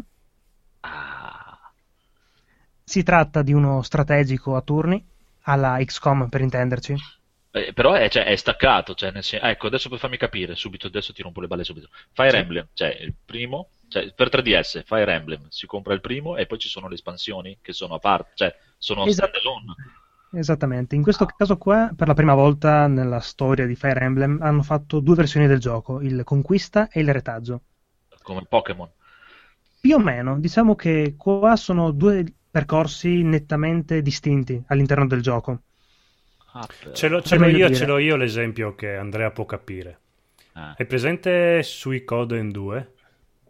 [0.83, 1.73] Ah,
[2.85, 5.05] Si tratta di uno strategico a turni
[5.41, 6.95] alla XCOM per intenderci.
[7.51, 11.13] eh, però è, cioè, è staccato, cioè, sen- ecco, adesso per farmi capire, subito, adesso
[11.13, 11.87] ti rompo le balle subito.
[12.11, 12.37] Fire Sì.
[12.37, 16.57] Emblem, cioè il primo, cioè, per 3DS, Fire Emblem, si compra il primo e poi
[16.59, 19.73] ci sono le espansioni che sono a parte, cioè sono standalone.
[20.29, 24.61] Esattamente, in questo caso qua, per la prima volta nella storia di Fire Emblem, hanno
[24.61, 27.61] fatto due versioni del gioco, il Conquista e il Retaggio.
[28.25, 28.89] Come Pokémon.
[29.79, 35.61] Più o meno, diciamo che qua sono due percorsi nettamente distinti all'interno del gioco.
[36.53, 39.99] Ah, per- Ce l'ho, ce l'ho io, ce l'ho io l'esempio che Andrea può capire.
[40.55, 42.93] ah, Hai presente sui Coden 2?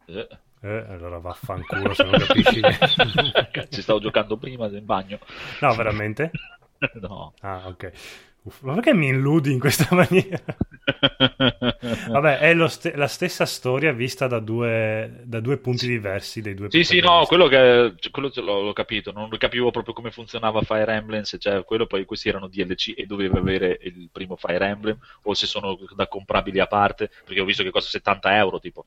[0.07, 0.27] eh.
[0.61, 2.59] Eh, allora vaffanculo se non capisci.
[3.69, 5.19] Ci stavo giocando prima in bagno.
[5.61, 6.31] No, veramente?
[7.01, 7.33] No.
[7.41, 7.91] Ah, ok.
[8.45, 10.41] Uff, ma perché mi illudi in questa maniera?
[12.11, 16.53] Vabbè, è lo ste- la stessa storia vista da due, da due punti diversi dei
[16.53, 20.11] due Sì, sì, no, quello, che, quello ce l'ho, l'ho capito, non capivo proprio come
[20.11, 24.35] funzionava Fire Emblem, se cioè, quello poi questi erano DLC e doveva avere il primo
[24.35, 28.35] Fire Emblem o se sono da comprabili a parte, perché ho visto che costa 70
[28.37, 28.85] euro, tipo.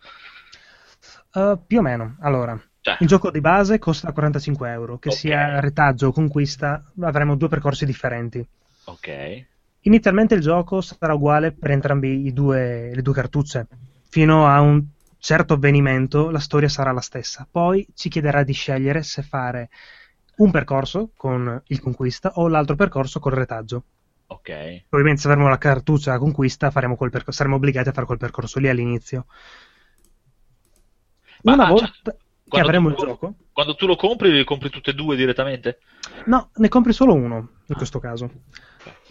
[1.35, 5.11] Uh, più o meno, allora, Cioè, il gioco di base costa 45 euro, che Ok.
[5.11, 8.47] sia Retaggio o Conquista, avremo due percorsi differenti.
[8.91, 9.47] Ok.
[9.83, 13.67] Inizialmente il gioco sarà uguale per entrambi i due, le due cartucce.
[14.09, 14.85] Fino a un
[15.19, 17.47] certo avvenimento la storia sarà la stessa.
[17.51, 19.71] Poi ci chiederà di scegliere se fare
[20.37, 23.85] un percorso con il Conquista o l'altro percorso col Retaggio.
[24.27, 24.83] Ok.
[24.91, 28.19] Ovviamente se avremo la cartuccia a Conquista faremo quel percorso, saremo obbligati a fare quel
[28.19, 29.27] percorso lì all'inizio.
[31.43, 32.17] Ma, Una ah, volta cioè,
[32.49, 35.17] che quando avremo tu- il gioco, Quando tu lo compri, li compri tutte e due
[35.17, 35.79] direttamente?
[36.27, 38.31] no, ne compri solo uno in questo caso.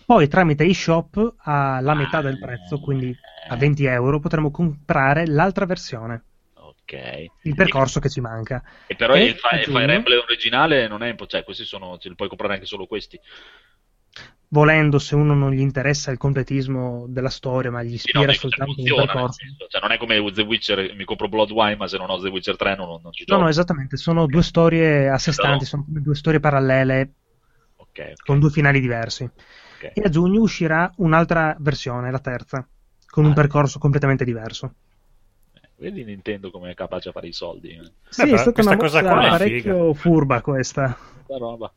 [0.05, 3.17] Poi tramite eShop alla metà del prezzo, quindi
[3.49, 6.23] a 20 euro, potremo comprare l'altra versione,
[6.55, 6.93] Ok.
[7.41, 8.63] il percorso che ci manca.
[8.85, 12.09] E però E il, il aggiungo- Fire Emblem originale non è cioè questi sono, ce
[12.09, 13.19] li puoi comprare anche solo questi.
[14.49, 18.31] Volendo, se uno non gli interessa il completismo della storia, ma gli Sì, no, ispira
[18.31, 19.39] dico, se soltanto un funziona, nel percorso.
[19.67, 22.55] cioè, non è come The Witcher, mi compro Bloodwine, ma se non ho The Witcher
[22.55, 23.43] 3 non, non ci No, gioco.
[23.43, 27.13] no, esattamente, sono due storie a sé stanti, sono come due storie parallele
[27.77, 29.23] Ok, ok, con due finali diversi.
[29.73, 29.83] ok.
[29.93, 32.67] E a giugno uscirà un'altra versione, la terza,
[33.09, 33.33] con un Ah.
[33.33, 34.75] percorso completamente diverso.
[35.77, 37.69] Vedi Nintendo come è capace a fare i soldi.
[37.69, 37.91] eh.
[38.09, 40.97] Sì, però è stata questa una cosa qua parecchio furba questa.
[41.29, 41.73] La roba.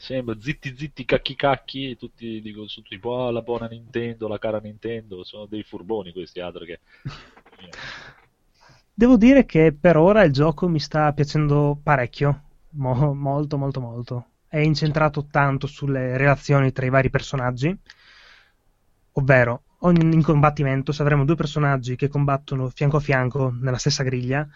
[0.00, 4.58] Sembra zitti zitti cacchi cacchi, tutti dicono su tipo "Ah, la buona Nintendo, la cara
[4.58, 6.80] Nintendo, sono dei furboni questi altro che...
[8.94, 14.26] Devo dire che per ora il gioco mi sta piacendo parecchio, Mo- molto molto molto.
[14.48, 17.76] È incentrato tanto sulle relazioni tra i vari personaggi,
[19.12, 24.02] ovvero ogni in combattimento, se avremo due personaggi che combattono fianco a fianco nella stessa
[24.02, 24.46] griglia,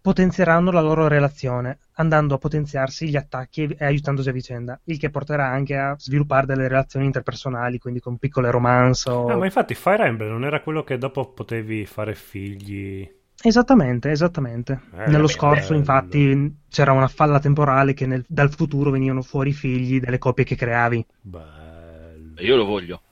[0.00, 5.10] potenzieranno la loro relazione, andando a potenziarsi gli attacchi e aiutandosi a vicenda, il che
[5.10, 9.26] porterà anche a sviluppare delle relazioni interpersonali, quindi con piccole romance o...
[9.26, 13.08] Ah, ma infatti Fire Emblem non era quello che dopo potevi fare figli.
[13.40, 14.80] Esattamente, esattamente.
[14.94, 15.78] Eh, Nello scorso, bello.
[15.78, 20.44] infatti, c'era una falla temporale che nel- dal futuro venivano fuori i figli delle coppie
[20.44, 21.04] che creavi.
[21.20, 22.40] Bello.
[22.40, 23.02] Io lo voglio.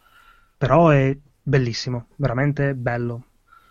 [0.59, 3.25] Però è bellissimo, veramente bello.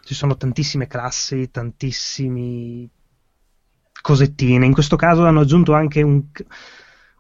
[0.04, 2.90] Ci sono tantissime classi, tantissimi
[4.02, 4.66] cosettine.
[4.66, 6.24] In questo caso hanno aggiunto anche un,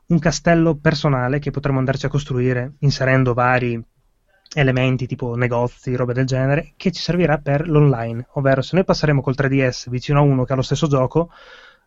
[0.08, 3.84] un castello personale che potremo andarci a costruire inserendo vari
[4.54, 8.26] elementi tipo negozi, robe del genere, che ci servirà per l'online.
[8.34, 11.32] Ovvero, se noi passeremo col 3DS vicino a uno che ha lo stesso gioco,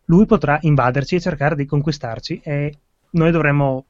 [0.05, 2.77] lui potrà invaderci e cercare di conquistarci e
[3.11, 3.85] noi dovremo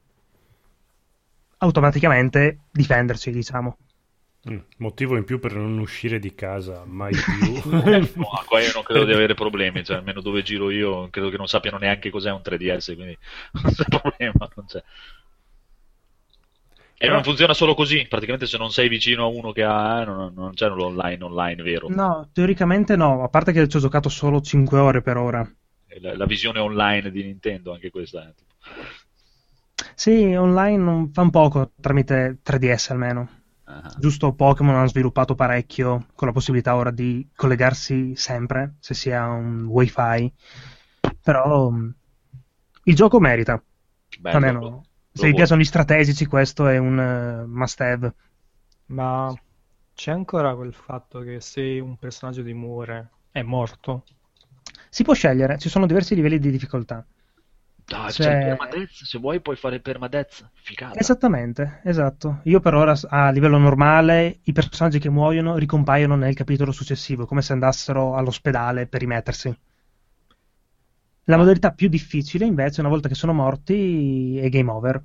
[1.58, 3.78] automaticamente difenderci, diciamo.
[4.50, 7.60] Mm, motivo in più per non uscire di casa mai più.
[8.16, 11.38] No, qua io non credo di avere problemi, cioè almeno dove giro io credo che
[11.38, 13.18] non sappiano neanche cos'è un 3DS, quindi
[13.52, 14.84] non c'è problema, non c'è.
[17.02, 20.06] E non funziona solo così, praticamente se non sei vicino a uno che ha, eh,
[20.06, 21.88] non, non c'è l'online online vero.
[21.90, 25.50] No, teoricamente no, a parte che ci ho giocato solo 5 ore per ora.
[26.02, 28.28] La, la visione online di Nintendo, anche questa.
[28.28, 28.34] eh.
[29.96, 33.39] Sì, online non fa un poco tramite 3DS almeno.
[33.70, 39.12] Ah, Giusto Pokémon hanno sviluppato parecchio con la possibilità ora di collegarsi sempre se si
[39.12, 40.34] ha un wifi.
[41.22, 41.96] Però mh,
[42.84, 43.62] il gioco merita,
[44.20, 44.36] bello.
[44.38, 48.14] almeno se vi Lo piacciono gli strategici questo è un eh, must have.
[48.88, 49.34] Ma
[49.94, 54.04] c'è ancora quel fatto che se un personaggio ti muore è morto.
[54.90, 57.06] Si può scegliere, ci sono diversi livelli di difficoltà.
[57.90, 60.50] Dai, Cioè- c'è il permadeath, se vuoi puoi fare permadeath.
[60.54, 61.00] Figata.
[61.00, 62.42] Esattamente, esatto.
[62.44, 67.42] Io per ora a livello normale i personaggi che muoiono ricompaiono nel capitolo successivo, come
[67.42, 69.58] se andassero all'ospedale per rimettersi.
[71.24, 75.04] La modalità più difficile, invece, una volta che sono morti, è game over.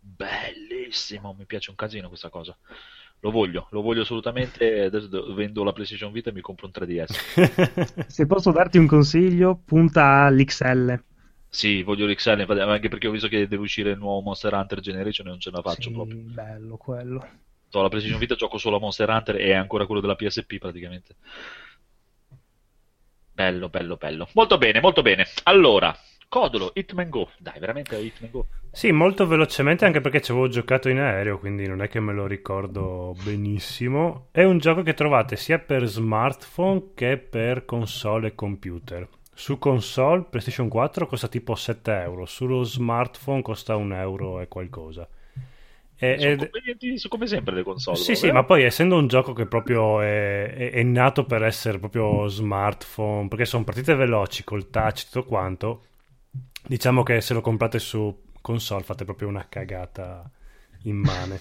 [0.00, 2.56] Bellissimo, mi piace un casino questa cosa.
[3.20, 4.82] Lo voglio, lo voglio assolutamente.
[4.82, 8.04] Adesso do- vendo la PlayStation Vita e mi compro un 3DS.
[8.06, 11.02] Se posso darti un consiglio, punta all'XL.
[11.56, 14.78] Sì, voglio l'XL, infatti, anche perché ho visto che deve uscire il nuovo Monster Hunter
[14.78, 16.18] Generation e non ce la faccio Sì, proprio.
[16.18, 17.28] bello quello.
[17.72, 20.58] Ho la PlayStation Vita, gioco solo a Monster Hunter e è ancora quello della PSP
[20.58, 21.16] praticamente.
[23.32, 24.28] Bello, bello, bello.
[24.34, 25.24] Molto bene, molto bene.
[25.44, 25.96] Allora,
[26.28, 27.30] Codolo, Hitman Go.
[27.38, 28.48] Dai, veramente Hitman Go.
[28.70, 32.12] Sì, molto velocemente anche perché ci avevo giocato in aereo, quindi non è che me
[32.12, 34.28] lo ricordo benissimo.
[34.30, 39.08] È un gioco che trovate sia per smartphone che per console e computer.
[39.38, 45.06] Su console PlayStation 4 costa tipo 7 euro, sullo smartphone costa 1 euro e qualcosa.
[45.98, 47.96] E- Sono ed- convenienti so- come sempre le console.
[47.98, 48.32] sì, sì, vabbè.
[48.38, 53.28] ma poi essendo un gioco che proprio è, è- è nato per essere proprio smartphone,
[53.28, 55.82] perché sono partite veloci col touch e tutto quanto,
[56.66, 60.28] diciamo che se lo comprate su console fate proprio una cagata
[60.84, 61.40] immane.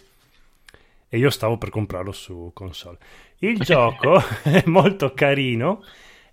[1.08, 2.98] E io stavo per comprarlo su console.
[3.40, 5.82] Il gioco è molto carino,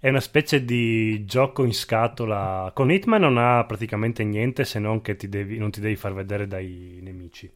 [0.05, 2.73] è una specie di gioco in scatola.
[2.75, 6.13] Con Hitman non ha praticamente niente se non che ti devi- non ti devi far
[6.13, 7.49] vedere dai nemici.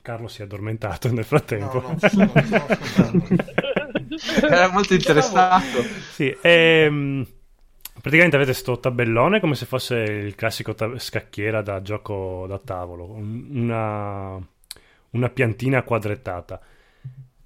[0.00, 1.80] Carlo si è addormentato nel frattempo.
[1.82, 3.26] No, no, sono- ascoltando.
[4.40, 5.82] Era molto interessato.
[6.12, 7.26] Sì, ehm,
[8.00, 13.04] praticamente avete sto tabellone come se fosse il classico ta- scacchiera da gioco da tavolo,
[13.04, 14.38] un- una,
[15.10, 16.58] una piantina quadrettata.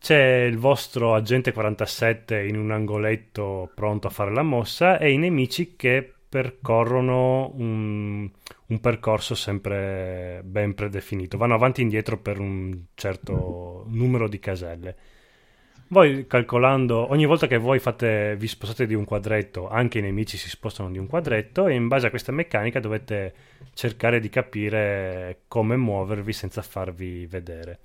[0.00, 5.18] C'è il vostro agente 47 in un angoletto pronto a fare la mossa e i
[5.18, 8.28] nemici che percorrono un,
[8.66, 11.36] un percorso sempre ben predefinito.
[11.36, 14.96] Vanno avanti e indietro per un certo numero di caselle.
[15.90, 20.36] Voi calcolando, ogni volta che voi fate, vi spostate di un quadretto, anche i nemici
[20.36, 23.34] si spostano di un quadretto e in base a questa meccanica dovete
[23.72, 27.78] cercare di capire come muovervi senza farvi vedere.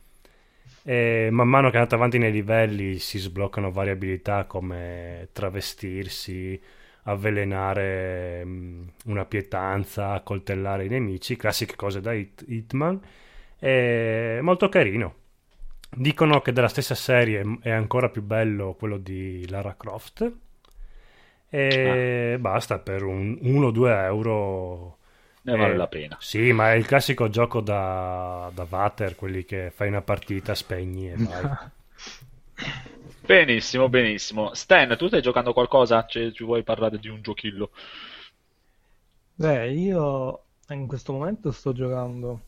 [0.86, 6.62] E man mano che andate avanti nei livelli si sbloccano varie abilità come travestirsi,
[7.04, 13.00] avvelenare mh, una pietanza, coltellare i nemici, classiche cose da hit- Hitman.
[13.58, 15.16] È molto carino.
[15.96, 20.32] Dicono che della stessa serie è ancora più bello quello di Lara Croft.
[21.50, 24.98] E basta per un 1-2 euro.
[25.46, 26.18] Ne vale Eh, la pena.
[26.18, 31.12] Sì, ma è il classico gioco da, da Vater, quelli che fai una partita, spegni
[31.12, 31.50] e vai.
[33.26, 34.54] Benissimo, benissimo.
[34.54, 36.06] Stan, tu stai giocando qualcosa?
[36.06, 37.72] Cioè, ci vuoi parlare di un giochillo?
[39.38, 42.42] Beh, io in questo momento sto giocando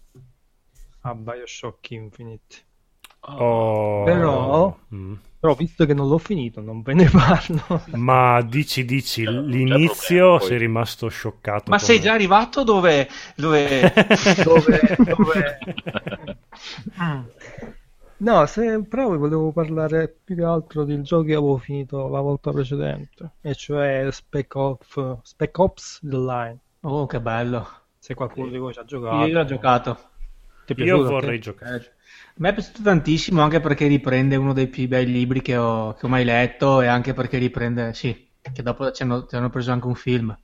[1.03, 2.65] a Bioshock Infinite.
[3.27, 4.03] Oh.
[4.03, 5.13] Però- Mm.
[5.39, 7.83] Però visto che non l'ho finito, non ve ne parlo.
[7.93, 10.47] Ma dici, dici, C'è- c'è l'inizio problema, poi.
[10.47, 11.63] sei rimasto scioccato.
[11.69, 13.07] Ma sei già arrivato dove...
[13.35, 13.93] dove...
[14.43, 15.59] dove, dove...
[17.01, 17.21] Mm.
[18.17, 22.51] No, se, però volevo parlare più che altro del gioco che avevo finito la volta
[22.51, 26.57] precedente, e cioè Spec Ops, Spec Ops The Line.
[26.81, 27.67] Oh, che bello.
[27.99, 29.97] Se qualcuno di voi ci ha giocato, Io l'ho giocato.
[30.65, 31.39] ti è Io vorrei Te?
[31.39, 31.94] giocare.
[32.37, 35.57] Eh, A me è piaciuto tantissimo anche perché riprende uno dei più bei libri che
[35.57, 39.35] ho, che ho mai letto e anche perché riprende, sì, che dopo ci hanno, ci
[39.35, 40.37] hanno preso anche un film.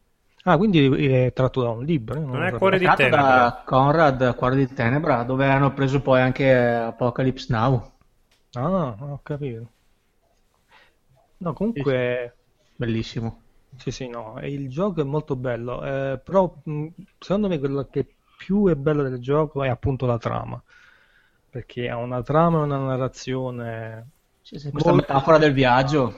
[0.44, 2.18] Ah, quindi è tratto da un libro?
[2.18, 2.24] eh?
[2.24, 2.54] Non lo è.
[2.54, 3.52] Cuore di Tenebra.
[3.52, 7.92] da Conrad, Cuore di Tenebra, dove hanno preso poi anche Apocalypse Now.
[8.56, 9.70] Ah, ho capito.
[11.40, 12.34] No, comunque,
[12.78, 13.42] Bellissimo.
[13.76, 16.54] sì, sì, no, e il gioco è molto bello, eh, però
[17.20, 20.62] secondo me quello che più è bello del gioco è appunto la trama,
[21.52, 24.10] perché ha una trama e una narrazione
[24.42, 26.16] Sì, sì, questa Molto- metafora del viaggio.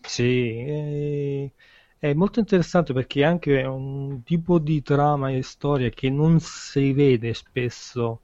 [0.00, 1.50] Sì, è,
[1.98, 6.92] è molto interessante perché è anche un tipo di trama e storia che non si
[6.92, 8.20] vede spesso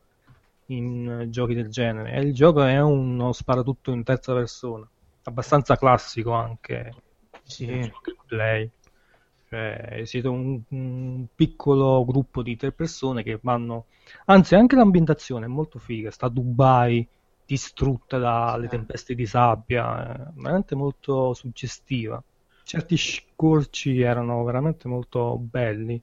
[0.67, 2.13] in giochi del genere.
[2.13, 4.89] E il gioco è uno sparatutto in terza persona,
[5.25, 6.95] abbastanza classico anche
[7.45, 7.67] Sì.
[7.67, 8.71] gameplay.
[9.49, 13.87] Cioè, siete un, un piccolo gruppo di tre persone che vanno.
[14.27, 16.11] Anzi, anche l'ambientazione è molto figa.
[16.11, 17.09] Sta a Dubai,
[17.45, 18.69] distrutta dalle Sì.
[18.69, 22.23] tempeste di sabbia, è veramente molto suggestiva.
[22.63, 26.01] Certi scorci erano veramente molto belli.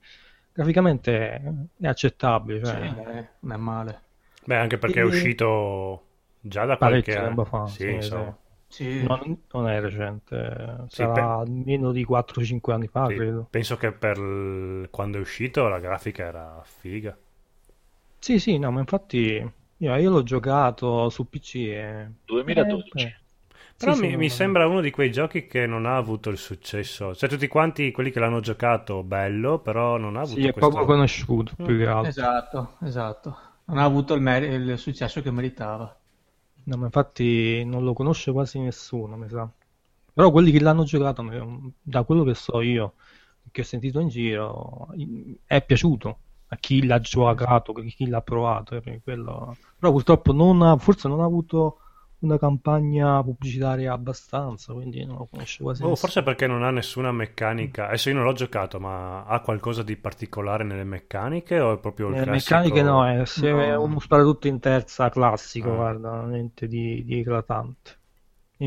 [0.51, 4.03] Graficamente è accettabile, Sì, cioè, beh, non è male.
[4.45, 6.03] Beh, anche perché è E- uscito
[6.39, 7.43] Già da qualche Parecchio tempo anno.
[7.43, 7.63] fa.
[7.63, 8.23] Sì, sì.
[8.77, 9.07] Sì.
[9.07, 13.49] Non, non è recente, Sì, sarà meno di 4-5 anni fa, Sì, credo.
[13.49, 17.17] penso che per l- quando è uscito la grafica era figa.
[18.19, 19.17] Sì, sì, no, ma infatti
[19.77, 22.11] io, io l'ho giocato su PC e...
[22.25, 23.07] 2012.
[23.07, 23.15] Eh,
[23.77, 26.37] Però sì, mi, sì, mi sembra uno di quei giochi che non ha avuto il
[26.37, 27.13] successo.
[27.15, 30.75] Cioè, tutti quanti quelli che l'hanno giocato, bello, però non ha avuto Sì, è questo...
[30.75, 32.11] poco conosciuto, più che altro.
[32.11, 33.37] Esatto, esatto.
[33.65, 35.97] Non ha avuto il, mer- il successo che meritava.
[36.67, 39.47] No, ma infatti non lo conosce quasi nessuno, mi sa.
[40.13, 41.23] Però quelli che l'hanno giocato,
[41.81, 42.93] da quello che so io,
[43.51, 44.87] che ho sentito in giro,
[45.45, 48.75] è piaciuto a chi l'ha giocato, a chi l'ha provato.
[48.75, 51.79] eh, quello- Però purtroppo non ha, forse non ha avuto
[52.19, 57.11] una campagna pubblicitaria abbastanza, quindi non lo conosce quasi Oh, forse perché non ha nessuna
[57.13, 57.87] meccanica.
[57.87, 62.09] Adesso io non l'ho giocato, ma ha qualcosa di particolare nelle meccaniche o è proprio
[62.09, 62.55] il Le classico...
[62.55, 63.61] meccaniche no, è, se No.
[63.61, 65.75] è uno sparatutto in terza classico, Ah.
[65.75, 67.99] guarda, niente di, di eclatante.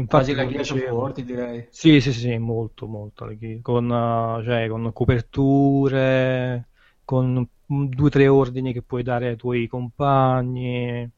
[0.05, 1.67] Quasi Infatti, la come Gears of War, ti direi.
[1.71, 3.27] Sì, sì, sì, molto, molto.
[3.63, 6.69] Con, eh, cioè, con coperture,
[7.05, 11.11] con due o tre ordini che puoi dare ai tuoi compagni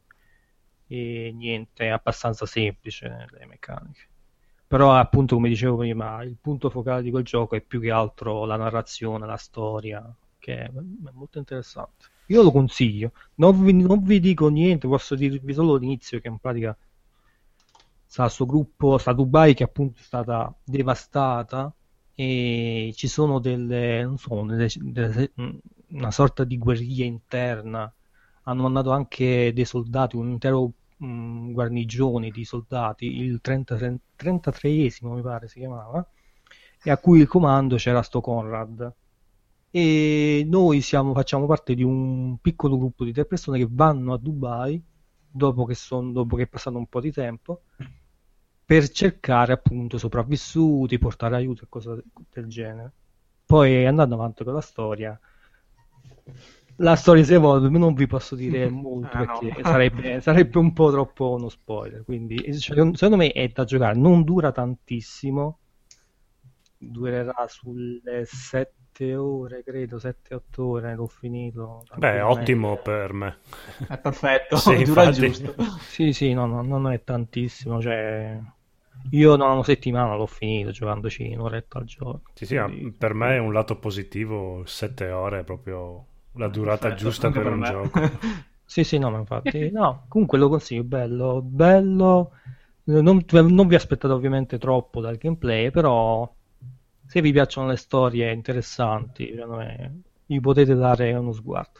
[0.91, 4.09] e niente, è abbastanza semplice le meccaniche.
[4.67, 8.43] Però appunto, come dicevo prima, il punto focale di quel gioco è più che altro
[8.45, 10.03] la narrazione, la storia,
[10.37, 10.71] che è,
[11.13, 12.07] molto interessante.
[12.27, 13.11] Io lo consiglio.
[13.35, 16.77] Non vi, non vi dico niente, posso dirvi solo l'inizio che in pratica
[18.05, 21.73] sta sto gruppo, sta Dubai che appunto è stata devastata
[22.13, 25.31] e ci sono delle, non so, delle- delle-
[25.91, 27.93] una sorta di guerriglia interna.
[28.43, 30.73] Hanno mandato anche dei soldati, un intero
[31.05, 33.75] mh, guarnigione di soldati, il 30
[34.15, 36.05] 33esimo mi pare si chiamava,
[36.83, 38.93] e a cui il comando c'era sto Conrad.
[39.73, 44.17] E noi siamo, facciamo parte di un piccolo gruppo di tre persone che vanno a
[44.17, 44.81] Dubai
[45.29, 47.63] dopo che, son- dopo che è passato un po' di tempo
[48.65, 52.93] per cercare appunto sopravvissuti, portare aiuto e cose del genere.
[53.45, 55.19] Poi andando avanti con la storia,
[56.81, 59.39] la storia si evolve, ma non vi posso dire molto Ah, no.
[59.39, 62.03] perché sarebbe, sarebbe un po' troppo uno spoiler.
[62.03, 65.59] Quindi, cioè, secondo me è da giocare, non dura tantissimo,
[66.77, 71.83] durerà sulle 7 ore, credo, 7-8 ore, l'ho finito.
[71.97, 73.37] Beh, ottimo per me.
[73.87, 75.31] È perfetto, Sì, dura infatti.
[75.31, 75.55] giusto.
[75.89, 78.39] Sì, sì, no, no, non è tantissimo, cioè...
[79.11, 82.21] Io non una settimana l'ho finito giocandoci un'oretta al giorno.
[82.33, 86.87] Sì, sì, Quindi- per me è un lato positivo, 7 ore è proprio la durata
[86.87, 87.99] Perfetto, giusta anche per un gioco.
[88.71, 92.31] Sì, sì, no, ma infatti, no, comunque lo consiglio, bello, bello,
[92.85, 96.33] non, non vi aspettate ovviamente troppo dal gameplay, però
[97.05, 101.79] se vi piacciono le storie interessanti, secondo me, gli potete dare uno sguardo.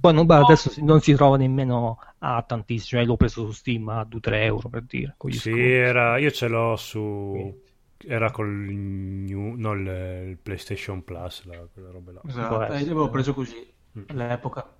[0.00, 4.02] Poi non, adesso non si trova nemmeno a tantissimo, cioè l'ho preso su Steam a
[4.02, 7.30] 2-3 euro per dire, Sì, era, io ce l'ho su...
[7.30, 7.66] Quindi.
[8.06, 9.86] Era col new, no, il,
[10.30, 12.22] il PlayStation Plus, la, quelle robe là.
[12.28, 12.78] Esatto, essere.
[12.82, 14.02] io l'avevo preso così Mm.
[14.06, 14.72] all'epoca.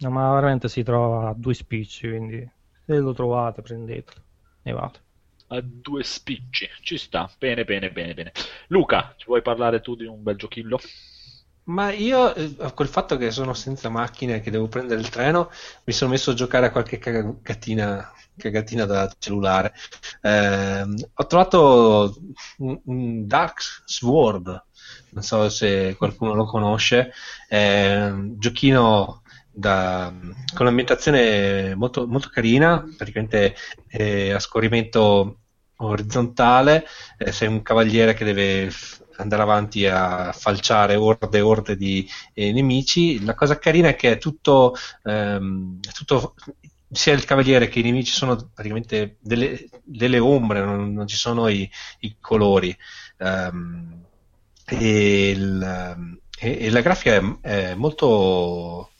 [0.00, 2.50] No, ma veramente si trova a due spicci, quindi
[2.84, 4.22] se lo trovate prendetelo
[4.62, 4.98] e vado.
[5.48, 7.28] A due spicci, ci sta.
[7.38, 8.32] Bene, bene, bene, bene.
[8.68, 10.78] Luca, ci vuoi parlare tu di un bel giochillo?
[11.68, 15.50] Ma io, eh, col fatto che sono senza macchina e che devo prendere il treno,
[15.84, 19.72] mi sono messo a giocare a qualche cagatina, cagatina da cellulare.
[20.22, 22.14] Ehm, ho trovato
[22.58, 24.64] un, Dark Sword,
[25.10, 27.10] non so se qualcuno lo conosce,
[27.48, 30.12] è un giochino da-
[30.54, 33.56] con un'ambientazione molto, molto carina, praticamente
[33.88, 35.40] eh, a scorrimento
[35.78, 36.86] orizzontale,
[37.18, 42.08] eh, sei un cavaliere che deve f- andare avanti a falciare orde e orde di
[42.34, 43.22] eh, nemici.
[43.24, 44.74] La cosa carina è che è tutto,
[45.04, 46.34] ehm, tutto-
[46.90, 51.48] sia il cavaliere che i nemici sono praticamente delle, delle ombre, non, non ci sono
[51.48, 51.68] i,
[52.00, 52.76] i colori.
[53.18, 54.04] Ehm,
[54.66, 58.92] e, il- e- e la grafica è, è molto,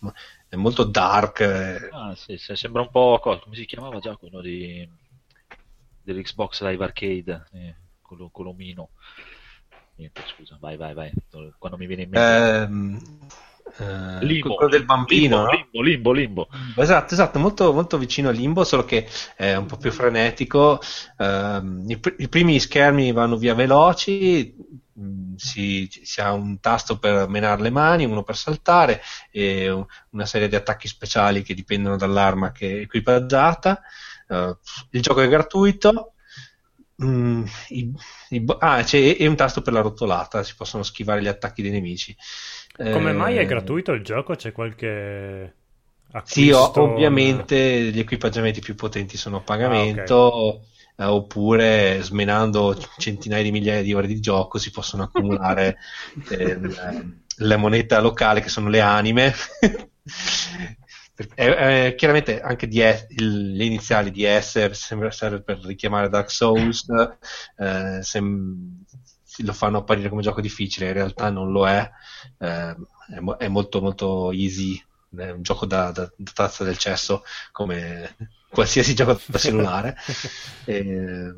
[0.49, 1.41] è molto dark.
[1.41, 4.89] eh, Ah, sì, sì, sembra un po' co- come si chiamava già quello di
[6.03, 8.91] dell'Xbox Live Arcade, eh, quello, quello omino.
[9.98, 11.12] Niente, scusa, vai, vai, vai.
[11.59, 12.98] Quando mi viene in mente ehm,
[13.78, 15.51] eh, Limbo, quello del bambino, no?
[15.51, 16.48] Limbo, Limbo, Limbo.
[16.77, 19.06] Esatto, esatto, molto, molto vicino a Limbo, solo che
[19.36, 20.81] è un po' più frenetico.
[21.18, 24.55] Ehm, i, pr- i primi schermi vanno via veloci,
[24.93, 29.01] mh, si, si ha un tasto per menare le mani, uno per saltare
[29.31, 33.81] e un- una serie di attacchi speciali che dipendono dall'arma che è equipaggiata.
[34.28, 34.56] Eh,
[34.90, 36.12] il gioco è gratuito.
[37.02, 37.93] Mm, i-
[38.31, 41.70] i ah, c'è e un tasto per la rotolata, si possono schivare gli attacchi dei
[41.70, 42.16] nemici.
[42.89, 44.35] Come mai è Eh, gratuito il gioco?
[44.35, 45.56] C'è qualche
[46.23, 50.66] Sì, o- acquisto, ovviamente gli equipaggiamenti più potenti sono a pagamento,
[50.97, 55.78] eh, oppure smenando centinaia di migliaia di ore di gioco si possono accumulare
[56.27, 59.32] eh, le- la moneta locale che sono le anime.
[61.17, 66.09] Per- eh, eh, chiaramente anche DS il- le iniziali di S sembra serve per richiamare
[66.11, 66.85] Dark Souls,
[67.57, 68.85] eh, sem-
[69.39, 71.91] lo fanno apparire come gioco difficile, in realtà non lo è,
[72.39, 72.77] eh,
[73.15, 74.83] è, mo- è molto molto easy,
[75.17, 77.23] è un gioco da, da- da tazza del cesso
[77.53, 78.17] come
[78.51, 79.97] qualsiasi gioco da cellulare.
[80.69, 81.33] E,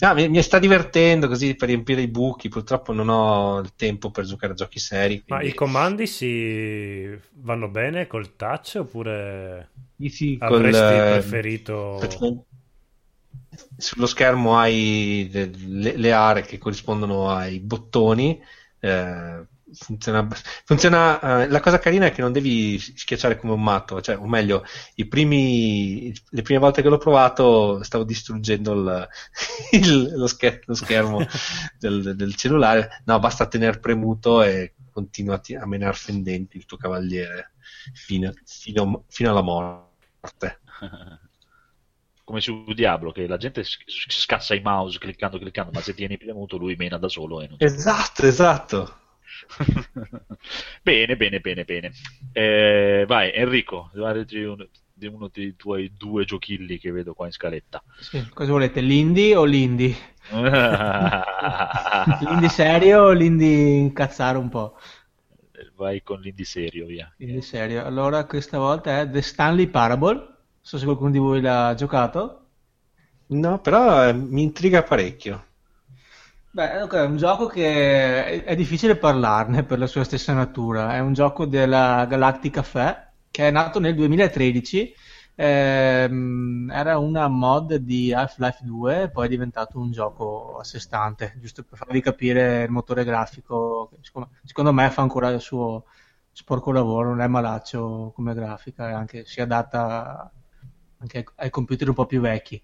[0.00, 4.10] ah, mi, mi sta divertendo così per riempire i buchi, purtroppo non ho il tempo
[4.10, 5.22] per giocare a giochi seri.
[5.26, 11.02] Ma quindi- i comandi si vanno bene col touch oppure Sì, sì, col, avresti eh,
[11.02, 12.22] preferito...
[13.76, 18.40] sullo schermo hai le, le- le aree che corrispondono ai bottoni.
[18.80, 20.26] eh, funziona,
[20.64, 24.26] funziona, eh, la cosa carina è che non devi schiacciare come un matto, cioè, o
[24.26, 24.64] meglio,
[24.96, 29.08] i primi, le prime volte che l'ho provato stavo distruggendo il-
[29.72, 31.24] il- lo, scher- lo schermo
[31.78, 33.02] del, del cellulare.
[33.04, 37.52] No, basta tenere premuto e continua a, menare fendenti il tuo cavaliere
[37.94, 40.60] fino, fino- fino alla morte.
[42.24, 46.58] Come su Diablo, che la gente scassa i mouse cliccando, cliccando, ma se tieni premuto
[46.58, 48.98] lui mena da solo e non Esatto, esatto.
[50.82, 51.92] bene, bene, bene, bene.
[52.32, 57.32] Eh, vai, Enrico, guardati uno, di uno dei tuoi due giochilli che vedo qua in
[57.32, 57.82] scaletta.
[58.00, 59.94] Sì, cosa volete, l'indie o l'indie?
[62.20, 64.76] L'indie serio o l'indie incazzare un po'?
[65.78, 67.12] vai con l'indie serio, via.
[67.18, 67.84] L'indie serio.
[67.84, 70.14] Allora, questa volta è The Stanley Parable.
[70.14, 72.46] Non so se qualcuno di voi l'ha giocato.
[73.28, 75.46] No, però eh, mi intriga parecchio.
[76.50, 80.94] Beh, ok, è un gioco che è, difficile parlarne per la sua stessa natura.
[80.96, 84.92] È un gioco della Galactic Café che è nato nel 2013.
[85.34, 91.34] Ehm, era una mod di Half-Life 2, poi è diventato un gioco a sé stante,
[91.38, 93.90] giusto per farvi capire il motore grafico.
[94.00, 95.84] Secondo, secondo me fa ancora il suo
[96.32, 100.30] sporco lavoro, non è malaccio come grafica, anche si adatta
[101.00, 102.60] anche ai computer un po' più vecchi.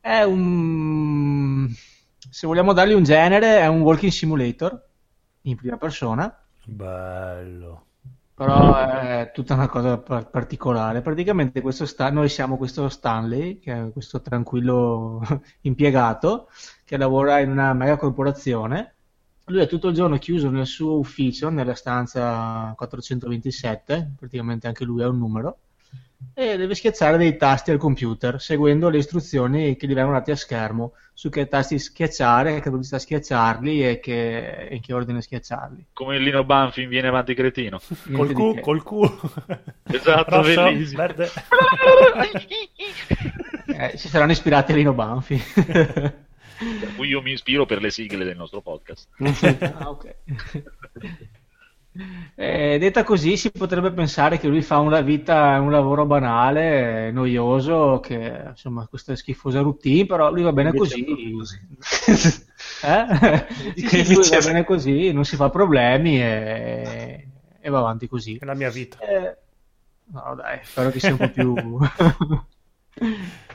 [0.00, 1.68] È un
[2.30, 4.80] se vogliamo dargli un genere, è un walking simulator
[5.42, 6.34] in prima persona,
[6.64, 7.84] Bello.
[8.34, 11.00] però è tutta una cosa par- particolare.
[11.02, 15.20] Praticamente questo sta- noi siamo questo Stanley, che è questo tranquillo
[15.62, 16.48] impiegato
[16.84, 18.94] che lavora in una mega corporazione.
[19.46, 25.02] Lui è tutto il giorno chiuso nel suo ufficio, nella stanza 427, praticamente anche lui
[25.02, 25.58] è un numero,
[26.34, 30.36] e deve schiacciare dei tasti al computer, seguendo le istruzioni che gli vengono date a
[30.36, 35.86] schermo su che tasti schiacciare, che velocità schiacciarli e che, in che ordine schiacciarli.
[35.94, 37.80] Come il Lino Banfi viene avanti cretino.
[38.12, 39.30] Col Niente di Q, col Q.
[39.84, 40.98] Esatto, Rosso, bellissimo.
[40.98, 41.30] verde.
[43.68, 45.42] Eh, si saranno ispirati a Lino Banfi.
[46.56, 49.08] Per cui io mi ispiro per le sigle del nostro podcast.
[49.78, 50.14] Ah, ok.
[52.34, 58.00] Eh, detta così si potrebbe pensare che lui fa una vita, un lavoro banale, noioso,
[58.00, 61.04] che insomma questa schifosa routine, però lui va bene così.
[61.32, 62.44] così.
[62.82, 63.46] Eh?
[63.74, 67.28] Sì, sì, lui va bene così, non si fa problemi e,
[67.60, 68.36] e va avanti così.
[68.36, 68.98] È la mia vita.
[68.98, 69.36] Eh,
[70.06, 71.54] no, dai, spero che sia un po' più.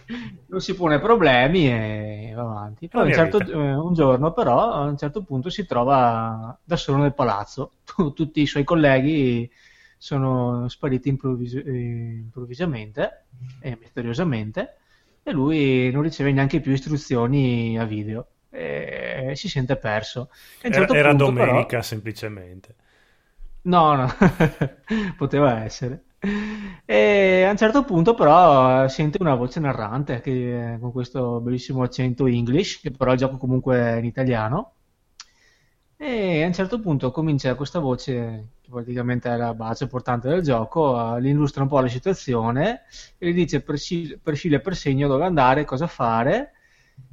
[0.48, 2.88] non si pone problemi e va avanti.
[2.88, 6.98] Poi un, certo- eh, un giorno, però, a un certo punto si trova da solo
[7.02, 7.74] nel palazzo.
[8.14, 9.50] Tutti i suoi colleghi
[9.98, 13.26] sono spariti improvvis- improvvisamente
[13.62, 14.78] e misteriosamente,
[15.24, 18.28] e lui non riceve neanche più istruzioni a video.
[18.50, 20.30] E si sente perso.
[20.64, 22.76] Un Era, certo era punto, però- domenica semplicemente.
[23.64, 24.08] No, no,
[25.18, 26.04] poteva essere.
[26.86, 31.82] E a un certo punto però eh, sente una voce narrante che, con questo bellissimo
[31.84, 34.74] accento English, che però il gioco comunque è in italiano.
[35.98, 40.42] E a un certo punto comincia questa voce, che praticamente è la base portante del
[40.42, 42.82] gioco, a- gli illustra un po' la situazione
[43.20, 46.54] e gli dice per filo e per segno dove andare, cosa fare.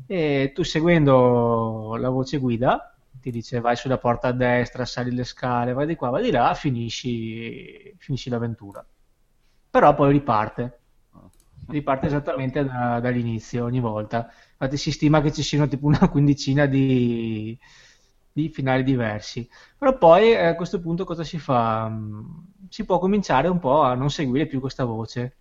[0.07, 5.25] E tu seguendo la voce guida ti dice vai sulla porta a destra, sali le
[5.25, 8.85] scale, vai di qua, vai di là, finisci, finisci l'avventura.
[9.79, 10.81] Però poi riparte,
[11.69, 14.29] riparte esattamente da- dall'inizio ogni volta.
[14.53, 17.57] Infatti si stima che ci siano tipo una quindicina di,
[18.33, 19.49] di finali diversi.
[19.79, 21.89] Però poi eh, a questo punto cosa si fa?
[21.89, 22.21] Mm,
[22.69, 25.37] Si può cominciare un po' a non seguire più questa voce.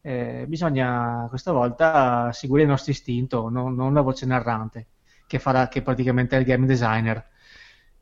[0.00, 4.88] Eh, bisogna questa volta seguire il nostro istinto, non, non la voce narrante,
[5.26, 7.26] che farà che praticamente è il game designer.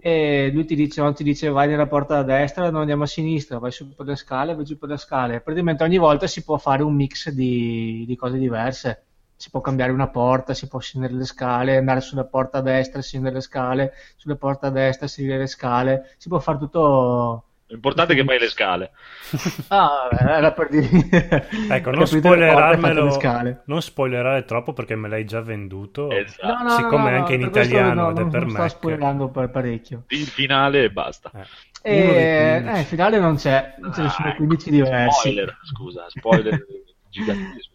[0.04, 3.58] E lui ti dice, ti dice vai nella porta a destra, non andiamo a sinistra,
[3.58, 5.40] vai su per le scale, vai giù per le scale.
[5.40, 9.04] Praticamente ogni volta si può fare un mix di, di cose diverse.
[9.36, 13.00] Si può cambiare una porta, si può scendere le scale, andare sulla porta a destra,
[13.00, 16.14] scendere le scale, sulla porta a destra, salire le scale.
[16.18, 18.90] Si può fare tutto L'importante è che fai le scale.
[19.68, 21.48] Ah, vabbè, era per dire.
[21.70, 23.62] Ecco, non spoilerarmelo, scale.
[23.66, 26.10] non spoilerare troppo perché me l'hai già venduto.
[26.10, 26.46] Esatto.
[26.46, 29.50] No, no, Siccome no, anche in italiano no, ed è per non sto spoilerando per
[29.50, 30.04] parecchio.
[30.08, 31.30] Il finale e basta.
[31.34, 31.46] Eh.
[31.84, 32.76] E, 15.
[32.76, 35.18] eh, il finale non c'è, ce ne sono Ah, 15 ecco, diversi.
[35.20, 36.66] Spoiler, scusa, spoiler
[37.08, 37.70] gigantesco.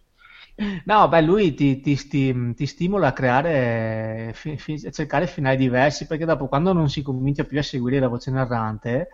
[0.86, 5.56] No, beh, lui ti, ti sti- ti stimola a creare, fi- fi- a cercare finali
[5.56, 9.10] diversi, perché dopo quando non si comincia più a seguire la voce narrante,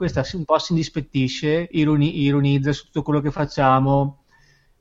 [0.00, 4.24] questa un po' si indispettisce, ironi- ironizza su tutto quello che facciamo,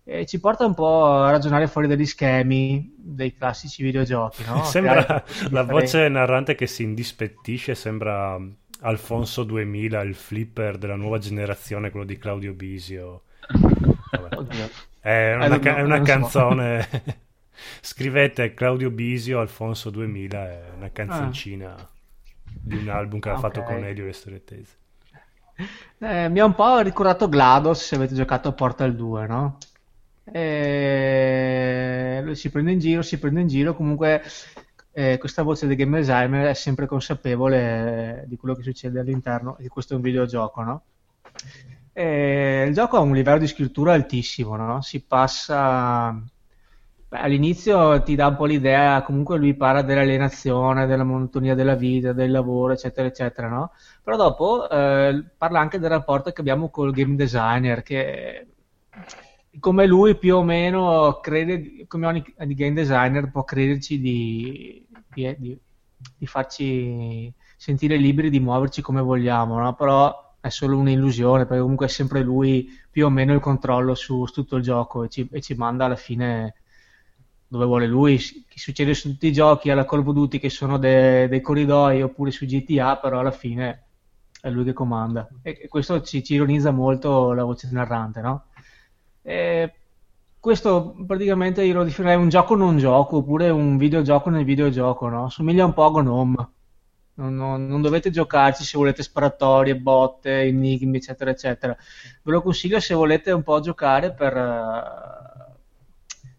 [0.05, 4.63] e ci porta un po' a ragionare fuori dagli schemi dei classici videogiochi, no?
[4.63, 8.39] Sembra la voce narrante che si indispettisce, sembra
[8.79, 13.23] Alfonso 2000, il flipper della nuova generazione, quello di Claudio Bisio.
[14.31, 14.69] Oddio.
[15.01, 16.87] È una, ca- è una canzone.
[17.81, 20.75] Scrivete Claudio Bisio, Alfonso 2000, è Ah.
[20.77, 21.75] una canzoncina
[22.61, 23.39] di un album che ha Ok.
[23.41, 24.77] fatto con Elio e Storie Tese.
[26.01, 29.57] Eh, mi ha un po' ricordato GLaDOS se avete giocato a Portal 2, no?
[30.23, 32.23] E...
[32.33, 34.23] Si prende in giro, si prende in giro, comunque
[34.93, 39.57] eh, questa voce di Game Designer è sempre consapevole eh, di quello che succede all'interno,
[39.57, 40.83] e questo è un videogioco, no?
[41.91, 44.81] E il gioco ha un livello di scrittura altissimo, no?
[44.81, 46.17] Si passa...
[47.11, 52.29] All'inizio ti dà un po' l'idea, comunque lui parla dell'alienazione, della monotonia della vita, del
[52.31, 53.71] lavoro, eccetera, eccetera, no?
[54.03, 58.47] Però dopo eh, parla anche del rapporto che abbiamo col game designer, che
[59.59, 62.23] come lui più o meno crede, come ogni
[62.55, 65.59] game designer può crederci di, di- di-
[66.17, 69.73] di farci sentire liberi di muoverci come vogliamo, no?
[69.75, 74.25] Però è solo un'illusione, perché comunque è sempre lui più o meno il controllo su,
[74.25, 76.53] su tutto il gioco e ci, e ci manda alla fine
[77.49, 80.77] dove vuole lui, che succede su tutti i giochi alla Call of Duty che sono
[80.77, 83.85] de- dei corridoi oppure su GTA, però alla fine
[84.41, 85.27] è lui che comanda.
[85.41, 88.45] E questo ci, ci ironizza molto la voce narrante, no?
[89.21, 89.73] E
[90.39, 95.29] questo praticamente io lo definirei un gioco non gioco, oppure un videogioco nel videogioco, no?
[95.29, 96.49] Somiglia un po' a Gnome.
[97.15, 101.75] Non, non- non dovete giocarci se volete sparatorie, botte, enigmi, eccetera, eccetera.
[102.23, 104.33] Ve lo consiglio se volete un po' giocare per,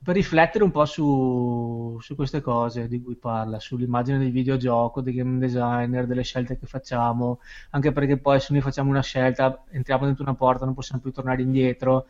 [0.02, 5.12] per riflettere un po' su, su queste cose di cui parla, sull'immagine del videogioco, dei
[5.14, 7.40] game designer, delle scelte che facciamo,
[7.70, 11.12] anche perché poi se noi facciamo una scelta, entriamo dentro una porta, non possiamo più
[11.12, 12.06] tornare indietro.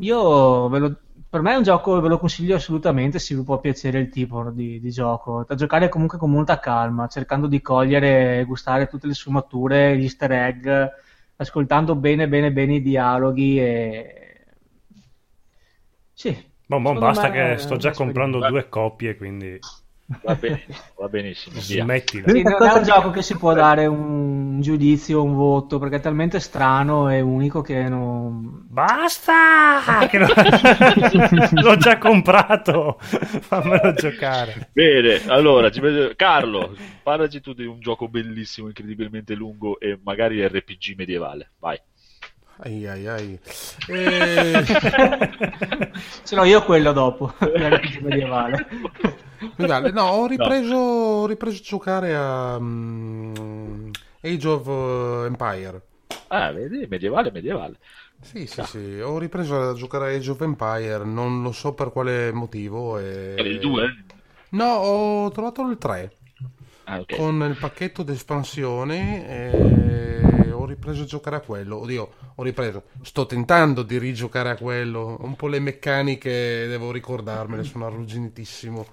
[0.00, 3.98] Io lo- per me è un gioco, ve lo consiglio assolutamente se vi può piacere
[4.00, 8.44] il tipo di, di gioco, da giocare comunque con molta calma, cercando di cogliere e
[8.44, 10.68] gustare tutte le sfumature, gli easter egg,
[11.36, 14.44] ascoltando bene bene bene i dialoghi e...
[16.14, 19.58] Sì, Boh, secondo basta me che sto già comprando due copie, quindi
[20.22, 21.60] Va benissimo, va benissimo.
[21.60, 21.82] Via.
[21.84, 22.28] smettila.
[22.28, 26.00] Sì, non è un gioco che si può dare un giudizio, un voto, perché è
[26.00, 28.66] talmente strano e unico che non...
[28.68, 30.06] Basta!
[30.08, 30.26] Che lo-
[31.62, 34.70] L'ho già comprato, fammelo giocare.
[34.72, 35.70] Bene, allora,
[36.16, 36.74] Carlo,
[37.04, 41.52] parlaci tu di un gioco bellissimo, incredibilmente lungo e magari RPG medievale.
[41.60, 41.80] Vai.
[42.62, 43.38] Ai ai ai.
[43.88, 44.64] Eh,
[46.24, 47.32] Ce l'ho io quello dopo,
[48.02, 48.66] medievale.
[49.56, 53.90] Guardate, no, ho ripreso, ho ripreso a giocare a mm,
[54.22, 55.82] Age of eh, Empire.
[56.28, 57.76] Ah, vedi, medievale, medievale.
[58.20, 61.90] Sì, sì, sì, ho ripreso a giocare a Age of Empire, non lo so per
[61.90, 62.98] quale motivo.
[62.98, 63.34] E...
[63.38, 64.04] Il 2?
[64.50, 66.12] No, ho trovato il 3
[66.84, 67.16] Ah, ok.
[67.16, 71.76] con il pacchetto d'espansione e ripreso a giocare a quello.
[71.78, 72.84] Oddio, ho ripreso.
[73.02, 75.16] Sto tentando di rigiocare a quello.
[75.20, 78.86] Un po' le meccaniche devo ricordarmele, sono arrugginitissimo.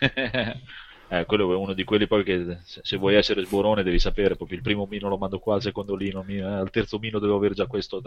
[1.12, 4.56] Eh, quello è uno di quelli poi che se, vuoi essere sborone devi sapere proprio
[4.56, 7.52] il primo mino lo mando qua, il secondo lino, eh, al terzo mino devo avere
[7.52, 8.00] già questo.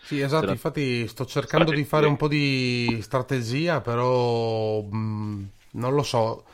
[0.00, 5.94] Sì, esatto, la- infatti sto cercando di fare un po' di strategia, però mh, non
[5.94, 6.44] lo so,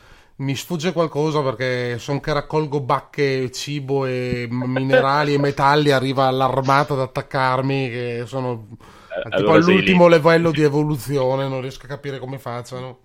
[0.40, 6.94] mi sfugge qualcosa perché sono che raccolgo bacche, cibo e minerali e metalli, arriva l'armata
[6.94, 8.68] ad attaccarmi, che sono
[9.08, 13.00] Eh, tipo allora sei all'ultimo livello di evoluzione, non riesco a capire come facciano.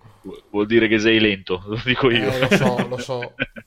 [0.50, 2.30] Vuol dire che sei lento, lo dico io.
[2.30, 3.38] Eh, lo so, lo so.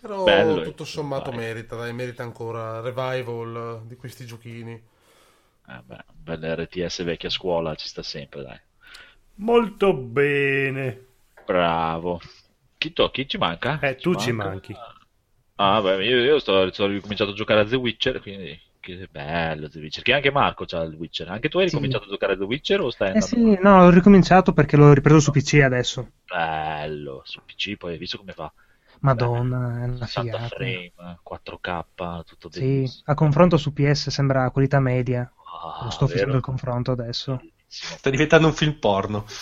[0.00, 1.32] Però Bello, tutto sommato dai.
[1.32, 4.78] merita, dai, merita ancora revival eh, di questi giochini.
[5.74, 8.60] Eh, beh, un bel RTS vecchia scuola ci sta sempre, dai.
[9.36, 11.11] Molto bene.
[11.46, 12.20] Bravo.
[12.78, 13.78] Chi, to- chi ci manca?
[13.82, 14.74] Eh, tu ci manchi.
[15.56, 19.68] Ah, beh, io, io sto, sto ricominciato a giocare a The Witcher, quindi che bello
[19.68, 20.02] The Witcher.
[20.02, 21.28] Che anche Marco c'ha il Witcher.
[21.30, 21.66] Anche tu hai Sì.
[21.66, 23.40] ricominciato a giocare a The Witcher o stai Eh andando?
[23.40, 26.10] sì, no, ho ricominciato perché l'ho ripreso su PC adesso.
[26.26, 28.52] Bello, su PC poi hai visto come fa?
[29.00, 30.48] Madonna, è una 60 figata.
[30.48, 30.92] frame,
[31.22, 33.04] 4K, tutto Sì, bellissimo.
[33.04, 35.28] a confronto su PS sembra qualità media.
[35.44, 36.36] Ah, Lo sto facendo vero?
[36.36, 37.46] il confronto adesso.
[37.74, 39.24] Sta diventando un film porno.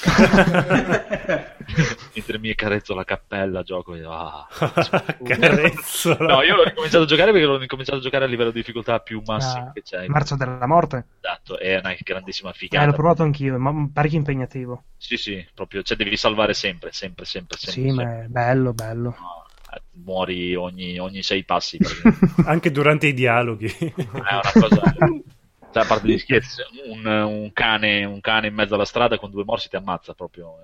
[2.14, 3.94] Mentre mi carezzo la cappella, gioco.
[3.96, 4.46] e- Ah.
[5.22, 6.34] Carezzola.
[6.34, 9.00] No, io l'ho ricominciato a giocare perché l'ho ricominciato a giocare a livello di difficoltà
[9.00, 10.06] più massimo Ah, che c'è.
[10.06, 11.06] Marcia della morte.
[11.20, 12.86] Esatto, è una grandissima Eh, figata.
[12.86, 14.84] l'ho provato anch'io, ma parecchio impegnativo.
[14.96, 17.82] Sì, sì, proprio, cioè devi salvare sempre, sempre, sempre, sempre.
[17.82, 18.04] Sì, sempre.
[18.04, 19.16] ma è bello, bello.
[19.18, 22.16] No, eh, muori ogni, ogni sei passi perché
[22.46, 23.66] Anche durante i dialoghi.
[23.68, 24.94] è una cosa.
[25.70, 29.30] Cioè, a parte gli scherzi, un, un cane, un cane in mezzo alla strada con
[29.30, 30.56] due morsi ti ammazza proprio.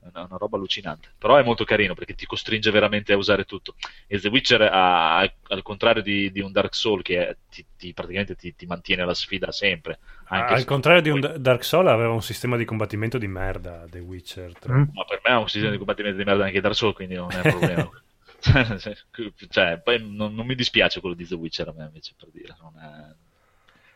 [0.00, 1.12] È una, una roba allucinante.
[1.16, 3.74] Però è molto carino perché ti costringe veramente a usare tutto.
[4.06, 7.92] E The Witcher, ha- al contrario di, di un Dark Soul, che è- ti, ti-
[7.92, 9.98] praticamente ti, ti mantiene alla sfida sempre.
[10.24, 13.86] Anche Al se- contrario di un Dark Souls aveva un sistema di combattimento di merda,
[13.88, 14.72] The Witcher 3.
[14.72, 14.82] Mm.
[14.92, 17.30] Ma per me è un sistema di combattimento di merda anche Dark Souls, quindi non
[17.30, 17.90] è un problema.
[19.50, 22.56] cioè, poi non, non mi dispiace quello di The Witcher a me invece per dire.
[22.60, 23.14] Non è,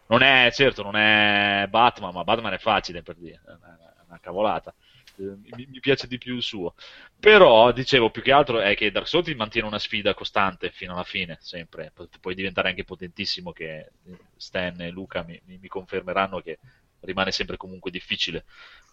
[0.08, 4.74] non è- certo, non è Batman, ma Batman è facile per dire, è una, cavolata.
[5.18, 5.22] Eh,
[5.54, 6.74] Mi, mi piace di più il suo.
[7.18, 10.92] Però, dicevo, più che altro è che Dark Souls ti mantiene una sfida costante fino
[10.92, 11.90] alla fine, sempre.
[11.94, 13.92] Pu- Puoi diventare anche potentissimo, che
[14.36, 16.58] Stan e Luca mi, mi- confermeranno che
[17.00, 18.44] rimane sempre comunque difficile.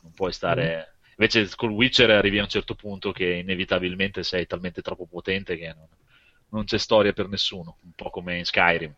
[0.01, 0.95] Non puoi stare...
[1.15, 5.71] Invece col Witcher arrivi a un certo punto che inevitabilmente sei talmente troppo potente che
[5.71, 5.87] non,
[6.49, 8.95] non c'è storia per nessuno, un po' come in Skyrim.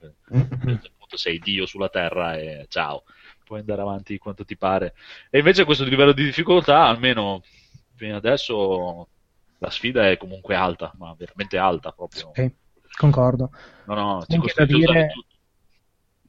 [1.05, 3.03] A un certo punto sei Dio sulla terra e ciao,
[3.43, 4.95] puoi andare avanti quanto ti pare.
[5.29, 7.43] E invece questo livello di difficoltà, almeno
[7.95, 9.07] fino adesso,
[9.59, 12.31] la sfida è comunque alta, ma veramente alta proprio.
[12.33, 12.51] Sì,
[12.97, 13.51] concordo.
[13.85, 15.35] No, no, ti costringe usare dire tutto.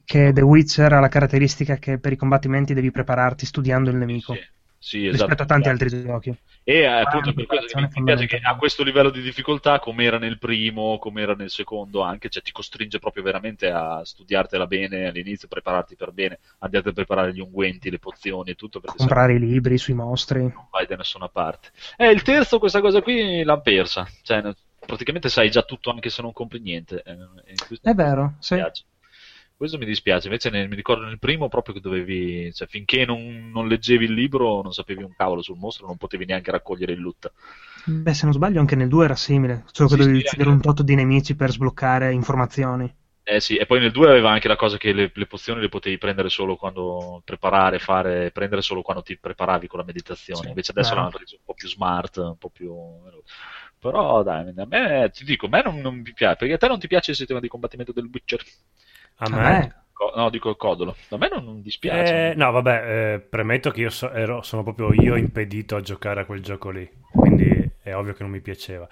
[0.04, 4.34] che The Witcher ha la caratteristica che per i combattimenti devi prepararti studiando il nemico
[4.34, 4.40] Sì,
[4.78, 5.42] sì, rispetto esatto.
[5.42, 6.36] a tanti altri giochi.
[6.68, 9.78] E eh, Ah, appunto per questo che mi, piace che a questo livello di difficoltà,
[9.78, 14.04] come era nel primo, come era nel secondo anche, cioè ti costringe proprio veramente a
[14.04, 18.80] studiartela bene all'inizio, prepararti per bene, andate a preparare gli unguenti, le pozioni e tutto,
[18.80, 20.40] Comprare i libri sui mostri.
[20.40, 21.70] non vai da nessuna parte.
[21.96, 24.42] E il terzo questa cosa qui l'ha persa, cioè
[24.84, 27.02] praticamente sai già tutto anche se non compri niente.
[27.04, 27.12] eh,
[27.44, 28.54] e questo È vero, sì.
[28.54, 28.84] dispiace.
[29.56, 33.50] Questo mi dispiace, invece nel- mi ricordo nel primo proprio che dovevi, cioè finché non,
[33.50, 37.00] non leggevi il libro non sapevi un cavolo sul mostro, non potevi neanche raccogliere il
[37.00, 37.32] loot.
[38.04, 40.50] Beh, se non sbaglio anche nel 2 era simile, solo che Sì, dovevi sì, uccidere
[40.50, 42.94] anche- un tot di nemici per sbloccare informazioni.
[43.28, 45.68] Eh sì, e poi nel 2 aveva anche la cosa che le, le pozioni le
[45.68, 50.46] potevi prendere solo quando preparare, fare, prendere solo quando ti preparavi con la meditazione.
[50.46, 52.72] Sì, Invece adesso l'hanno reso un po' più smart, un po' più.
[53.80, 56.68] Però dai, a me ti dico, a me non, non mi piace, perché a te
[56.68, 58.40] non ti piace il sistema di combattimento del Witcher?
[59.18, 59.50] A A me?
[59.50, 59.74] me?
[59.92, 60.96] Co- no, dico il codolo.
[61.10, 62.18] A me non, non dispiace.
[62.18, 66.20] Eh, no, vabbè, eh, premetto che io so- ero- sono proprio io impedito a giocare
[66.22, 68.88] a quel gioco lì, quindi è ovvio che non mi piaceva.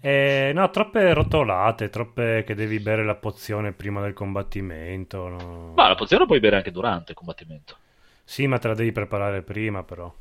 [0.00, 5.28] Eh, no, troppe rotolate, troppe che devi bere la pozione prima del combattimento.
[5.28, 5.74] no.
[5.76, 7.78] Ma la pozione la puoi bere anche durante il combattimento.
[8.22, 10.14] Sì, ma te la devi preparare prima, però.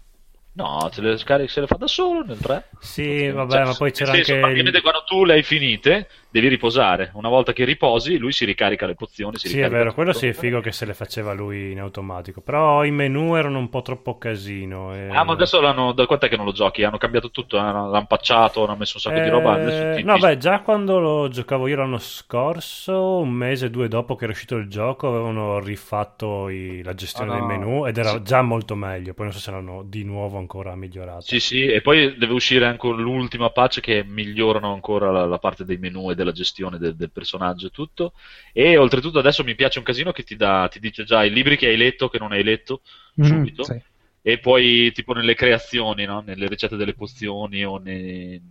[0.55, 2.69] No, se le scarichi se le fa da solo nel 3.
[2.79, 4.41] Sì, Cioè, vabbè, ma poi c'era senso, anche.
[4.43, 7.09] praticamente quando tu le hai finite, devi riposare.
[7.15, 9.37] Una volta che riposi, lui si ricarica le pozioni.
[9.37, 9.95] Si Sì, è vero, tutto.
[9.95, 12.41] quello sì è figo che se le faceva lui in automatico.
[12.41, 14.93] Però i menu erano un po' troppo casino.
[14.93, 15.91] e- Ah, ma adesso l'hanno.
[15.91, 16.83] Da quant'è che non lo giochi?
[16.83, 19.59] Hanno cambiato tutto, eh, l'hanno pacciato, hanno messo un sacco di roba.
[19.59, 24.15] Eh, ti- no, beh, già quando lo giocavo io l'anno scorso, un mese, due dopo
[24.15, 27.47] che era uscito il gioco, avevano rifatto i- la gestione Ah, no.
[27.47, 28.21] dei menu ed era Sì.
[28.23, 29.13] già molto meglio.
[29.15, 31.25] Poi non so se l'hanno di nuovo ancora migliorato.
[31.25, 35.63] Sì, sì, e poi deve uscire anche l'ultima patch che migliorano ancora la, la parte
[35.63, 38.13] dei menu e della gestione del, del personaggio e tutto.
[38.51, 41.55] E oltretutto adesso mi piace un casino che ti dà, ti dice già i libri
[41.55, 42.81] che hai letto, che non hai letto,
[43.17, 43.61] Mm, subito.
[43.61, 43.81] sì.
[44.21, 46.19] E poi tipo nelle creazioni, no?
[46.21, 48.41] Nelle ricette delle pozioni o nei,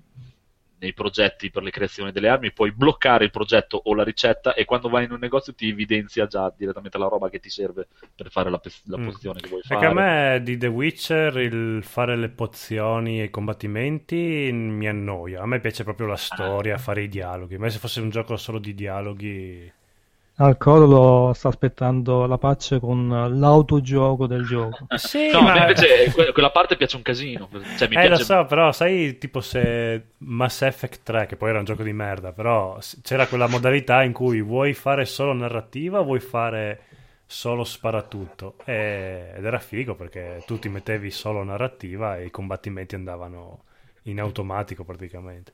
[0.82, 4.64] nei progetti per le creazioni delle armi, puoi bloccare il progetto o la ricetta e
[4.66, 8.30] quando vai in un negozio ti evidenzia già direttamente la roba che ti serve per
[8.30, 9.02] fare la, pe- la Mm.
[9.02, 9.92] pozione che vuoi Perché a fare.
[9.92, 15.40] me di The Witcher il fare le pozioni e i combattimenti mi annoia.
[15.42, 17.56] A me piace proprio la storia, fare i dialoghi.
[17.58, 19.72] Ma se fosse un gioco solo di dialoghi.
[20.42, 24.88] Al Codolo sta aspettando la patch con l'autogioco del gioco.
[24.96, 27.48] Sì, No, ma- invece que- quella parte piace un casino.
[27.76, 31.50] Cioè, mi eh, lo piace so, però sai, tipo se Mass Effect 3, che poi
[31.50, 36.00] era un gioco di merda, però c'era quella modalità in cui vuoi fare solo narrativa,
[36.00, 36.80] vuoi fare
[37.24, 38.56] solo sparatutto.
[38.64, 43.62] E- ed era figo perché tu ti mettevi solo narrativa e i combattimenti andavano
[44.06, 45.52] in automatico praticamente.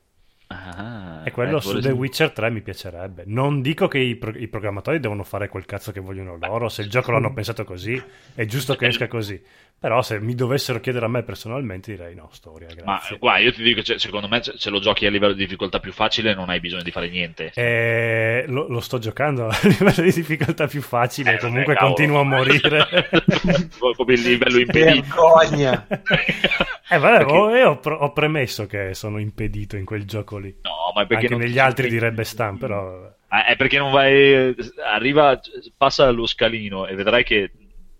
[0.51, 3.23] Ah, E quello eh, su The Witcher 3 mi piacerebbe.
[3.27, 6.81] Non dico che i, pro- i programmatori devono fare quel cazzo che vogliono loro, se
[6.81, 8.01] il gioco l'hanno pensato così,
[8.33, 9.39] è giusto che esca così.
[9.79, 13.17] Però se mi dovessero chiedere a me personalmente direi no, storia, Ma grazie.
[13.17, 15.79] guarda, io ti dico, cioè, secondo me se se lo giochi a livello di difficoltà
[15.79, 17.51] più facile non hai bisogno di fare niente.
[17.55, 21.93] Eh, lo, lo sto giocando a livello di difficoltà più facile, Eh, comunque cavolo.
[21.93, 22.87] continuo a morire.
[23.95, 25.05] Come il livello impedito.
[25.07, 25.87] Vergogna!
[26.91, 30.49] Eh, vabbè, Perché- ho, io ho, premesso che sono impedito in quel gioco lì.
[30.63, 33.07] No, ma perché Anche non- negli altri direbbe Stan, però...
[33.27, 34.55] Ah, È perché non vai.
[34.83, 35.39] Arriva,
[35.77, 37.51] passa lo scalino e vedrai che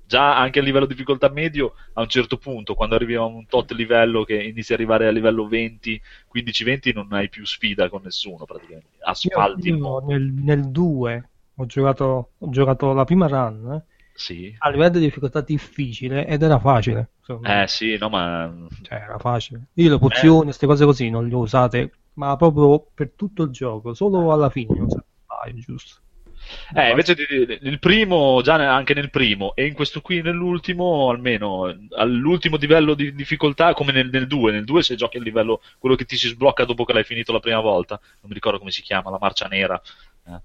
[0.10, 3.45] già anche a livello di difficoltà medio, a un certo punto, quando arrivi a un
[3.45, 8.02] tot livello che inizi ad arrivare a livello 20, 15-20, non hai più sfida con
[8.03, 8.98] nessuno praticamente.
[9.02, 13.84] Asfalti Io nel, nel 2 ho giocato, ho giocato la prima run eh,
[14.15, 14.56] Sì.
[14.57, 17.10] a livello di difficoltà difficile ed era facile.
[17.19, 17.61] insomma.
[17.61, 19.68] Eh sì, no, ma Cioè, era facile.
[19.73, 23.52] Io le pozioni, queste cose così non le ho usate, ma proprio per tutto il
[23.52, 26.02] gioco, solo alla fine ne ho un paio, giusto.
[26.73, 27.15] Eh, invece
[27.61, 33.13] nel primo, già anche nel primo, e in questo qui nell'ultimo, almeno all'ultimo livello di
[33.13, 36.27] difficoltà, come nel, nel 2, nel 2 se giochi il livello, quello che ti si
[36.27, 39.17] sblocca dopo che l'hai finito la prima volta, non mi ricordo come si chiama, la
[39.19, 39.81] marcia nera.
[40.27, 40.39] Eh.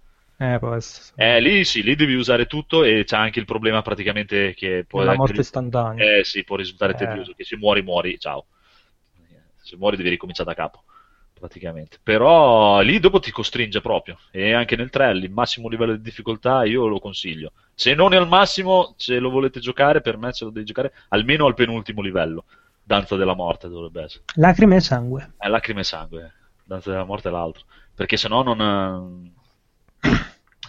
[1.16, 5.02] Eh, lì sì, lì devi usare tutto e c'è anche il problema praticamente che può
[5.02, 6.18] la morte istantanea.
[6.18, 6.97] Eh sì, può risultare Eh.
[6.97, 8.47] tedioso, che se muori muori, ciao.
[9.62, 10.85] Se muori devi ricominciare da capo,
[11.45, 11.99] praticamente.
[12.03, 14.19] Però lì dopo ti costringe proprio.
[14.31, 17.53] E anche nel 3, il massimo livello di difficoltà io lo consiglio.
[17.75, 20.95] Se non è al massimo, se lo volete giocare, per me se lo devi giocare
[21.09, 22.45] almeno al penultimo livello.
[22.83, 24.25] Danza della morte dovrebbe essere.
[24.37, 25.35] Lacrime e sangue.
[25.37, 26.23] È lacrime e sangue.
[26.23, 26.31] eh.
[26.65, 27.65] Danza della morte è l'altro.
[27.95, 29.31] Perché sennò non...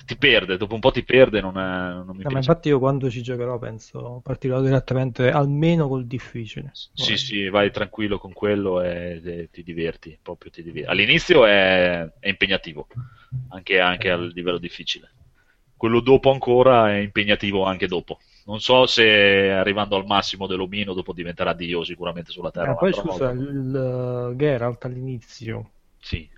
[0.10, 2.40] eh, Ti perde, dopo un po' ti perde, non, è- non mi No, ma piace.
[2.40, 6.76] infatti io quando ci giocherò penso partirò direttamente almeno col difficile.
[6.92, 10.90] Sì, sì, vai tranquillo con quello e, e ti diverti, proprio ti diverti.
[10.90, 12.88] All'inizio è, è impegnativo,
[13.50, 15.14] anche, anche al livello difficile.
[15.76, 18.20] Quello dopo ancora è impegnativo anche dopo.
[18.46, 22.72] Non so se arrivando al massimo dell'omino dopo diventerà Dio sicuramente sulla Terra.
[22.72, 23.32] Eh, poi scusa, volta.
[23.32, 26.30] il uh, Geralt all'inizio, Sì.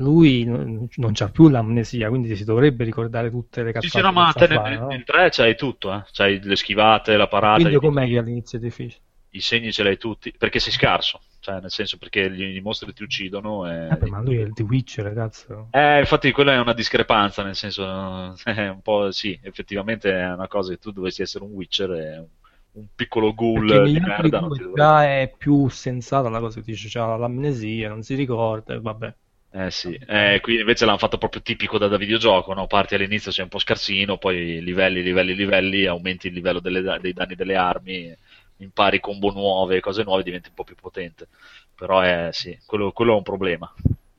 [0.00, 4.00] Lui non, non c'ha più l'amnesia, quindi si dovrebbe ricordare tutte le Sì, cazzate sì,
[4.00, 4.86] no, che ma te nel, fare, no?
[4.86, 6.02] nel 3 c'hai tutto, eh.
[6.12, 9.02] C'hai le schivate, la parata, Quindi com'è che all'inizio è difficile?
[9.32, 12.92] i segni ce l'hai tutti, perché sei scarso, cioè nel senso perché gli, i mostri
[12.92, 13.86] ti uccidono e...
[13.88, 15.68] Vabbè, ma lui è il The Witcher, cazzo.
[15.70, 17.84] Eh, infatti quella è una discrepanza, nel senso,
[18.44, 22.18] è un po' sì, effettivamente è una cosa che tu dovresti essere un Witcher e
[22.18, 22.28] un,
[22.72, 25.22] un piccolo ghoul di merda non ti dovrebbe...
[25.22, 29.14] è più sensata la cosa che dice, c'ha l'amnesia, non si ricorda, e vabbè.
[29.52, 32.68] Eh sì, eh, qui invece l'hanno fatto proprio tipico da, da videogioco, no?
[32.68, 37.12] Parti all'inizio sei un po' scarsino, poi livelli, livelli, livelli, aumenti il livello delle- dei
[37.12, 38.16] danni delle armi,
[38.58, 41.26] impari combo nuove, cose nuove, diventi un po' più potente.
[41.74, 43.72] Però è, sì, quello, quello è un problema.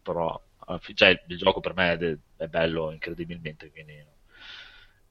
[0.03, 0.39] Però
[0.95, 4.03] cioè, il, il gioco per me è, è bello incredibilmente, quindi...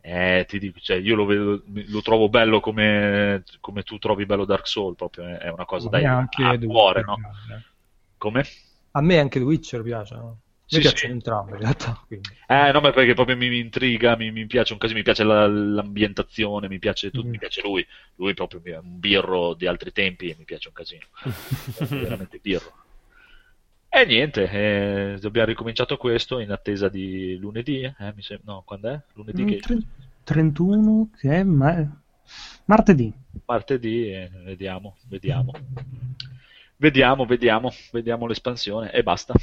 [0.02, 4.46] Eh, ti dico, cioè, io lo, vedo, lo trovo bello come, come tu trovi bello
[4.46, 7.16] Dark Souls, proprio è è una cosa A me dai, a cuore, no?
[7.16, 7.64] piace.
[8.16, 8.44] Come?
[8.92, 10.42] A me anche The Witcher piace, no?
[10.64, 10.90] Sì, Mi sì.
[10.90, 12.36] piacciono entrambi in realtà, quindi.
[12.46, 15.22] Eh, no, ma perché proprio mi, mi intriga, mi, mi piace un casino, mi piace
[15.24, 17.32] la- l'ambientazione, mi piace tutto, Mm.
[17.32, 17.86] mi piace lui.
[18.16, 21.06] Lui proprio è un birro di altri tempi e mi piace un casino.
[21.96, 22.74] Veramente birro.
[23.92, 28.88] E niente, eh, abbiamo ricominciato questo in attesa di lunedì, eh, mi sem- no, quando
[28.90, 29.04] è?
[29.14, 29.82] Lunedì Mm, che tre-
[30.24, 32.02] 31 che è ma-
[32.66, 33.12] martedì.
[33.46, 35.52] martedì, eh, vediamo, vediamo.
[36.80, 39.34] Vediamo, vediamo, vediamo l'espansione e basta.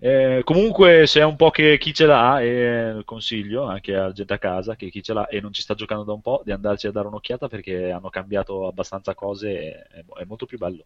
[0.00, 4.32] Eh, comunque, se è un po' che chi ce l'ha, eh, consiglio anche a gente
[4.34, 6.50] a casa che chi ce l'ha e non ci sta giocando da un po' di
[6.50, 10.84] andarci a dare un'occhiata perché hanno cambiato abbastanza cose e è, molto più bello.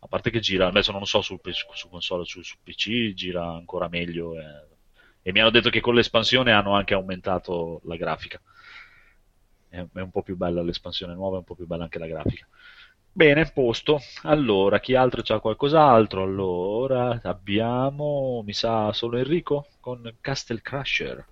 [0.00, 3.46] A parte che gira, adesso non lo so su, su console, su, su PC gira
[3.46, 4.38] ancora meglio.
[4.38, 4.64] eh.
[5.22, 8.40] E mi hanno detto che con l'espansione hanno anche aumentato la grafica.
[9.68, 12.06] È, è un po' più bella l'espansione nuova, è un po' più bella anche la
[12.06, 12.46] grafica.
[13.16, 13.98] Bene, posto.
[14.24, 16.22] Allora, chi altro c'ha qualcos'altro?
[16.22, 21.24] Allora, abbiamo, mi sa, solo Enrico con Castle Crusher.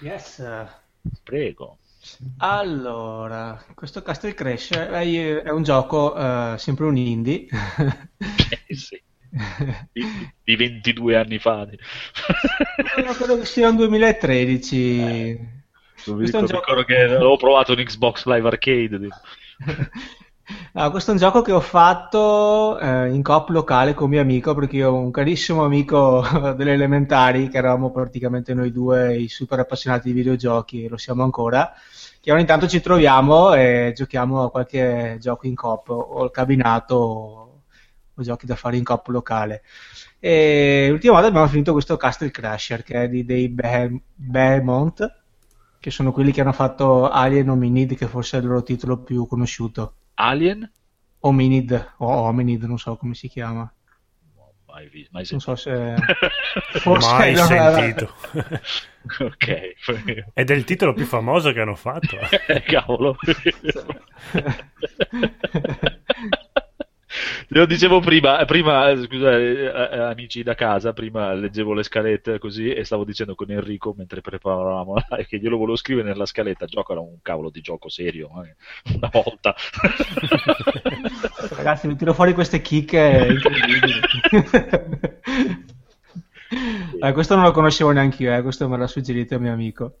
[0.00, 0.44] Yes.
[1.22, 1.78] Prego.
[2.38, 7.46] Allora, questo Castle Crash è, un gioco, eh, sempre un indie.
[8.66, 9.00] Eh, sì.
[9.92, 10.04] Di,
[10.42, 11.68] di 22 anni fa.
[12.96, 15.56] No, credo che sia un 2013.
[16.06, 19.08] Non mi ricordo, gioco- ricordo che avevo provato un Xbox Live Arcade.
[20.72, 24.54] Ah, questo è un gioco che ho fatto eh, in coop locale con mio amico
[24.54, 26.24] perché io ho un carissimo amico
[26.56, 31.22] delle elementari che eravamo praticamente noi due i super appassionati di videogiochi e lo siamo
[31.22, 31.72] ancora
[32.20, 36.94] che ogni tanto ci troviamo e giochiamo a qualche gioco in coop o il cabinato
[36.94, 37.42] o
[38.18, 39.62] o giochi da fare in coppia locale.
[40.18, 45.20] E l'ultima volta abbiamo finito questo Castle Crasher che è di, dei Behem- Behemoth,
[45.78, 49.26] che sono quelli che hanno fatto Alien Hominid, che forse è il loro titolo più
[49.28, 49.97] conosciuto.
[50.20, 50.70] Alien?
[51.20, 53.72] Hominid o Hominid, non so come si chiama.
[54.66, 55.94] Mai, visto, mai Non so se
[56.80, 58.14] forse Mai non era- sentito.
[59.24, 59.74] ok.
[60.34, 62.16] Ed è il titolo più famoso che hanno fatto.
[62.46, 63.16] Eh, Cavolo.
[67.48, 72.70] Lo dicevo prima, prima scusa, eh, eh, amici da casa, prima leggevo le scalette così
[72.70, 74.94] e stavo dicendo con Enrico mentre preparavamo
[75.26, 78.54] che glielo volevo scrivere nella scaletta, gioco era un cavolo di gioco serio, eh,
[78.94, 79.54] una volta.
[81.56, 83.92] Ragazzi, vi tiro fuori queste chicche incredibili.
[87.00, 89.98] Eh, questo non lo conoscevo neanche io, eh, questo me l'ha suggerito il mio amico.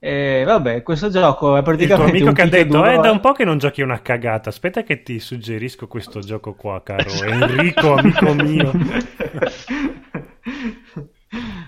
[0.00, 2.98] E vabbè, questo gioco è Il tuo praticamente amico un che ha detto: picchiaduro- È
[3.00, 4.48] da un po' che non giochi una cagata.
[4.48, 8.70] Aspetta, che ti suggerisco questo gioco qua, caro Enrico, amico mio.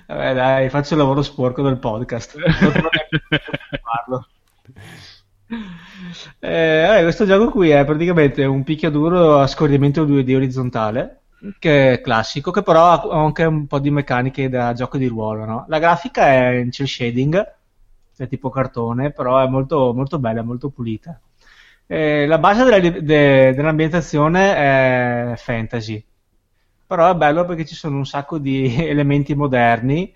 [0.06, 2.36] Vabbè, dai, faccio il lavoro sporco del podcast.
[4.06, 4.24] Non.
[6.38, 11.22] Eh, vabbè, questo gioco qui è praticamente un picchiaduro a scorrimento 2D orizzontale,
[11.58, 15.44] che è classico, che però ha anche un po' di meccaniche da gioco di ruolo.
[15.44, 15.64] no?
[15.68, 17.54] La grafica è in cel shading,
[18.24, 21.20] è tipo cartone, però è molto, molto bella, molto pulita.
[21.86, 24.54] Eh, la base della- de- dell'ambientazione
[25.32, 26.04] è fantasy,
[26.86, 30.12] però è bello perché ci sono un sacco di elementi moderni.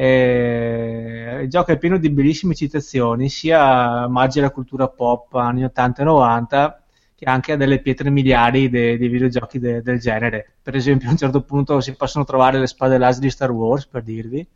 [0.00, 6.02] eh, il gioco è pieno di bellissime citazioni, sia omaggi alla cultura pop anni 80
[6.02, 6.82] e 90,
[7.16, 10.52] che anche a delle pietre miliari de- dei videogiochi de- del genere.
[10.62, 13.86] Per esempio, a un certo punto si possono trovare le spade laser di Star Wars,
[13.86, 14.46] per dirvi.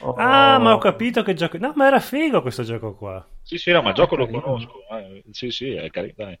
[0.00, 1.58] O- Ah, ma ho capito che gioco.
[1.58, 3.26] No, ma era figo questo gioco qua.
[3.42, 4.72] sì, sì, no, ma il gioco lo conosco.
[4.92, 5.22] eh.
[5.32, 6.38] Sì, sì, è carino, dai.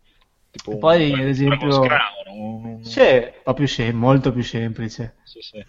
[0.50, 4.42] Tipo un- Poi, un ad esempio- Dragon's Crown, un- un- Sì, più sem- molto più
[4.42, 5.16] semplice.
[5.24, 5.64] sì, sì.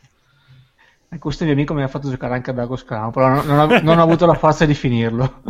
[1.11, 3.59] E questo mio amico mi ha fatto giocare anche a Dragon's Crown, però non, non
[3.59, 5.41] ho, non ho avuto la forza di finirlo.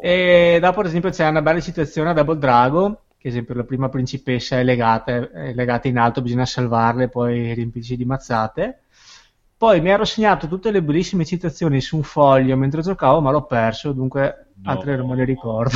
[0.00, 3.64] E dopo, ad esempio, c'è una bella citazione a Double Dragon, che ad esempio la
[3.64, 8.78] prima principessa è legata, è legata in alto, bisogna salvarle e poi riempirci di mazzate.
[9.64, 13.46] Poi mi ero segnato tutte le bellissime citazioni su un foglio mentre giocavo, ma l'ho
[13.46, 14.70] perso, dunque No.
[14.70, 15.74] altre non me le ricordo.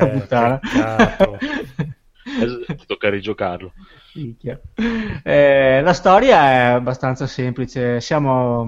[0.00, 0.26] Eh,
[2.86, 3.74] tocca rigiocarlo.
[5.22, 8.00] Eh, la storia è abbastanza semplice.
[8.00, 8.66] Siamo,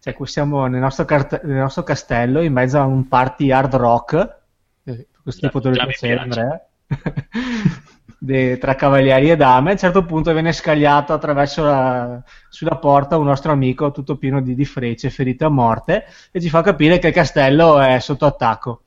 [0.00, 4.38] cioè, siamo nel nostro, cart- nel nostro castello in mezzo a un party hard rock.
[4.82, 6.18] Eh, questo Già- tipo dove piace.
[6.18, 6.60] Andrea.
[8.18, 9.70] De- tra cavalieri e dame.
[9.70, 14.40] A un certo punto viene scagliato attraverso la, sulla porta un nostro amico tutto pieno
[14.40, 18.26] di, di frecce, ferito a morte, e ci fa capire che il castello è sotto
[18.26, 18.82] attacco.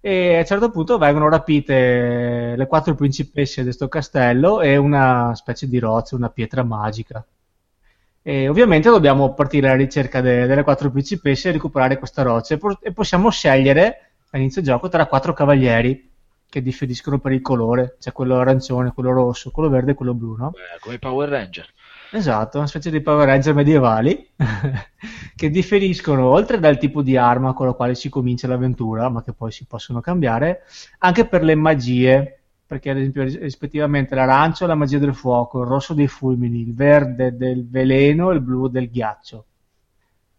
[0.00, 5.32] E a un certo punto vengono rapite le quattro principesse di questo castello e una
[5.34, 7.24] specie di roccia, una pietra magica.
[8.22, 12.54] E ovviamente dobbiamo partire alla ricerca de- delle quattro principesse e recuperare questa roccia.
[12.54, 16.11] E, po- e possiamo scegliere all'inizio gioco tra quattro cavalieri
[16.52, 20.36] che differiscono per il colore, c'è quello arancione, quello rosso, quello verde e quello blu,
[20.36, 20.50] no?
[20.50, 21.66] Beh, come i Power Ranger.
[22.10, 24.28] Esatto, una specie di Power Ranger medievali
[25.34, 29.32] che differiscono oltre dal tipo di arma con la quale si comincia l'avventura, ma che
[29.32, 30.64] poi si possono cambiare,
[30.98, 35.62] anche per le magie, perché ad esempio ris- rispettivamente l'arancio è la magia del fuoco,
[35.62, 39.46] il rosso dei fulmini, il verde del veleno e il blu del ghiaccio.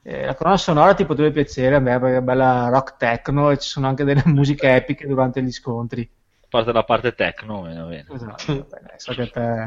[0.06, 3.58] Eh, la colonna sonora ti potrebbe piacere, a me perché è bella rock techno e
[3.58, 6.02] ci sono anche delle musiche epiche durante gli scontri.
[6.42, 8.06] A parte la parte techno, va bene.
[8.12, 9.66] Esatto, dai, so che te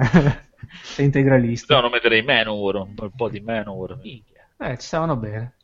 [0.84, 1.74] sei integralista.
[1.74, 3.98] Devono mettere i Manowar, un po'- di Manowar.
[4.02, 5.54] Eh, ci stavano bene.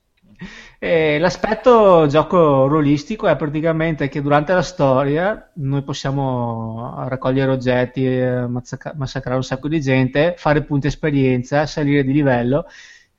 [0.78, 8.46] E l'aspetto gioco ruolistico è praticamente che durante la storia noi possiamo raccogliere oggetti, eh,
[8.48, 12.66] massacrare un sacco di gente, fare punti esperienza, salire di livello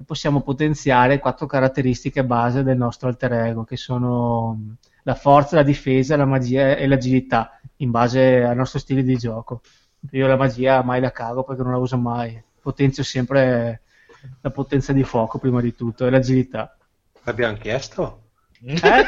[0.05, 6.15] possiamo potenziare quattro caratteristiche base del nostro alter ego, che sono la forza, la difesa,
[6.15, 9.61] la magia e l'agilità, in base al nostro stile di gioco.
[10.11, 13.81] Io la magia mai la cago perché non la uso mai, potenzio sempre
[14.41, 16.75] la potenza di fuoco prima di tutto e l'agilità.
[17.23, 18.23] L'abbiamo chiesto?
[18.65, 19.06] Eh?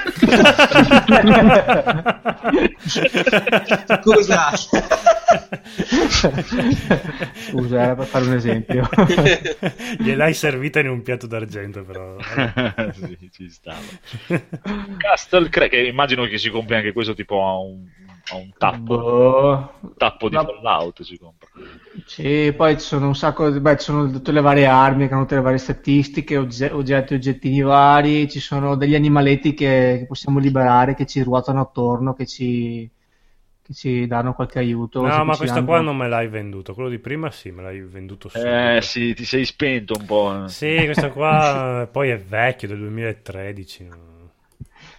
[4.01, 4.51] Scusa.
[7.47, 8.89] Scusa, era per fare un esempio.
[9.97, 12.17] Gliel'hai servita in un piatto d'argento, però.
[12.91, 13.79] sì, ci stava.
[14.97, 17.87] Castle Crack, che immagino che si compri anche questo tipo a un,
[18.31, 19.73] a un tappo, Boh.
[19.81, 21.49] un tappo di Fallout si compra.
[22.05, 25.13] Sì, poi ci sono un sacco, di- beh, ci sono tutte le varie armi che
[25.13, 29.97] hanno tutte le varie statistiche, ogge- oggetti e oggettini vari, ci sono degli animaletti che,
[29.99, 32.89] che possiamo liberare, che ci ruotano attorno, che ci,
[33.61, 35.01] che ci danno qualche aiuto.
[35.01, 36.73] No, ma ci questo danno- qua non me l'hai venduto.
[36.73, 38.49] Quello di prima sì, me l'hai venduto subito.
[38.49, 40.43] Eh sì, ti sei spento un po'.
[40.45, 40.49] eh.
[40.49, 43.83] Sì, questo qua poi è vecchio, del 2013.
[43.85, 44.13] no?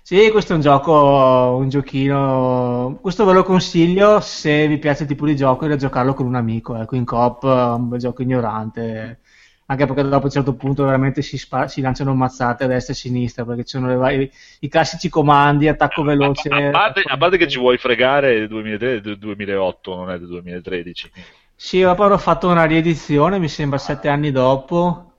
[0.06, 2.96] Sì, questo è un gioco, un giochino.
[3.02, 6.36] Questo ve lo consiglio se vi piace il tipo di gioco da giocarlo con un
[6.36, 6.76] amico.
[6.76, 9.18] Ecco, in coop è un bel gioco ignorante.
[9.66, 12.92] Anche perché dopo a un certo punto veramente si, spa- si lanciano mazzate a destra
[12.92, 14.30] e a sinistra perché ci sono le vari-
[14.60, 16.50] i classici comandi, attacco veloce.
[16.50, 20.18] A, a parte, a parte che ci vuoi fregare del 2003 del 2008, non è
[20.20, 21.10] del 2013.
[21.56, 25.14] Sì, ma poi ho fatto una riedizione, mi sembra sette anni dopo.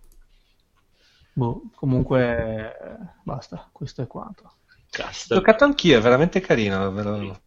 [1.33, 4.53] Boh, comunque, eh, basta, questo è quanto.
[4.89, 5.35] L'ho Cazzo.
[5.35, 6.91] giocato anch'io, è veramente carino.
[6.91, 7.39] ve lo-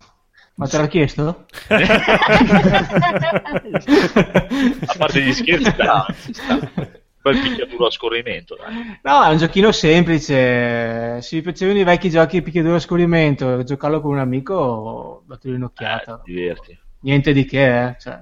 [0.54, 1.46] Ma te l'ha chiesto?
[4.86, 6.58] A parte gli scherzi, dai, ci sta.
[7.22, 8.98] Bel picchiaduro a scorrimento, dai.
[9.02, 11.20] No, è un giochino semplice.
[11.20, 15.52] Se vi piacevano i vecchi giochi di picchiaduro a scorrimento, giocarlo con un amico, dategli
[15.54, 16.20] un'occhiata.
[16.20, 16.78] Eh, ti diverti.
[17.00, 17.96] Niente di che, eh.
[17.98, 18.18] Cioè,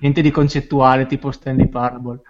[0.00, 2.20] niente di concettuale tipo Stanley Parable.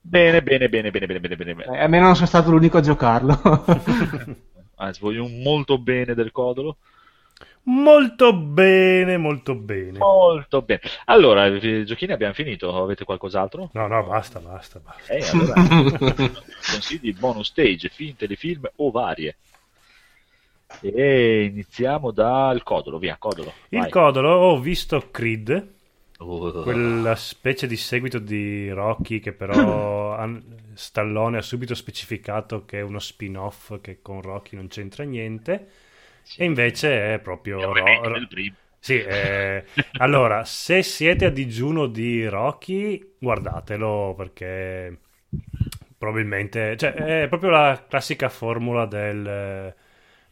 [0.00, 1.54] Bene, bene, bene, bene, bene, bene, bene.
[1.54, 1.76] bene.
[1.78, 3.64] Eh, almeno non sono stato l'unico a giocarlo.
[4.76, 6.76] Anzi, voglio un molto bene del codolo.
[7.64, 9.98] Molto bene, molto bene.
[9.98, 10.80] Molto bene.
[11.06, 12.74] Allora, giochini abbiamo finito.
[12.80, 13.70] Avete qualcos'altro?
[13.72, 15.12] No, no, basta, basta, basta.
[15.12, 15.54] Eh, allora,
[16.70, 19.36] consigli bonus stage, film, telefilm o varie.
[20.80, 23.52] E iniziamo dal codolo, via, codolo.
[23.70, 23.90] Il vai.
[23.90, 25.74] codolo, ho visto Creed,
[26.18, 26.62] Oh.
[26.62, 29.52] quella specie di seguito di Rocky che però
[30.74, 35.68] Stallone ha subito specificato che è uno spin-off che con Rocky non c'entra niente.
[36.36, 37.72] E invece è proprio...
[37.72, 38.26] Ro- Ro-.
[38.78, 39.64] Sì, eh,
[39.98, 44.98] allora, se siete a digiuno di Rocky, guardatelo perché
[45.98, 49.74] probabilmente, cioè, è proprio la classica formula del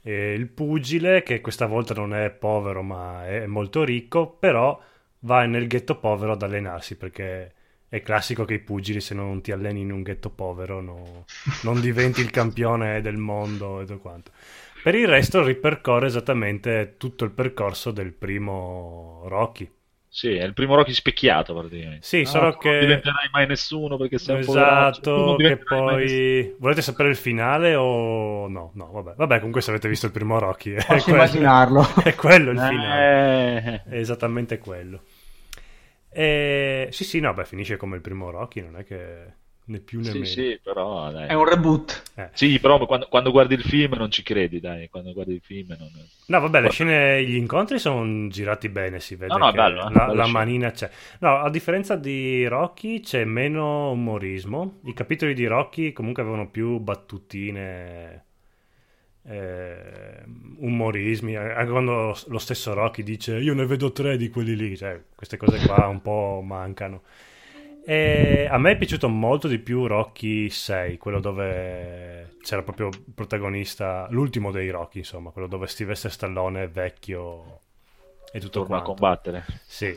[0.03, 4.81] eh, il pugile che questa volta non è povero ma è molto ricco, però
[5.21, 7.54] va nel ghetto povero ad allenarsi perché
[7.97, 11.25] è classico che i pugili se non ti alleni in un ghetto povero no-
[11.63, 14.31] non diventi il campione del mondo e tutto quanto.
[14.83, 19.71] Per il resto ripercorre esattamente tutto il percorso del primo Rocky.
[20.09, 22.07] Sì, è il primo Rocky specchiato praticamente.
[22.07, 25.01] Sì, Ah, solo che- Non diventerai mai nessuno perché sei un poveraccio.
[25.01, 26.55] Tu Esatto, che poi...
[26.59, 28.71] Volete sapere il finale o no?
[28.75, 29.15] No, vabbè.
[29.17, 31.85] Vabbè, comunque se avete visto il primo Rocky è Posso quello, immaginarlo.
[32.05, 33.83] è quello il finale.
[33.87, 35.03] Eh, È esattamente quello.
[36.15, 36.89] E...
[36.91, 40.07] Sì, sì, no, beh, finisce come il primo Rocky, non è che né più né
[40.07, 40.25] sì, meno.
[40.25, 41.29] sì, però dai.
[41.29, 42.03] È un reboot.
[42.15, 42.29] Eh.
[42.33, 44.89] Sì, però quando, quando guardi il film non ci credi, dai.
[44.89, 45.91] Quando guardi il film non...
[46.27, 49.89] No, vabbè, le scene, gli incontri sono girati bene, si vede No, no, è bello,
[49.89, 50.91] eh, la, la manina c'è.
[51.21, 54.81] No, a differenza di Rocky c'è meno umorismo.
[54.85, 58.25] I capitoli di Rocky comunque avevano più battutine,
[59.27, 60.23] eh,
[60.59, 61.37] umorismi.
[61.37, 65.37] Anche quando lo stesso Rocky dice io ne vedo tre di quelli lì, cioè queste
[65.37, 67.03] cose qua un po' mancano.
[67.87, 73.05] E a me è piaciuto molto di più Rocky 6, quello dove c'era proprio il
[73.15, 77.61] protagonista, l'ultimo dei Rocky, insomma, quello dove Sylvester Stallone è vecchio
[78.33, 79.03] e tutto torna a quanto.
[79.03, 79.45] combattere.
[79.67, 79.97] Sì.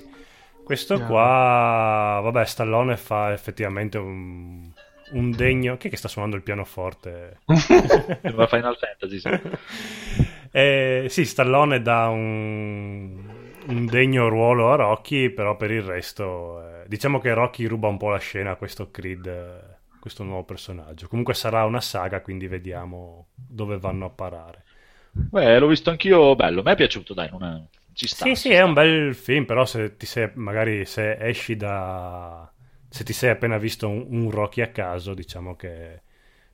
[0.66, 1.10] Questo Chiaro.
[1.10, 4.70] qua, vabbè, Stallone fa effettivamente un,
[5.12, 5.78] un degno...
[5.78, 7.40] Chi è che sta suonando il pianoforte?
[8.22, 9.20] Sembra Final Fantasy.
[9.20, 9.30] sì.
[10.50, 13.22] Eh, sì, Stallone dà un,
[13.68, 17.98] un degno ruolo a Rocky, però per il resto eh, diciamo che Rocky ruba un
[17.98, 21.08] po' la scena a questo Creed, eh, questo nuovo personaggio.
[21.08, 24.64] Comunque sarà una saga, quindi vediamo dove vanno a parare.
[25.12, 26.64] Beh, l'ho visto anch'io bello.
[26.64, 27.62] Mi è piaciuto, dai, non è...
[27.94, 28.26] ci sta.
[28.26, 28.58] Sì, sì, sta.
[28.58, 32.52] è un bel film, però se ti sei, magari se esci da...
[32.90, 36.02] se ti sei appena visto un, un Rocky a caso, diciamo che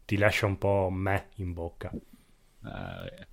[0.06, 1.92] ti lascia un po' me in bocca.
[1.92, 3.28] Eh,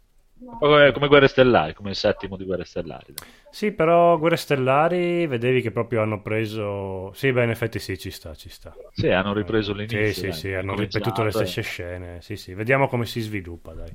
[0.59, 3.15] come, come Guerre Stellari, come il settimo di Guerre Stellari.
[3.51, 7.13] Sì, però Guerre Stellari vedevi che proprio hanno preso...
[7.13, 8.75] Sì, beh, in effetti sì, ci sta, ci sta.
[8.93, 10.07] Sì, hanno ripreso l'inizio.
[10.07, 10.33] Sì, sì, dai.
[10.33, 12.21] sì, hanno ripetuto le stesse scene.
[12.23, 13.93] Sì, sì, vediamo come si sviluppa, dai.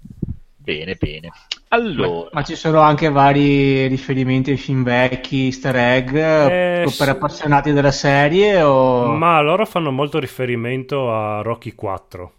[0.65, 1.31] Bene, bene.
[1.69, 7.03] Allora, Ma ci sono anche vari riferimenti ai film vecchi, easter egg, Eh, per sì.
[7.09, 9.05] appassionati della serie o...
[9.13, 12.33] Ma loro fanno molto riferimento a Rocky 4.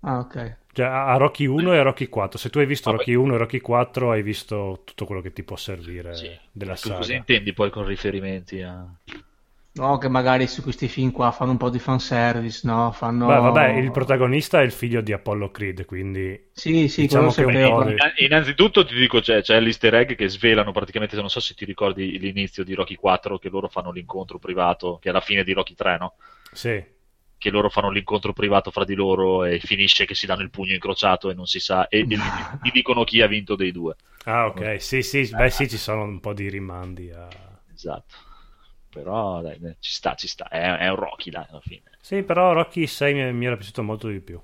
[0.00, 0.56] Ah, ok.
[0.72, 2.38] Cioè, a Rocky 1 e a Rocky 4.
[2.38, 3.02] Se tu hai visto Vabbè.
[3.04, 6.30] Rocky 1 e Rocky 4, hai visto tutto quello che ti può servire sì.
[6.52, 8.86] della Tu cosa intendi poi con riferimenti a...
[9.74, 12.90] No, che magari su questi film qua fanno un po' di fanservice, no?
[12.92, 13.26] Fanno...
[13.26, 17.44] Beh, vabbè, il protagonista è il figlio di Apollo Creed, quindi Sì, sì, diciamo che
[17.44, 17.68] un sapevo.
[17.78, 21.30] po' di- Inna- Innanzitutto ti dico c'è, c'è l'easter egg che svelano praticamente, se non
[21.30, 25.12] so se ti ricordi l'inizio di Rocky 4 che loro fanno l'incontro privato che è
[25.12, 26.14] la fine di Rocky 3, no?
[26.52, 26.84] sì.
[27.38, 30.72] che loro fanno l'incontro privato fra di loro e finisce che si danno il pugno
[30.72, 32.30] incrociato e non si sa, e, e gli,
[32.60, 33.94] gli dicono chi ha vinto dei due.
[34.26, 37.10] Ah, ok, sì, sì, beh, sì, ci sono un po' di rimandi.
[37.10, 37.28] A...
[37.74, 38.14] Esatto.
[38.94, 40.48] Però dai, ci sta, ci sta.
[40.48, 41.82] È, è un Rocky, dai, alla fine.
[42.00, 44.40] Sì, però Rocky 6 mi, mi era piaciuto molto di più.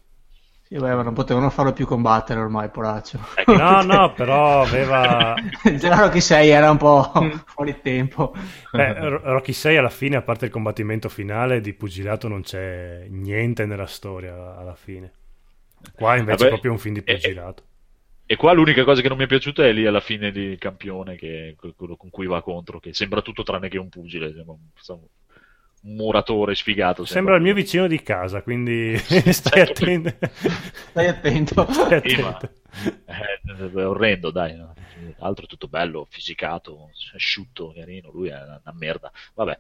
[0.62, 3.18] Sì, beh, ma non potevano farlo più combattere ormai, poraccio.
[3.46, 5.34] No, no, però aveva...
[5.78, 7.12] Già Rocky 6 era un po'
[7.46, 8.32] fuori tempo.
[8.72, 13.66] Beh, Rocky 6 alla fine, a parte il combattimento finale, di pugilato non c'è niente
[13.66, 15.12] nella storia alla fine.
[15.94, 17.64] Qua invece Vabbè, è proprio un film di pugilato.
[18.32, 21.16] E, qua l'unica cosa che non mi è piaciuta è lì alla fine di campione,
[21.16, 24.32] che, quello con cui va contro, che sembra tutto tranne che un pugile.
[24.32, 24.54] Sembra,
[25.82, 27.04] muratore sfigato.
[27.04, 28.96] Sembra il mio vicino di casa, quindi
[29.30, 30.12] stai attento.
[30.90, 31.66] Stai attento.
[31.70, 32.50] Stai attento.
[33.06, 34.56] Eh, è orrendo, dai.
[34.56, 34.74] No?
[35.20, 38.10] Altro è tutto bello, fisicato, asciutto, carino.
[38.12, 39.10] Lui è una, merda.
[39.34, 39.58] Vabbè,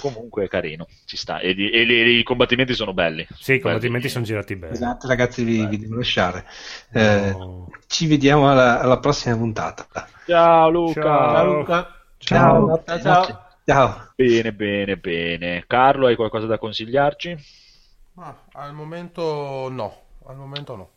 [0.00, 1.40] comunque è carino, ci sta.
[1.40, 3.26] E, e, e i combattimenti sono belli.
[3.38, 4.72] Sì, i combattimenti sono girati bene.
[4.72, 6.44] Esatto, ragazzi, vi, vi devo lasciare.
[6.92, 7.70] Eh, no.
[7.86, 9.86] Ci vediamo alla, alla, prossima puntata.
[10.26, 11.02] Ciao Luca.
[11.02, 11.94] Ciao Luca.
[12.18, 12.82] Ciao.
[12.84, 12.98] ciao.
[12.98, 13.24] ciao.
[13.24, 13.42] Ciao.
[14.16, 15.64] Bene, bene, bene.
[15.66, 17.36] Carlo, hai qualcosa da consigliarci?
[18.12, 20.90] Ma al momento no, al momento no.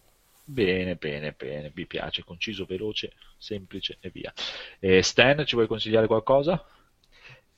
[0.44, 4.34] Bene, bene, bene, mi piace, conciso, veloce, semplice e via.
[4.80, 6.64] E Stan, ci vuoi consigliare qualcosa?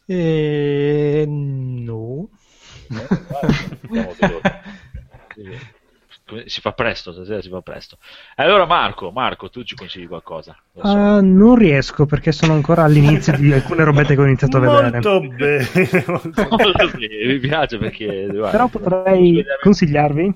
[0.05, 2.29] Eh, no.
[2.87, 3.07] no?
[3.27, 4.47] Guarda,
[6.45, 7.97] si fa presto, stasera si fa presto.
[8.35, 10.55] Allora Marco, Marco, tu ci consigli qualcosa?
[10.73, 10.87] So.
[10.87, 14.91] Uh, non riesco perché sono ancora all'inizio di alcune robette che ho iniziato a vedere.
[14.91, 15.67] Molto bene.
[16.49, 17.25] molto bene.
[17.25, 18.27] Mi piace perché...
[18.27, 20.33] Guarda, Però potrei consigliarvi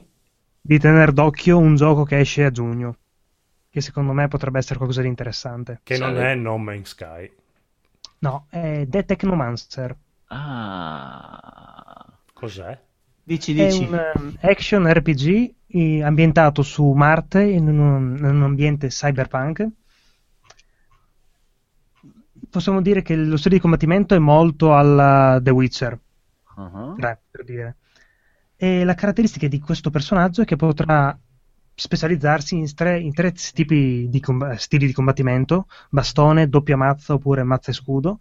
[0.62, 2.98] di tenere d'occhio un gioco che esce a giugno,
[3.70, 5.82] che secondo me potrebbe essere qualcosa di interessante.
[5.84, 7.32] Che non è No Man's Sky.
[8.20, 9.96] No, è The Technomancer.
[10.28, 12.06] Ah.
[12.34, 12.80] Cos'è?
[13.24, 13.84] Dici, dici.
[13.84, 19.68] È un um, action RPG ambientato su Marte in un, in un, ambiente cyberpunk.
[22.50, 26.00] Possiamo dire che lo stile di combattimento è molto alla The Witcher.
[26.56, 26.94] Uh-huh.
[26.96, 27.78] Beh, per dire.
[28.56, 31.18] E la caratteristica di questo personaggio è che potrà
[31.74, 37.42] specializzarsi in tre, in tre tipi di com- stili di combattimento: bastone, doppia mazza oppure
[37.44, 38.20] mazza e scudo.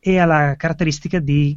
[0.00, 1.56] E ha la caratteristica di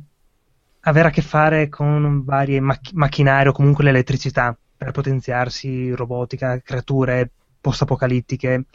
[0.81, 7.31] avere a che fare con varie mac- macchinari o comunque l'elettricità per potenziarsi, robotica, creature
[7.61, 8.65] post-apocalittiche.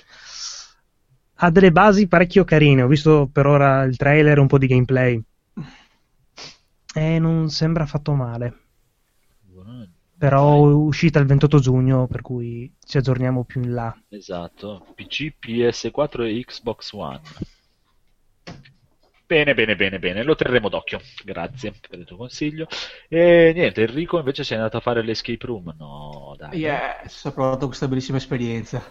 [1.41, 4.67] Ha delle basi parecchio carine, ho visto per ora il trailer e un po' di
[4.67, 5.23] gameplay.
[6.95, 8.61] E non sembra fatto male.
[10.17, 13.97] Però è uscita il 28 giugno, per cui ci aggiorniamo più in là.
[14.09, 17.21] Esatto, PC, PS4 e Xbox One.
[19.29, 21.03] Bene, bene, bene, bene, lo terremo d'occhio.
[21.23, 22.67] Grazie per il tuo consiglio.
[23.09, 25.75] E niente, Enrico invece si è andato a fare l'escape room.
[25.77, 26.59] No, dai.
[26.59, 28.83] Yes, ho provato questa bellissima esperienza.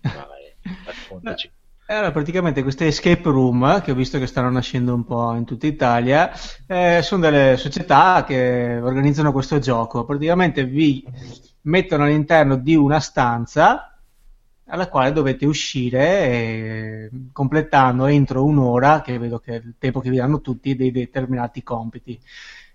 [0.00, 0.54] Vai,
[0.84, 1.50] raccontaci.
[1.86, 5.66] Allora, praticamente queste escape room, che ho visto che stanno nascendo un po' in tutta
[5.66, 6.30] Italia,
[6.68, 10.04] eh, sono delle società che organizzano questo gioco.
[10.04, 11.04] Praticamente vi
[11.62, 13.89] mettono all'interno di una stanza
[14.70, 20.10] alla quale dovete uscire eh, completando entro un'ora, che vedo che è il tempo che
[20.10, 22.18] vi danno tutti, dei determinati compiti.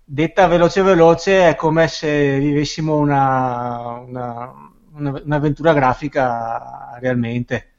[0.04, 4.54] Detta veloce veloce è come se vivessimo una, una,
[4.94, 7.70] una, un'avventura grafica realmente.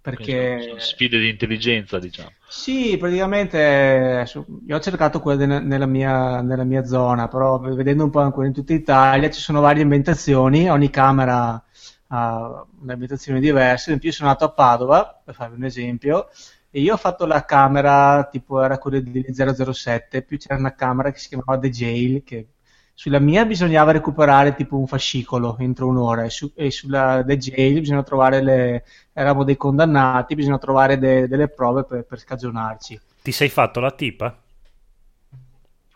[0.00, 0.62] Perché...
[0.62, 2.32] Sono sfide di intelligenza, diciamo.
[2.48, 4.24] Sì, praticamente
[4.66, 8.72] io ho cercato quelle nella mia, nella mia zona, però vedendo un po' in tutta
[8.72, 11.62] Italia ci sono varie ambientazioni, ogni camera
[12.08, 13.92] a un'abitazione diversa.
[13.92, 16.28] In più sono andato a Padova, per farvi un esempio,
[16.70, 21.10] e io ho fatto la camera, tipo era quella di 007, più c'era una camera
[21.10, 22.48] che si chiamava The Jail, che
[22.94, 27.80] sulla mia bisognava recuperare tipo un fascicolo entro un'ora e, su, e sulla The Jail
[27.80, 28.84] bisogna trovare le...
[29.12, 33.00] eravamo dei condannati, bisogna trovare de, delle prove per, per scagionarci.
[33.22, 34.36] Ti sei fatto la tipa?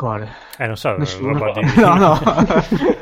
[0.03, 0.33] Quale?
[0.59, 1.53] Eh, non so, Nessuno.
[1.53, 1.63] Di...
[1.81, 2.19] no, no.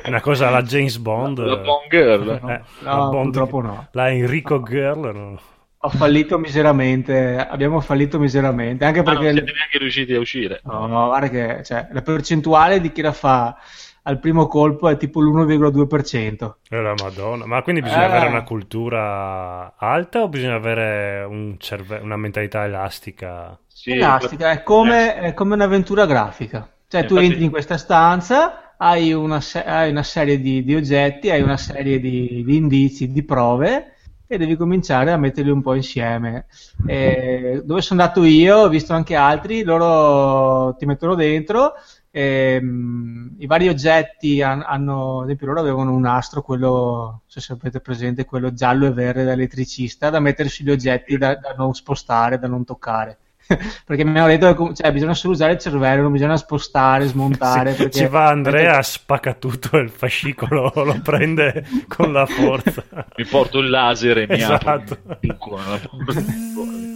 [0.02, 1.38] è una cosa alla James Bond.
[1.38, 2.28] La Bond Girl.
[2.28, 3.22] Eh, no, Bond...
[3.22, 3.88] purtroppo no.
[3.92, 4.62] La Enrico no.
[4.64, 5.40] Girl, no.
[5.78, 9.28] Ho fallito miseramente, abbiamo fallito miseramente, anche perché...
[9.28, 10.60] Ah, non siete neanche riusciti a uscire.
[10.64, 13.56] No, no, guarda che cioè, la percentuale di chi la fa
[14.02, 16.52] al primo colpo è tipo l'1,2%.
[16.68, 18.10] Eh, la madonna, ma quindi bisogna eh.
[18.10, 23.58] avere una cultura alta o bisogna avere un cerve- una mentalità elastica?
[23.66, 26.69] Sì, elastica, è come, è come un'avventura grafica.
[26.90, 31.30] Cioè, tu entri in questa stanza, hai una, se- hai una serie di, di, oggetti,
[31.30, 33.94] hai una serie di, di, indizi, di prove
[34.26, 36.46] e devi cominciare a metterli un po' insieme.
[36.82, 41.74] E dove sono andato io, ho visto anche altri, loro ti mettono dentro
[42.12, 47.80] Ehm, I vari oggetti han- hanno, ad esempio, loro avevano un nastro, quello, se sapete
[47.80, 52.38] presente, quello giallo e verde da elettricista, da mettere sugli oggetti da, da non spostare,
[52.38, 53.18] da non toccare.
[53.84, 57.70] perché mi hanno detto che cioè, bisogna solo usare il cervello, non bisogna spostare, smontare.
[57.72, 62.84] Sì, perché- Ci va Andrea, spacca tutto il fascicolo, lo prende con la forza.
[63.16, 64.68] Mi porto il laser e mi Esatto.
[64.68, 66.20] apro buco nella porta.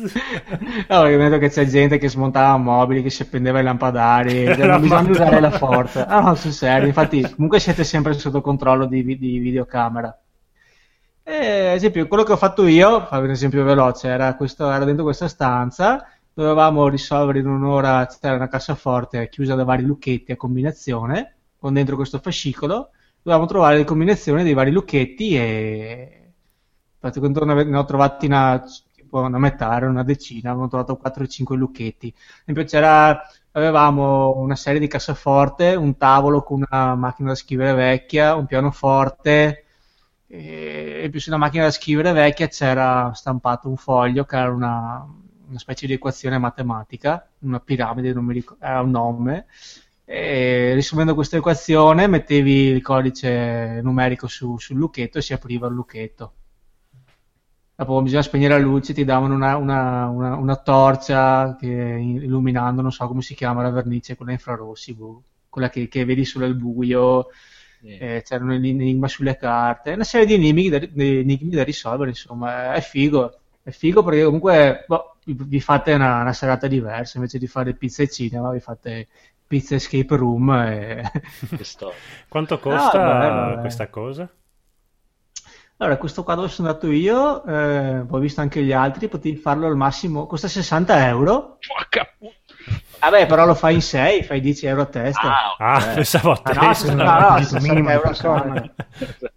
[0.05, 3.63] No, perché mi hanno detto che c'è gente che smontava mobili, che si appendeva i
[3.63, 6.07] lampadari, cioè, non bisogna usare la forza.
[6.07, 10.17] Ah, no, sul serio, infatti comunque siete sempre sotto controllo di, di videocamera.
[11.27, 15.05] E, ad esempio, quello che ho fatto io, un esempio veloce, era, questo, era dentro
[15.05, 21.37] questa stanza, dovevamo risolvere in un'ora, c'era una cassaforte chiusa da vari lucchetti a combinazione,
[21.59, 22.91] con dentro questo fascicolo,
[23.23, 26.33] dovevamo trovare le combinazioni dei vari lucchetti e
[26.99, 28.63] quando ne ho trovati una,
[28.95, 32.13] tipo una metà, era una decina, abbiamo trovato 4 o 5 lucchetti.
[32.17, 33.21] Ad esempio c'era,
[33.53, 39.65] avevamo una serie di cassaforte, un tavolo con una macchina da scrivere vecchia, un pianoforte
[40.27, 45.07] e, e più sulla macchina da scrivere vecchia c'era stampato un foglio che era una,
[45.55, 49.47] una specie di equazione matematica, una piramide, non mi ricordo, era un nome.
[50.05, 55.75] E risolvendo questa equazione mettevi il codice numerico su- sul lucchetto e si apriva il
[55.75, 56.33] lucchetto.
[57.77, 62.93] Dopo bisogna spegnere la luce, ti davano una, una- una- una torcia che illuminando, non
[62.93, 66.55] so come si chiama la vernice, quella infrarossi, boh, quella che, che vedi solo al
[66.55, 67.27] buio,
[67.83, 72.11] eh, c'erano gli enigma sulle carte, una serie di enigmi da, di enigmi da risolvere,
[72.11, 77.39] insomma, è figo, è figo perché comunque boh, vi, fate una, una serata diversa, invece
[77.39, 79.09] di fare pizza e cinema, vi fate
[79.47, 81.03] pizza escape room e...
[82.29, 83.61] Quanto costa Ah, vabbè, vabbè.
[83.61, 84.29] questa cosa?
[85.79, 89.37] Allora, questo qua dove sono andato io, eh, poi ho visto anche gli altri, potevi
[89.37, 91.59] farlo al massimo, costa 60 euro.
[91.67, 92.09] Porca
[93.01, 95.29] Vabbè, però lo fai in 6, fai 10 euro a testa.
[95.59, 96.55] Ah, Ah, pensavo a Ah, te.
[96.55, 98.75] no, 60, no, no, il 60 minimo euro a camera.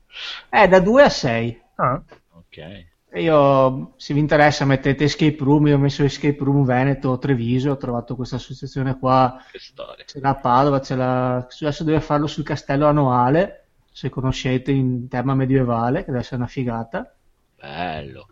[0.50, 1.62] Eh, da 2 a 6.
[1.76, 2.02] Ah,
[2.32, 2.87] ok.
[3.14, 5.68] Io, se vi interessa, mettete Escape Room.
[5.68, 7.72] Io ho messo Escape Room Veneto Treviso.
[7.72, 9.42] Ho trovato questa associazione qua.
[9.52, 10.04] Che storia.
[10.04, 11.38] C'è la Padova, c'è la...
[11.38, 13.66] adesso deve farlo sul castello annuale.
[13.92, 17.12] Se conoscete in tema medievale, che deve essere una figata.
[17.60, 18.28] Bello.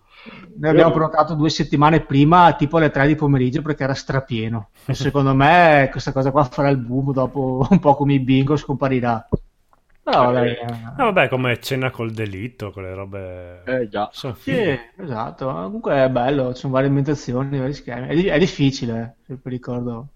[0.58, 4.70] Noi abbiamo prenotato due settimane prima, tipo alle 3 di pomeriggio, perché era strapieno.
[4.86, 8.56] E secondo me questa cosa qua farà il boom dopo un po' come i bingo
[8.56, 9.28] scomparirà.
[10.06, 10.66] Dai, eh,
[10.98, 13.64] No, vabbè, come cena col delitto, quelle robe...
[13.66, 14.10] Eh già.
[14.14, 14.54] Sono Sì,
[14.98, 15.48] esatto.
[15.48, 18.08] Comunque è bello, ci sono varie ambientazioni, vari schemi.
[18.08, 20.10] È, è difficile, se vi ricordo.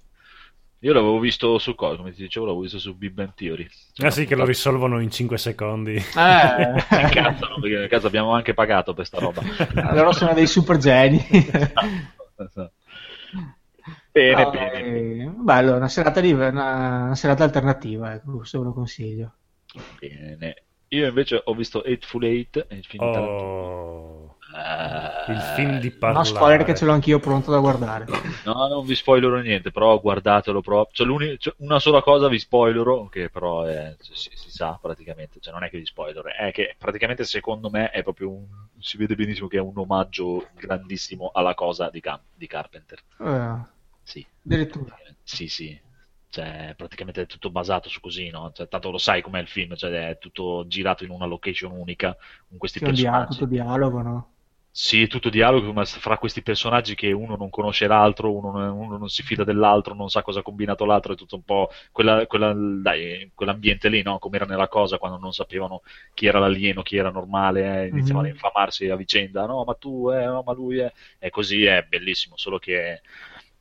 [0.81, 3.67] Io l'avevo visto su cosa, come ti dicevo, l'avevo visto su Big Bang Theory.
[3.91, 5.95] Cioè, Ah sì, che lo risolvono in 5 secondi.
[5.95, 6.01] Eh,
[6.87, 9.41] Cazzo, no, perché nel caso abbiamo anche pagato per sta roba.
[9.93, 11.25] loro sono dei super geni.
[14.13, 14.79] Bene, No, bene.
[15.25, 16.49] eh, bello, una serata, di- una,
[17.05, 19.33] una serata alternativa, ecco, questo ve lo consiglio.
[19.99, 20.63] Bene.
[20.89, 23.01] Io invece ho visto Eightful Eight, il film.
[23.03, 26.23] Oh, Eh, il film di No parlare.
[26.23, 28.05] spoiler che ce l'ho anch'io pronto da guardare.
[28.45, 31.05] No, non vi spoilerò niente, però guardatelo proprio.
[31.05, 35.53] Cioè, cioè, una sola cosa vi spoilerò, che però è- si, si sa praticamente, cioè
[35.53, 38.47] non è che vi spoilerò, è che praticamente secondo me è proprio un,
[38.79, 43.03] si vede benissimo che è un omaggio grandissimo alla cosa di, Cam- di Carpenter.
[43.19, 43.55] Eh,
[44.03, 44.97] Sì, addirittura.
[45.23, 45.79] sì, sì.
[46.29, 48.51] Cioè, praticamente è tutto basato su così, no?
[48.53, 52.15] Cioè, tanto lo sai com'è il film, cioè è tutto girato in una location unica,
[52.47, 53.27] con questi dia- personaggi.
[53.27, 54.33] tutto dialogo, no?
[54.71, 58.97] Sì, tutto dialogo ma fra questi personaggi che uno non conosce l'altro, uno, non- uno
[58.97, 62.25] non si fida dell'altro, non sa cosa ha combinato l'altro, è tutto un po' quella,
[62.27, 64.19] quella- dai, quell'ambiente lì, no?
[64.19, 65.81] Come era nella cosa quando non sapevano
[66.13, 68.29] chi era l'alieno, chi era normale, eh, iniziavano Mhm.
[68.29, 70.91] a infamarsi a vicenda, no, ma tu, eh, no, ma lui è...
[71.17, 73.01] è così, è bellissimo, solo che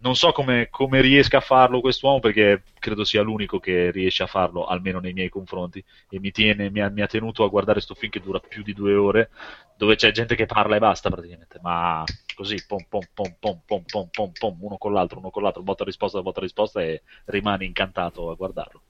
[0.01, 4.27] non so come, come, riesca a farlo quest'uomo perché credo sia l'unico che riesce a
[4.27, 7.75] farlo, almeno nei miei confronti, e mi, tiene, mi, ha, mi ha, tenuto a guardare
[7.75, 9.31] questo film che dura più di due ore,
[9.77, 12.05] dove c'è gente che parla e basta praticamente, ma
[12.35, 15.63] così, pom pom pom pom pom pom pom, pom uno con l'altro, uno con l'altro,
[15.63, 18.83] botta risposta, botta risposta e rimani incantato a guardarlo.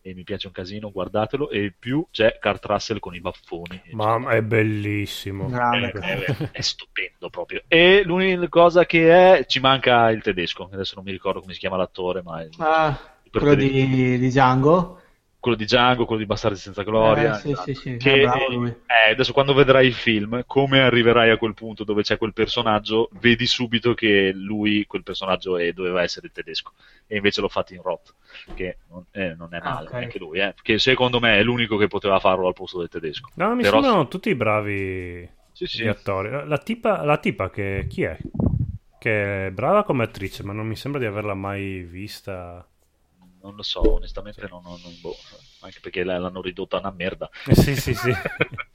[0.00, 3.82] E mi piace un casino, guardatelo, e in più c'è Kurt Russell con i baffoni.
[3.92, 5.48] Mamma, è bellissimo.
[5.50, 7.62] È, è, è, è stupendo proprio.
[7.66, 10.68] E l'unica cosa che è, ci manca il tedesco.
[10.72, 13.70] Adesso non mi ricordo come si chiama l'attore, ma il- Ah, il quello di,
[14.18, 15.00] di Django?
[15.40, 17.36] quello di Django, quello di Bastardi senza gloria.
[17.36, 17.74] Eh, sì, esatto.
[17.74, 18.68] sì, sì, Che, lui.
[18.68, 23.08] eh, adesso quando vedrai il film, come arriverai a quel punto dove c'è quel personaggio,
[23.20, 26.72] vedi subito che lui, quel personaggio, è- doveva essere il tedesco.
[27.06, 28.14] E invece l'ho fatto in Roth,
[28.54, 29.94] che non, eh, non è Ah, male, ok.
[29.94, 33.30] anche lui, eh, che secondo me è l'unico che poteva farlo al posto del tedesco.
[33.34, 35.82] No, mi Però- sembrano tutti bravi Sì, sì.
[35.82, 36.30] gli attori.
[36.46, 38.18] La tipa, la tipa che chi è?
[38.98, 42.66] Che è brava come attrice, ma non mi sembra di averla mai vista.
[43.40, 45.14] non lo so, onestamente non, non, non- boh,
[45.60, 47.28] anche perché l'hanno ridotta a una merda.
[47.44, 48.12] Eh, sì, sì, sì.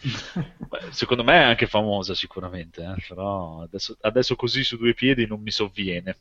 [0.70, 5.26] Beh, Secondo me è anche famosa sicuramente, eh, però adesso, adesso così su due piedi
[5.28, 6.18] non mi sovviene.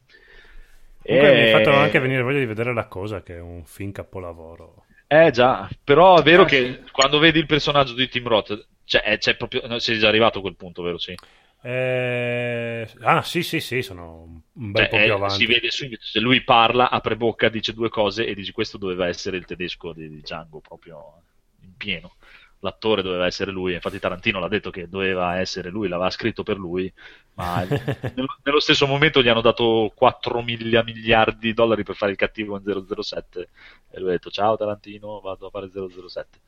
[1.05, 3.65] Comunque mi E- hai fatto anche venire voglia di vedere la cosa, che è un
[3.65, 4.87] film capolavoro.
[5.07, 9.03] Eh già, però è vero Ah, che quando vedi il personaggio di Tim Roth, cioè,
[9.03, 10.99] è- c'è proprio, no, sei già arrivato a quel punto, vero?
[10.99, 11.19] Sì.
[11.65, 15.27] Eh, Ah, sì, sì, sì, sono un bel Cioè, po' eh, più avanti.
[15.27, 19.07] si vede subito, se lui parla, apre bocca, dice due cose e dici questo doveva
[19.07, 21.23] essere il tedesco di, di Django, proprio
[21.61, 22.17] in pieno.
[22.61, 26.57] L'attore doveva essere lui, infatti Tarantino l'ha detto che doveva essere lui, l'aveva scritto per
[26.57, 26.91] lui,
[27.35, 27.63] ma
[28.15, 32.17] nello, nello stesso momento gli hanno dato 4 miglia- miliardi di dollari per fare il
[32.19, 33.49] cattivo in 007
[33.91, 36.39] e lui ha detto ciao Tarantino, vado a fare 007.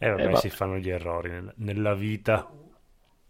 [0.00, 2.44] Eh, vabbè, Eh, si fanno gli errori nel- nella vita.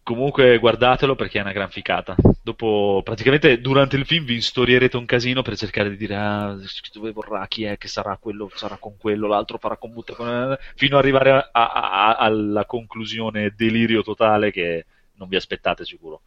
[0.03, 2.17] Comunque guardatelo perché è una gran ficata.
[2.43, 6.57] Dopo, praticamente durante il film vi instorierete un casino per cercare di dire ah,
[6.93, 10.57] dove vorrà, chi è che sarà quello, sarà con quello, l'altro farà con Mutta, con-
[10.75, 11.71] fino ad arrivare a- a-
[12.09, 16.23] a- alla conclusione delirio totale che non vi aspettate sicuro.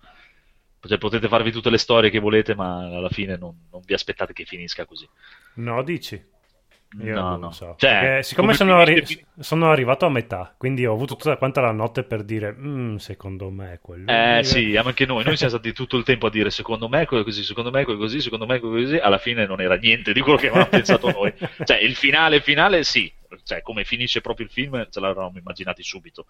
[0.85, 4.33] Cioè, potete farvi tutte le storie che volete, ma alla fine non, non vi aspettate
[4.33, 5.09] che finisca così.
[5.55, 6.23] No, dici?
[7.01, 7.45] Io no, non no.
[7.47, 7.75] lo so.
[7.77, 11.71] Cioè, siccome come sono, arri- sono arrivato a metà, quindi ho avuto tutta quanta la
[11.71, 14.11] notte per dire, "Mm, secondo me è quello.
[14.11, 14.43] Eh lì".
[14.43, 17.43] sì, anche noi, noi siamo stati tutto il tempo a dire secondo me quello così,
[17.43, 20.37] secondo me quello così, secondo me quello così, alla fine non era niente di quello
[20.37, 21.33] che avevamo pensato noi.
[21.63, 23.11] Cioè il finale finale sì,
[23.43, 26.25] cioè come finisce proprio il film ce l'avevamo immaginati subito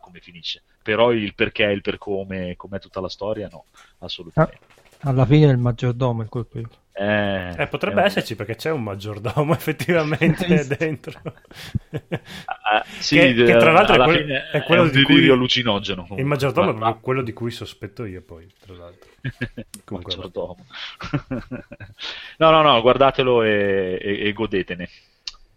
[0.00, 3.64] come finisce, però il perché, il per come, com'è tutta la storia no,
[3.98, 4.60] assolutamente.
[5.00, 6.84] Alla fine è il maggiordomo in quel periodo.
[6.98, 11.20] Eh, Eh, potrebbe eh, esserci perché c'è un maggiordomo effettivamente dentro.
[12.46, 15.28] ah, sì, che, che tra l'altro è, alla quel- fine è quello un di cui
[15.28, 16.06] allucinogeno.
[16.18, 16.24] il comunque.
[16.24, 19.10] maggiordomo è Ma- proprio quello di cui sospetto io poi, tra l'altro.
[19.84, 20.66] Comunque, Maggiordomo.
[22.38, 24.88] no, no, no, guardatelo e, e- e godetene.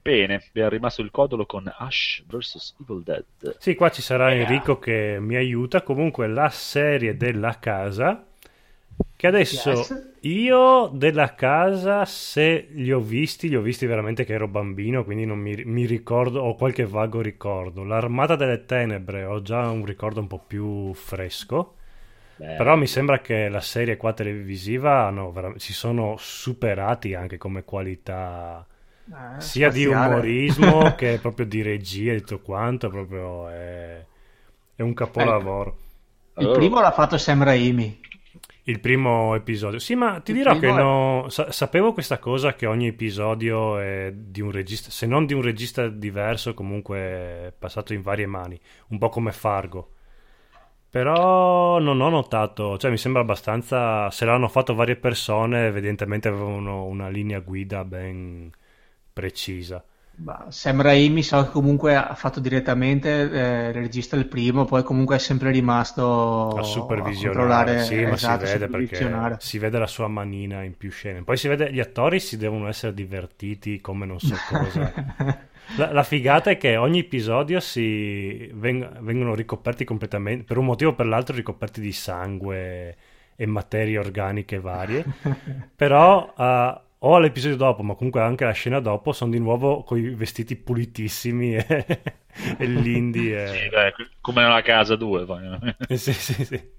[0.01, 3.25] Bene, vi è rimasto il codolo con Ash vs Evil Dead.
[3.59, 5.81] Sì, qua ci sarà Enrico che mi aiuta.
[5.83, 8.25] Comunque la serie della casa.
[9.15, 9.91] Che adesso Yes.
[10.21, 15.25] io della casa, se li ho visti, li ho visti veramente che ero bambino, quindi
[15.25, 17.83] non mi, mi ricordo, ho qualche vago ricordo.
[17.83, 21.75] L'Armata delle Tenebre ho già un ricordo un po' più fresco.
[22.39, 27.37] Beh, Però mi sembra che la serie qua televisiva hanno vera- si sono superati anche
[27.37, 28.65] come qualità
[29.11, 30.33] Eh, sia di spaziale.
[30.65, 34.05] umorismo che proprio di regia e tutto quanto, proprio è,
[34.75, 35.77] è un capolavoro.
[36.37, 37.99] Il primo l'ha fatto Sam Raimi.
[38.69, 39.79] Il primo episodio.
[39.79, 44.11] Sì, ma ti Il dirò che no- sa- sapevo questa cosa che ogni episodio è
[44.13, 48.59] di un regista, se non di un regista diverso, comunque passato in varie mani,
[48.89, 49.93] un po' come Fargo.
[50.89, 56.85] Però non ho notato, cioè mi sembra abbastanza, se l'hanno fatto varie persone, evidentemente avevano
[56.85, 58.49] una linea guida ben
[59.13, 59.83] precisa.
[60.49, 65.15] Sam Raimi so che comunque ha fatto direttamente eh, il regista del primo, poi comunque
[65.15, 69.87] è sempre rimasto a a supervisionare, controllare, sì, esatto, si vede perché si vede la
[69.87, 71.23] sua manina in più scene.
[71.23, 74.91] Poi si vede gli attori si devono essere divertiti come non so cosa.
[75.75, 80.91] La, la figata è che ogni episodio si veng- vengono ricoperti completamente, per un motivo
[80.91, 82.97] o per l'altro, ricoperti di sangue
[83.35, 85.05] e materie organiche varie.
[85.75, 89.97] Però eh, o all'episodio dopo, ma comunque anche la scena dopo, sono di nuovo con
[89.97, 91.65] i vestiti pulitissimi e,
[92.57, 93.33] e lindi.
[93.33, 93.47] E...
[93.47, 95.25] Sì, beh, come nella casa 2.
[95.87, 96.71] Eh, Sì, sì, sì.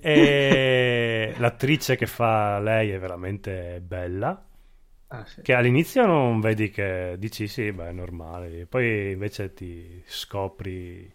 [0.00, 4.44] E l'attrice che fa lei è veramente bella.
[5.12, 5.40] Ah, sì.
[5.42, 8.66] Che all'inizio non vedi che dici sì, beh, è normale.
[8.66, 11.10] Poi invece ti scopri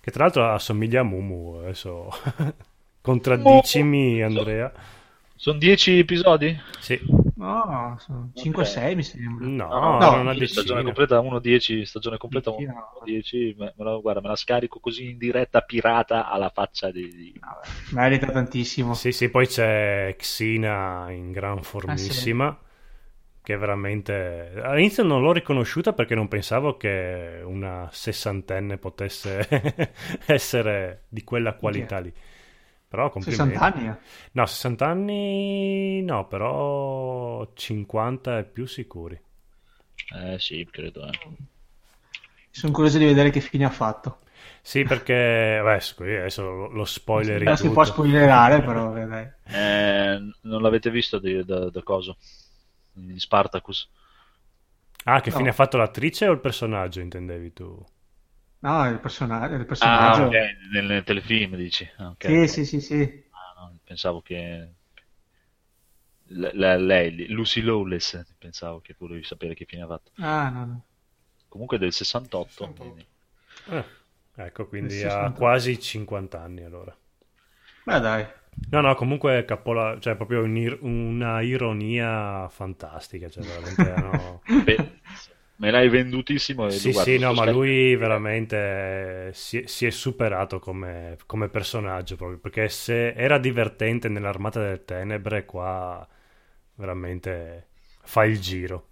[0.00, 1.58] che tra l'altro assomiglia a Mumu.
[1.58, 2.08] Adesso
[3.02, 4.72] contraddicimi, Andrea.
[5.34, 6.58] Sono 10 episodi?
[6.80, 6.98] Sì,
[7.38, 9.54] No, sono 5-6 mi sembra.
[9.66, 10.46] no, No, non una sì, decina.
[10.46, 15.10] stagione completa 1-10, stagione completa Decina, 1-10, me, me la, guarda, me la scarico così
[15.10, 17.08] in diretta pirata alla faccia di...
[17.14, 18.94] di- Vabbè, merita tantissimo.
[18.94, 22.58] Sì, sì, poi c'è Xina in gran formissima.
[23.42, 29.48] Che veramente all'inizio non l'ho riconosciuta perché non pensavo che una sessantenne potesse
[30.26, 32.12] essere di quella qualità lì.
[32.88, 33.54] Però complimenti.
[33.54, 33.88] 60 anni?
[33.88, 33.96] eh.
[34.32, 39.20] No, 60 anni no, però 50 e più sicuri.
[40.14, 41.06] Eh sì, credo.
[41.06, 41.18] eh.
[42.50, 44.18] Sono curioso di vedere che fine ha fatto.
[44.62, 49.28] Sì, perché scusi, adesso lo, spoiler Non si può spoilerare, però dai.
[49.44, 52.16] Eh, non l'avete visto di- da, da coso?
[52.92, 53.88] Di Spartacus?
[55.06, 55.38] Ah, che No.
[55.38, 57.84] fine ha fatto l'attrice o il personaggio, intendevi tu?
[58.60, 59.56] No, il personaggio.
[59.56, 60.24] Il Ah, personaggio.
[60.26, 60.32] ok,
[60.72, 61.88] nel, nel telefilm dici.
[61.98, 62.24] Ah, ok.
[62.24, 63.26] Sì, sì, sì, sì.
[63.30, 64.74] Ah, no, pensavo che...
[66.30, 70.12] L- la- lei, Lucy Lawless, pensavo che volevi sapere che fine ha fatto.
[70.18, 70.84] Ah, no, no.
[71.48, 72.68] Comunque del 68.
[72.68, 72.76] 68.
[72.76, 73.06] quindi-
[73.66, 73.84] Eh,
[74.36, 75.34] ecco, quindi ha 60.
[75.34, 76.96] quasi 50 anni allora.
[77.86, 78.26] Beh, dai.
[78.70, 84.37] No, no, comunque capola, cioè proprio un'ir- una ironia fantastica, cioè veramente no.
[85.60, 89.90] Me l'hai vendutissimo e Sì, lo guardo sì, no, ma lui veramente si, si è
[89.90, 96.06] superato come, come personaggio proprio, perché se era divertente nell'Armata delle Tenebre, qua
[96.74, 97.68] veramente
[98.02, 98.86] fa il giro.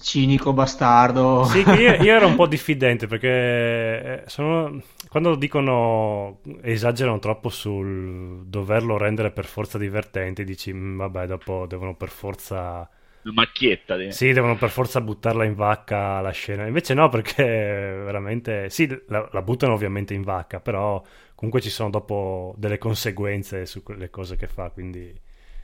[0.00, 1.24] Cinico bastardo.
[1.42, 8.44] Sì, io, io ero un po' diffidente perché eh, sono- quando dicono esagerano troppo sul
[8.46, 12.88] doverlo rendere per forza divertente, dici, "Mm, vabbè, dopo devono per forza...
[13.22, 13.96] Una macchietta.
[13.96, 16.66] di- Sì, devono per forza buttarla in vacca la scena.
[16.66, 18.68] Invece no, perché veramente...
[18.70, 21.00] Sì, la, la buttano ovviamente in vacca, però
[21.36, 25.18] comunque ci sono dopo delle conseguenze su quelle cose che fa, quindi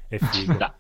[0.08, 0.70] è figo.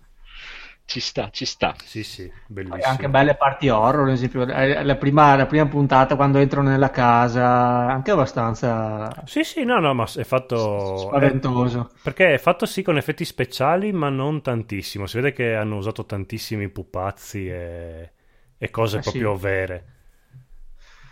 [0.86, 1.76] Ci sta, ci sta.
[1.82, 2.82] Sì, sì, bellissimo.
[2.90, 6.90] anche belle parti horror, ad esempio, eh, la prima, la prima puntata quando entrano nella
[6.90, 7.44] casa,
[7.88, 10.56] anche abbastanza Sì, sì, no, no, ma è fatto...
[10.94, 11.90] spaventoso.
[12.00, 15.06] Perché è fatto sì con effetti speciali, ma non tantissimo.
[15.06, 18.12] Si vede che hanno usato tantissimi pupazzi e,
[18.56, 19.30] e cose Ah, sì.
[19.30, 19.84] proprio vere.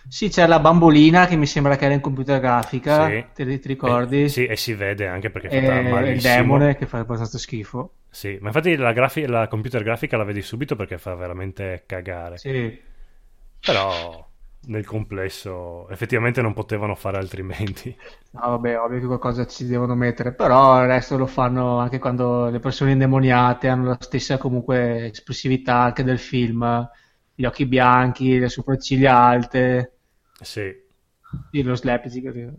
[0.09, 3.27] Sì, c'è la bambolina che mi sembra che era in computer grafica, Sì.
[3.33, 4.23] te ti ricordi?
[4.23, 6.21] E, sì, e si vede anche perché è E fatta il malissimo.
[6.21, 7.95] demone che fa abbastanza schifo.
[8.09, 12.43] Sì, ma infatti la, grafi- la computer grafica la vedi subito perché fa veramente cagare.
[12.43, 12.81] Sì.
[13.63, 14.27] Però
[14.67, 17.97] nel complesso effettivamente non potevano fare altrimenti.
[18.31, 22.49] No, vabbè, ovvio che qualcosa ci devono mettere, però il resto lo fanno anche quando
[22.51, 26.89] le persone indemoniate hanno la stessa comunque espressività anche del film,
[27.35, 29.93] gli occhi bianchi, le sopracciglia alte,
[30.41, 30.73] Sì.
[31.51, 32.53] sì, lo slapstick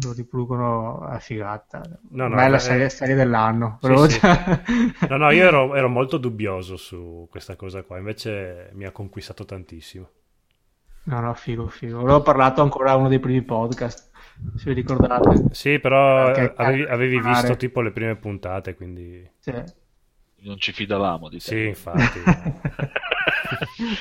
[0.00, 1.82] lo riproducono a figata.
[2.10, 3.78] No, no, Ma è la eh, serie, serie dell'anno.
[3.80, 4.20] sì, sì.
[5.08, 9.44] No, no, io ero, ero molto dubbioso su questa cosa qua, invece mi ha conquistato
[9.44, 10.08] tantissimo.
[11.04, 11.98] No, no, figo, figo.
[11.98, 14.10] Avevo parlato ancora a uno dei primi podcast,
[14.56, 15.46] se vi ricordate.
[15.50, 19.52] Sì, però eh, avevi, avevi visto tipo le prime puntate, quindi Sì.
[20.44, 21.42] Non ci fidavamo di te.
[21.44, 22.20] sì, infatti.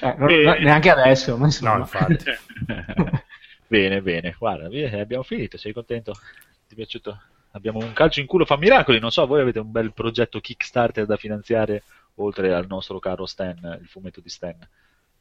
[0.01, 1.73] Eh, non- neanche adesso, ma insomma.
[1.73, 2.25] No, infatti.
[3.67, 4.35] bene, bene.
[4.37, 5.57] Guarda, via, abbiamo finito.
[5.57, 6.13] Sei contento?
[6.13, 7.19] Ti è piaciuto?
[7.51, 8.99] Abbiamo un calcio in culo, fa miracoli.
[8.99, 11.83] Non so, voi avete un bel progetto Kickstarter da finanziare
[12.15, 14.55] oltre al nostro caro Stan, il fumetto di Stan.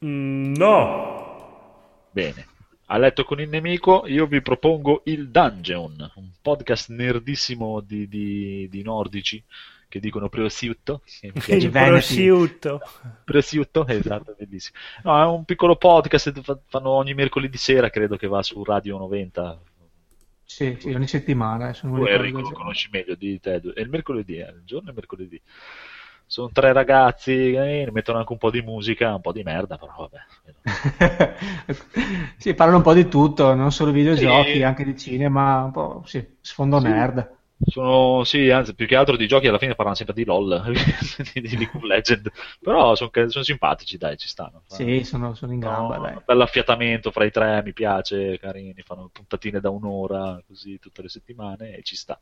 [0.05, 2.47] Mm, no, Bene.
[2.87, 8.67] A letto con il nemico, io vi propongo il Dungeon, un podcast nerdissimo di, di-
[8.69, 9.41] di nordici
[9.91, 11.01] che dicono prosciutto.
[11.19, 12.79] che mi piace prosciutto.
[13.25, 14.77] Prosciutto, esatto, bellissimo.
[15.03, 18.97] No, è un piccolo podcast, fa- fanno ogni mercoledì sera, credo che va su Radio
[18.97, 19.59] 90.
[20.45, 21.73] Sì, sì, ogni settimana.
[21.83, 23.61] non mi Tu Enrico lo conosci meglio di te.
[23.73, 25.41] È il mercoledì, eh, il giorno è mercoledì.
[26.25, 30.09] Sono tre ragazzi, eh, mettono anche un po' di musica, un po' di merda, però
[30.09, 30.19] vabbè.
[32.37, 34.63] sì, parlano un po' di tutto, non solo videogiochi, Sì.
[34.63, 36.87] anche di cinema, un po' sì, sfondo Sì.
[36.87, 37.39] nerd.
[37.63, 40.63] Sono, sì, anzi, più che altro di giochi alla fine parlano sempre di LOL,
[41.33, 42.29] di, di League of Legends,
[42.59, 44.63] però sono, sono simpatici, dai, ci stanno.
[44.67, 46.13] Sì, sono, sono in gamba, No, dai.
[46.15, 51.09] un bell'affiatamento fra i tre, mi piace, carini, fanno puntatine da un'ora, così tutte le
[51.09, 52.19] settimane e ci sta.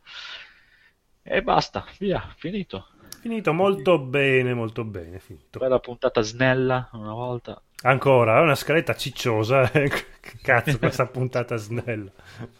[1.23, 2.87] E basta, via, finito.
[3.21, 5.19] Finito molto bene, molto bene.
[5.19, 5.59] Finito.
[5.59, 7.61] Bella puntata snella una volta.
[7.81, 9.71] Ancora, è una scaletta cicciosa.
[9.71, 9.89] eh.
[10.29, 12.11] Che cazzo, questa puntata snella.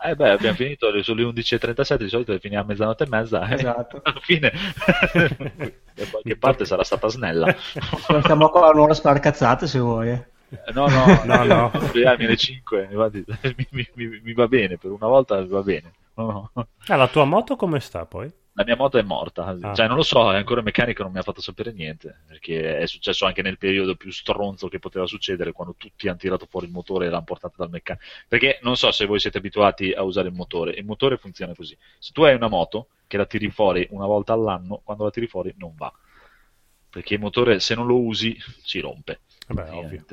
[0.02, 3.48] Eh beh, abbiamo finito sulle 11.37, di solito finiamo a mezzanotte e mezza.
[3.48, 3.54] eh.
[3.56, 4.00] Esatto.
[4.04, 4.52] Alla fine,
[5.94, 7.54] da qualche parte sarà stata snella.
[8.22, 10.10] Stiamo qua un'ora a sparare cazzate se vuoi.
[10.10, 10.26] eh.
[10.50, 11.72] Eh, No, no, No, no.
[12.08, 13.24] alle 5, infatti,
[13.56, 15.91] mi, mi- mi- mi va bene, per una volta mi va bene.
[16.16, 16.68] No, no.
[16.88, 18.32] Ah, la tua moto come sta poi?
[18.60, 19.73] La mia moto è morta, Ah.
[19.73, 22.86] cioè non lo so, è ancora meccanico, non mi ha fatto sapere niente, perché è
[22.88, 26.73] successo anche nel periodo più stronzo che poteva succedere, quando tutti hanno tirato fuori il
[26.73, 28.03] motore e l'hanno portato dal meccanico.
[28.27, 31.77] Perché non so se voi siete abituati a usare il motore, il motore funziona così.
[31.99, 35.27] Se tu hai una moto che la tiri fuori una volta all'anno, quando la tiri
[35.27, 35.90] fuori non va.
[36.90, 39.22] Perché il motore se non lo usi si rompe.
[39.48, 40.06] Vabbè, ovvio.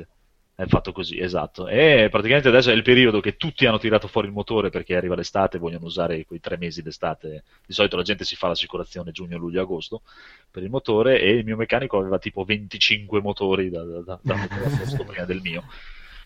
[0.59, 1.67] È fatto così, esatto.
[1.67, 5.13] E praticamente adesso è il periodo che tutti hanno tirato fuori il motore perché arriva
[5.13, 7.43] l'estate e vogliono usare quei tre mesi d'estate.
[7.63, 10.01] Di solito la gente si fa l'assicurazione giugno, luglio, agosto
[10.49, 15.03] per il motore e il mio meccanico aveva tipo 25 motori da, da, da, da
[15.05, 15.63] prima del mio.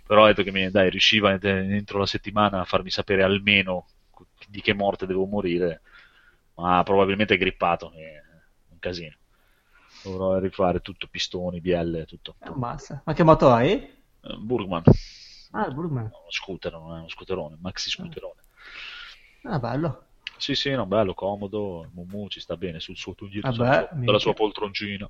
[0.07, 3.85] Però ha detto che mi, dai, riusciva ent- entro la settimana a farmi sapere almeno
[4.47, 5.81] di che morte devo morire,
[6.55, 8.21] ma probabilmente è grippato, è
[8.69, 9.15] un casino.
[10.01, 12.35] Dovrò rifare tutto, pistoni, bielle, tutto.
[12.39, 13.01] Ammazza.
[13.03, 13.99] Ma che moto hai?
[14.23, 14.83] Eh, Burgman.
[15.51, 16.03] Ah, il Burgman.
[16.05, 18.39] uno scooter, non è uno scooterone, maxi scooterone.
[19.43, 20.03] Ah, bello.
[20.37, 21.87] Sì, sì, no, bello, comodo.
[21.93, 25.07] Mumu ci sta bene sul suo tugnito, Vabbè, sulla, sua- poltroncina.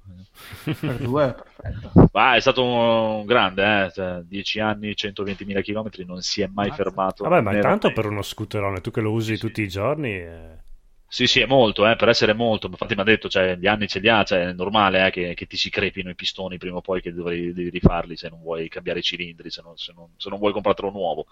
[0.63, 1.91] Per due è perfetto.
[2.11, 3.91] Ma è stato un grande, eh?
[3.91, 6.83] cioè, 10 anni, 120.000 km, non si è mai Mazza.
[6.83, 7.23] fermato.
[7.23, 9.47] Vabbè, ma intanto per uno scooterone, tu che lo usi Sì, sì.
[9.47, 10.09] tutti i giorni...
[10.11, 10.57] eh,
[11.13, 12.67] Sì, sì, è molto, eh, per essere molto.
[12.67, 15.33] Infatti mi ha detto, cioè, gli anni ce li ha, cioè, è normale eh, che,
[15.33, 18.39] che ti si crepino i pistoni prima o poi che dovrei, devi rifarli se non
[18.41, 21.25] vuoi cambiare i cilindri, se non, se non- se non vuoi comprartelo nuovo.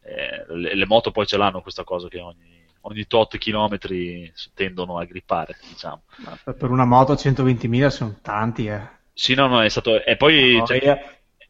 [0.00, 4.96] Eh, le, le moto poi ce l'hanno questa cosa che ogni, ogni tot chilometri tendono
[4.98, 6.04] a grippare, diciamo.
[6.42, 8.94] Per- una moto 120.000 sono tanti, eh.
[9.12, 10.02] Sì, no, no, è stato...
[10.04, 10.98] E poi, No, cioè, io-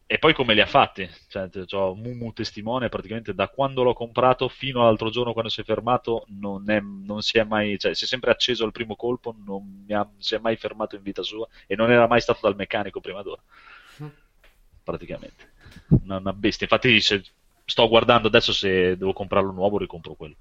[0.09, 1.07] E poi come li ha fatti?
[1.27, 5.63] Cioè, ho Mumu testimone, praticamente da quando l'ho comprato fino all'altro giorno quando si è
[5.65, 9.35] fermato non, è- non si è mai, cioè si è sempre acceso al primo colpo,
[9.45, 12.55] non ha- si è mai fermato in vita sua e non era mai stato dal
[12.55, 13.41] meccanico prima d'ora.
[14.83, 15.51] Praticamente.
[16.03, 16.67] Una, una bestia.
[16.69, 17.23] Infatti se
[17.65, 20.37] sto guardando adesso se devo comprarlo nuovo ricompro quello.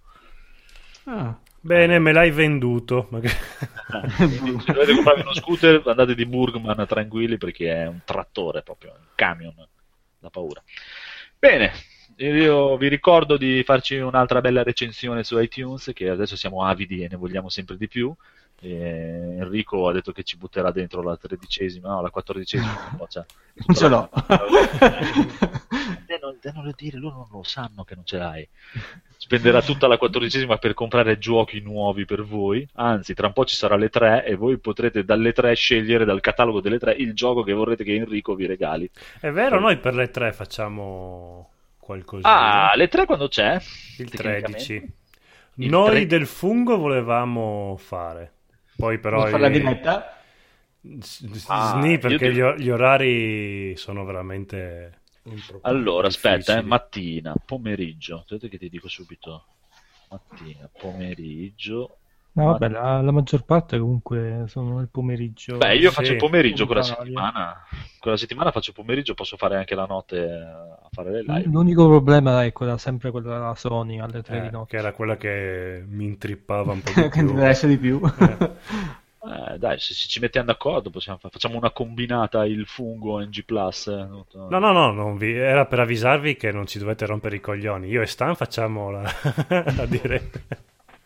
[1.06, 3.08] Ah, Bene, me l'hai venduto.
[3.10, 9.06] Se dovete comprare uno scooter andate di Burgman tranquilli perché è un trattore proprio, un
[9.16, 9.52] camion
[10.20, 10.62] da paura.
[11.36, 11.72] Bene,
[12.18, 17.08] io vi ricordo di farci un'altra bella recensione su iTunes che adesso siamo avidi e
[17.10, 18.14] ne vogliamo sempre di più.
[18.60, 22.96] E Enrico ha detto che ci butterà dentro la tredicesima, no, la quattordicesima.
[22.96, 23.24] no, cioè,
[23.66, 24.08] non ce l'ho.
[26.26, 28.48] Non, non lo dire, loro non lo sanno che non ce l'hai.
[29.16, 32.66] Spenderà tutta la quattordicesima per comprare giochi nuovi per voi.
[32.74, 36.20] Anzi, tra un po' ci sarà le tre e voi potrete dalle tre scegliere dal
[36.20, 38.88] catalogo delle tre il gioco che vorrete che Enrico vi regali.
[39.20, 42.70] È vero, noi per le tre facciamo qualcosina.
[42.70, 43.54] Ah, le tre quando c'è?
[43.54, 44.48] il tecnicamente?
[44.48, 44.92] 13.
[45.58, 48.32] Il Noi tre- del fungo volevamo fare.
[48.76, 49.18] Poi però...
[49.20, 50.18] Vuoi fare la i- diretta?
[51.00, 55.00] S- s- Ah, sni, io perché gli orari sono veramente...
[55.62, 58.18] Allora, aspetta, eh, mattina, pomeriggio.
[58.18, 59.44] Aspetta che ti dico subito.
[60.10, 61.98] Mattina, pomeriggio.
[62.36, 65.56] No, vabbè, la, la maggior parte comunque sono il pomeriggio.
[65.56, 67.64] Beh, io faccio il pomeriggio quella settimana.
[67.98, 71.44] Quella settimana faccio il pomeriggio, posso fare anche la notte a fare le live.
[71.46, 74.68] L'unico problema è quella, sempre quella della Sony alle 3 di eh, notte.
[74.68, 77.28] che era quella che mi intrippava un po' di che più.
[77.30, 78.00] interessa di più.
[78.04, 78.50] Eh,
[79.58, 83.86] dai, se, ci mettiamo d'accordo possiamo fa- facciamo una combinata il fungo NG Plus.
[83.88, 84.06] eh,
[84.48, 87.88] No, no, no, non vi- era per avvisarvi che non ci dovete rompere i coglioni.
[87.88, 89.02] Io e Stan facciamo la,
[89.76, 90.40] la diretta.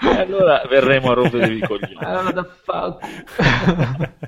[0.03, 1.97] E allora verremo a rompere i coglioni.
[2.05, 2.99] Allora, da fa-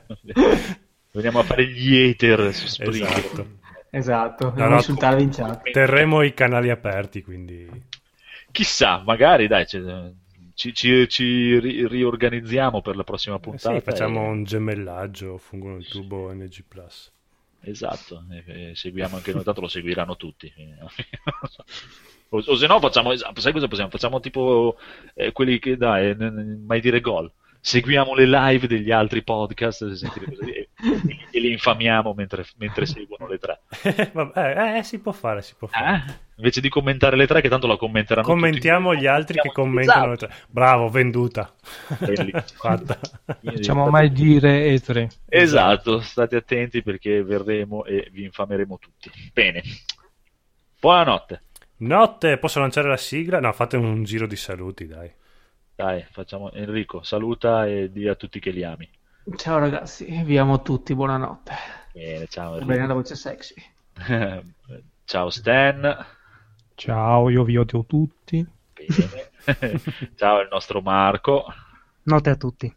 [1.13, 3.03] Veniamo a fare gli hater su Spring.
[3.03, 3.47] Esatto.
[3.91, 5.71] esatto, No, no, insultarvi in chat.
[5.71, 7.69] Terremo i canali aperti, quindi...
[8.51, 9.79] Chissà, magari dai, ci,
[10.63, 13.75] ci- ci- ci ri- riorganizziamo per la prossima Eh puntata.
[13.75, 16.63] sì, facciamo e- un gemellaggio, fungo nel tubo NG+.
[17.65, 20.53] Esatto, e- e seguiamo anche noi, tanto lo seguiranno tutti.
[22.31, 23.91] O, o se no facciamo, sai cosa possiamo?
[23.91, 24.77] Facciamo tipo
[25.15, 27.31] eh, quelli che dai, mai dire gol.
[27.65, 30.69] Seguiamo le live degli altri podcast se sentite così, e,
[31.31, 33.61] e li infamiamo mentre, mentre seguono le tre.
[34.13, 35.95] Vabbè, eh, si può fare, si può fare.
[36.09, 36.13] Eh?
[36.39, 39.03] Invece di commentare le tre, che tanto la commenteranno Commentiamo tutti.
[39.03, 40.33] gli altri che Commentiamo- commentano le Esatto.
[40.33, 40.47] tre.
[40.51, 41.55] Bravo, venduta.
[42.59, 42.99] Fatta.
[43.41, 45.09] Facciamo mai dire E3.
[45.29, 49.09] Esatto, state attenti perché verremo e vi infameremo tutti.
[49.33, 49.63] Bene.
[50.81, 51.43] Buonanotte.
[51.77, 53.39] Notte, posso lanciare la sigla?
[53.39, 55.09] No, fate un giro di saluti, dai.
[55.75, 58.89] Dai, facciamo Enrico, saluta e di a tutti che li ami.
[59.37, 61.53] Ciao ragazzi, vi amo tutti, buonanotte.
[61.93, 63.55] Bene, ciao Bene la voce sexy.
[65.05, 66.07] ciao Stan.
[66.75, 68.47] Ciao, io vi odio tutti.
[68.73, 69.81] Bene.
[70.15, 71.47] ciao il nostro Marco.
[72.03, 72.75] Notte a tutti.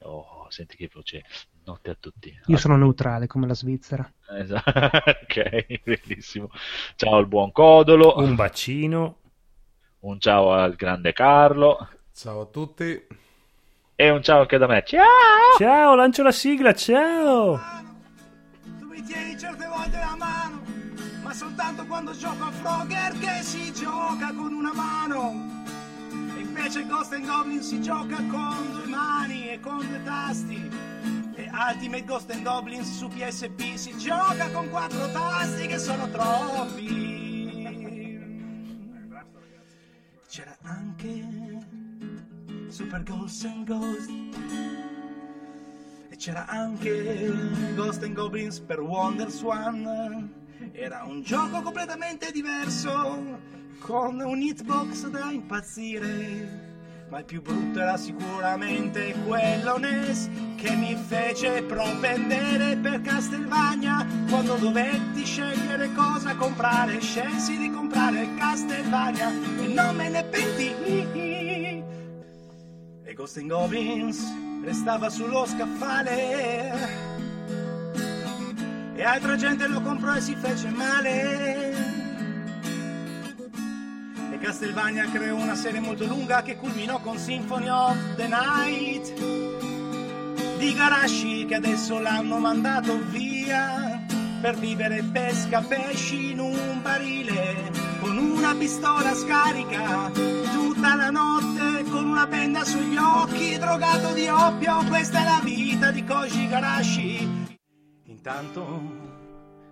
[0.00, 1.24] Oh, senti che voce.
[1.64, 2.36] Notte a tutti.
[2.46, 4.10] Io sono neutrale come la Svizzera.
[4.30, 4.70] Esatto.
[5.22, 6.50] ok, bellissimo.
[6.96, 8.16] Ciao il buon Codolo.
[8.16, 9.18] Un bacino.
[10.00, 11.88] Un ciao al grande Carlo.
[12.14, 13.06] Ciao a tutti.
[13.96, 14.82] E un ciao anche da me.
[14.84, 15.04] Ciao!
[15.58, 17.58] Ciao, lancio la sigla, ciao!
[18.78, 20.60] Tu mi tieni certe volte la mano,
[21.22, 25.64] ma soltanto quando gioco a Frogger che si gioca con una mano.
[26.36, 30.70] E invece Ghost and Goblin si gioca con due mani e con due tasti.
[31.34, 37.30] E Ultimate Ghost and Goblins su PSP si gioca con quattro tasti che sono troppi.
[40.28, 41.61] C'era anche
[42.72, 44.10] Super Ghost and Ghost.
[46.08, 47.30] E c'era anche
[47.74, 49.28] Ghost and Goblins per Wonder.
[50.72, 53.38] Era un gioco completamente diverso,
[53.78, 56.70] con un hitbox da impazzire.
[57.10, 64.06] Ma il più brutto era sicuramente quello NES che mi fece propendere per Castelvania.
[64.30, 71.31] Quando dovetti scegliere cosa comprare, scelsi di comprare Castelvania e non me ne pentii.
[73.22, 74.18] Ghost and Goblins
[74.64, 76.72] restava sullo scaffale
[78.96, 81.70] e altra gente lo comprò e si fece male.
[84.32, 89.14] E Castelvania creò una serie molto lunga che culminò con Symphony of the Night
[90.58, 94.04] di Garashi che adesso l'hanno mandato via
[94.40, 97.70] per vivere pesca pesci in un barile
[98.00, 101.61] con una pistola scarica tutta la notte
[101.92, 107.58] con una penna sugli occhi drogato di oppio questa è la vita di Koji Garashi
[108.04, 108.64] intanto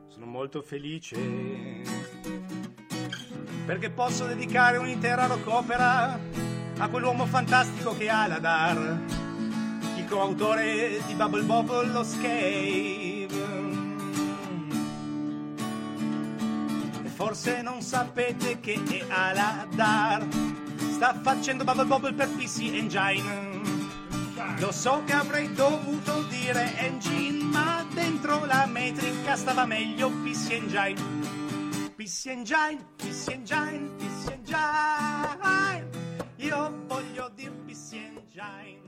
[0.09, 1.17] sono molto felice
[3.65, 5.49] perché posso dedicare un'intera rock
[6.79, 8.77] a quell'uomo fantastico che ha la
[9.97, 13.29] il coautore di Bubble Bobble lo Scave
[17.03, 20.60] e forse non sapete che è Aladar
[20.93, 23.61] sta facendo Bubble Bobble per PC Engine
[24.59, 31.01] lo so che avrei dovuto dire engine, ma dentro la metrica stava meglio PC Engine.
[31.97, 35.89] PC Engine, PC Engine, PC Engine.
[36.37, 38.80] Io voglio dir PC Engine.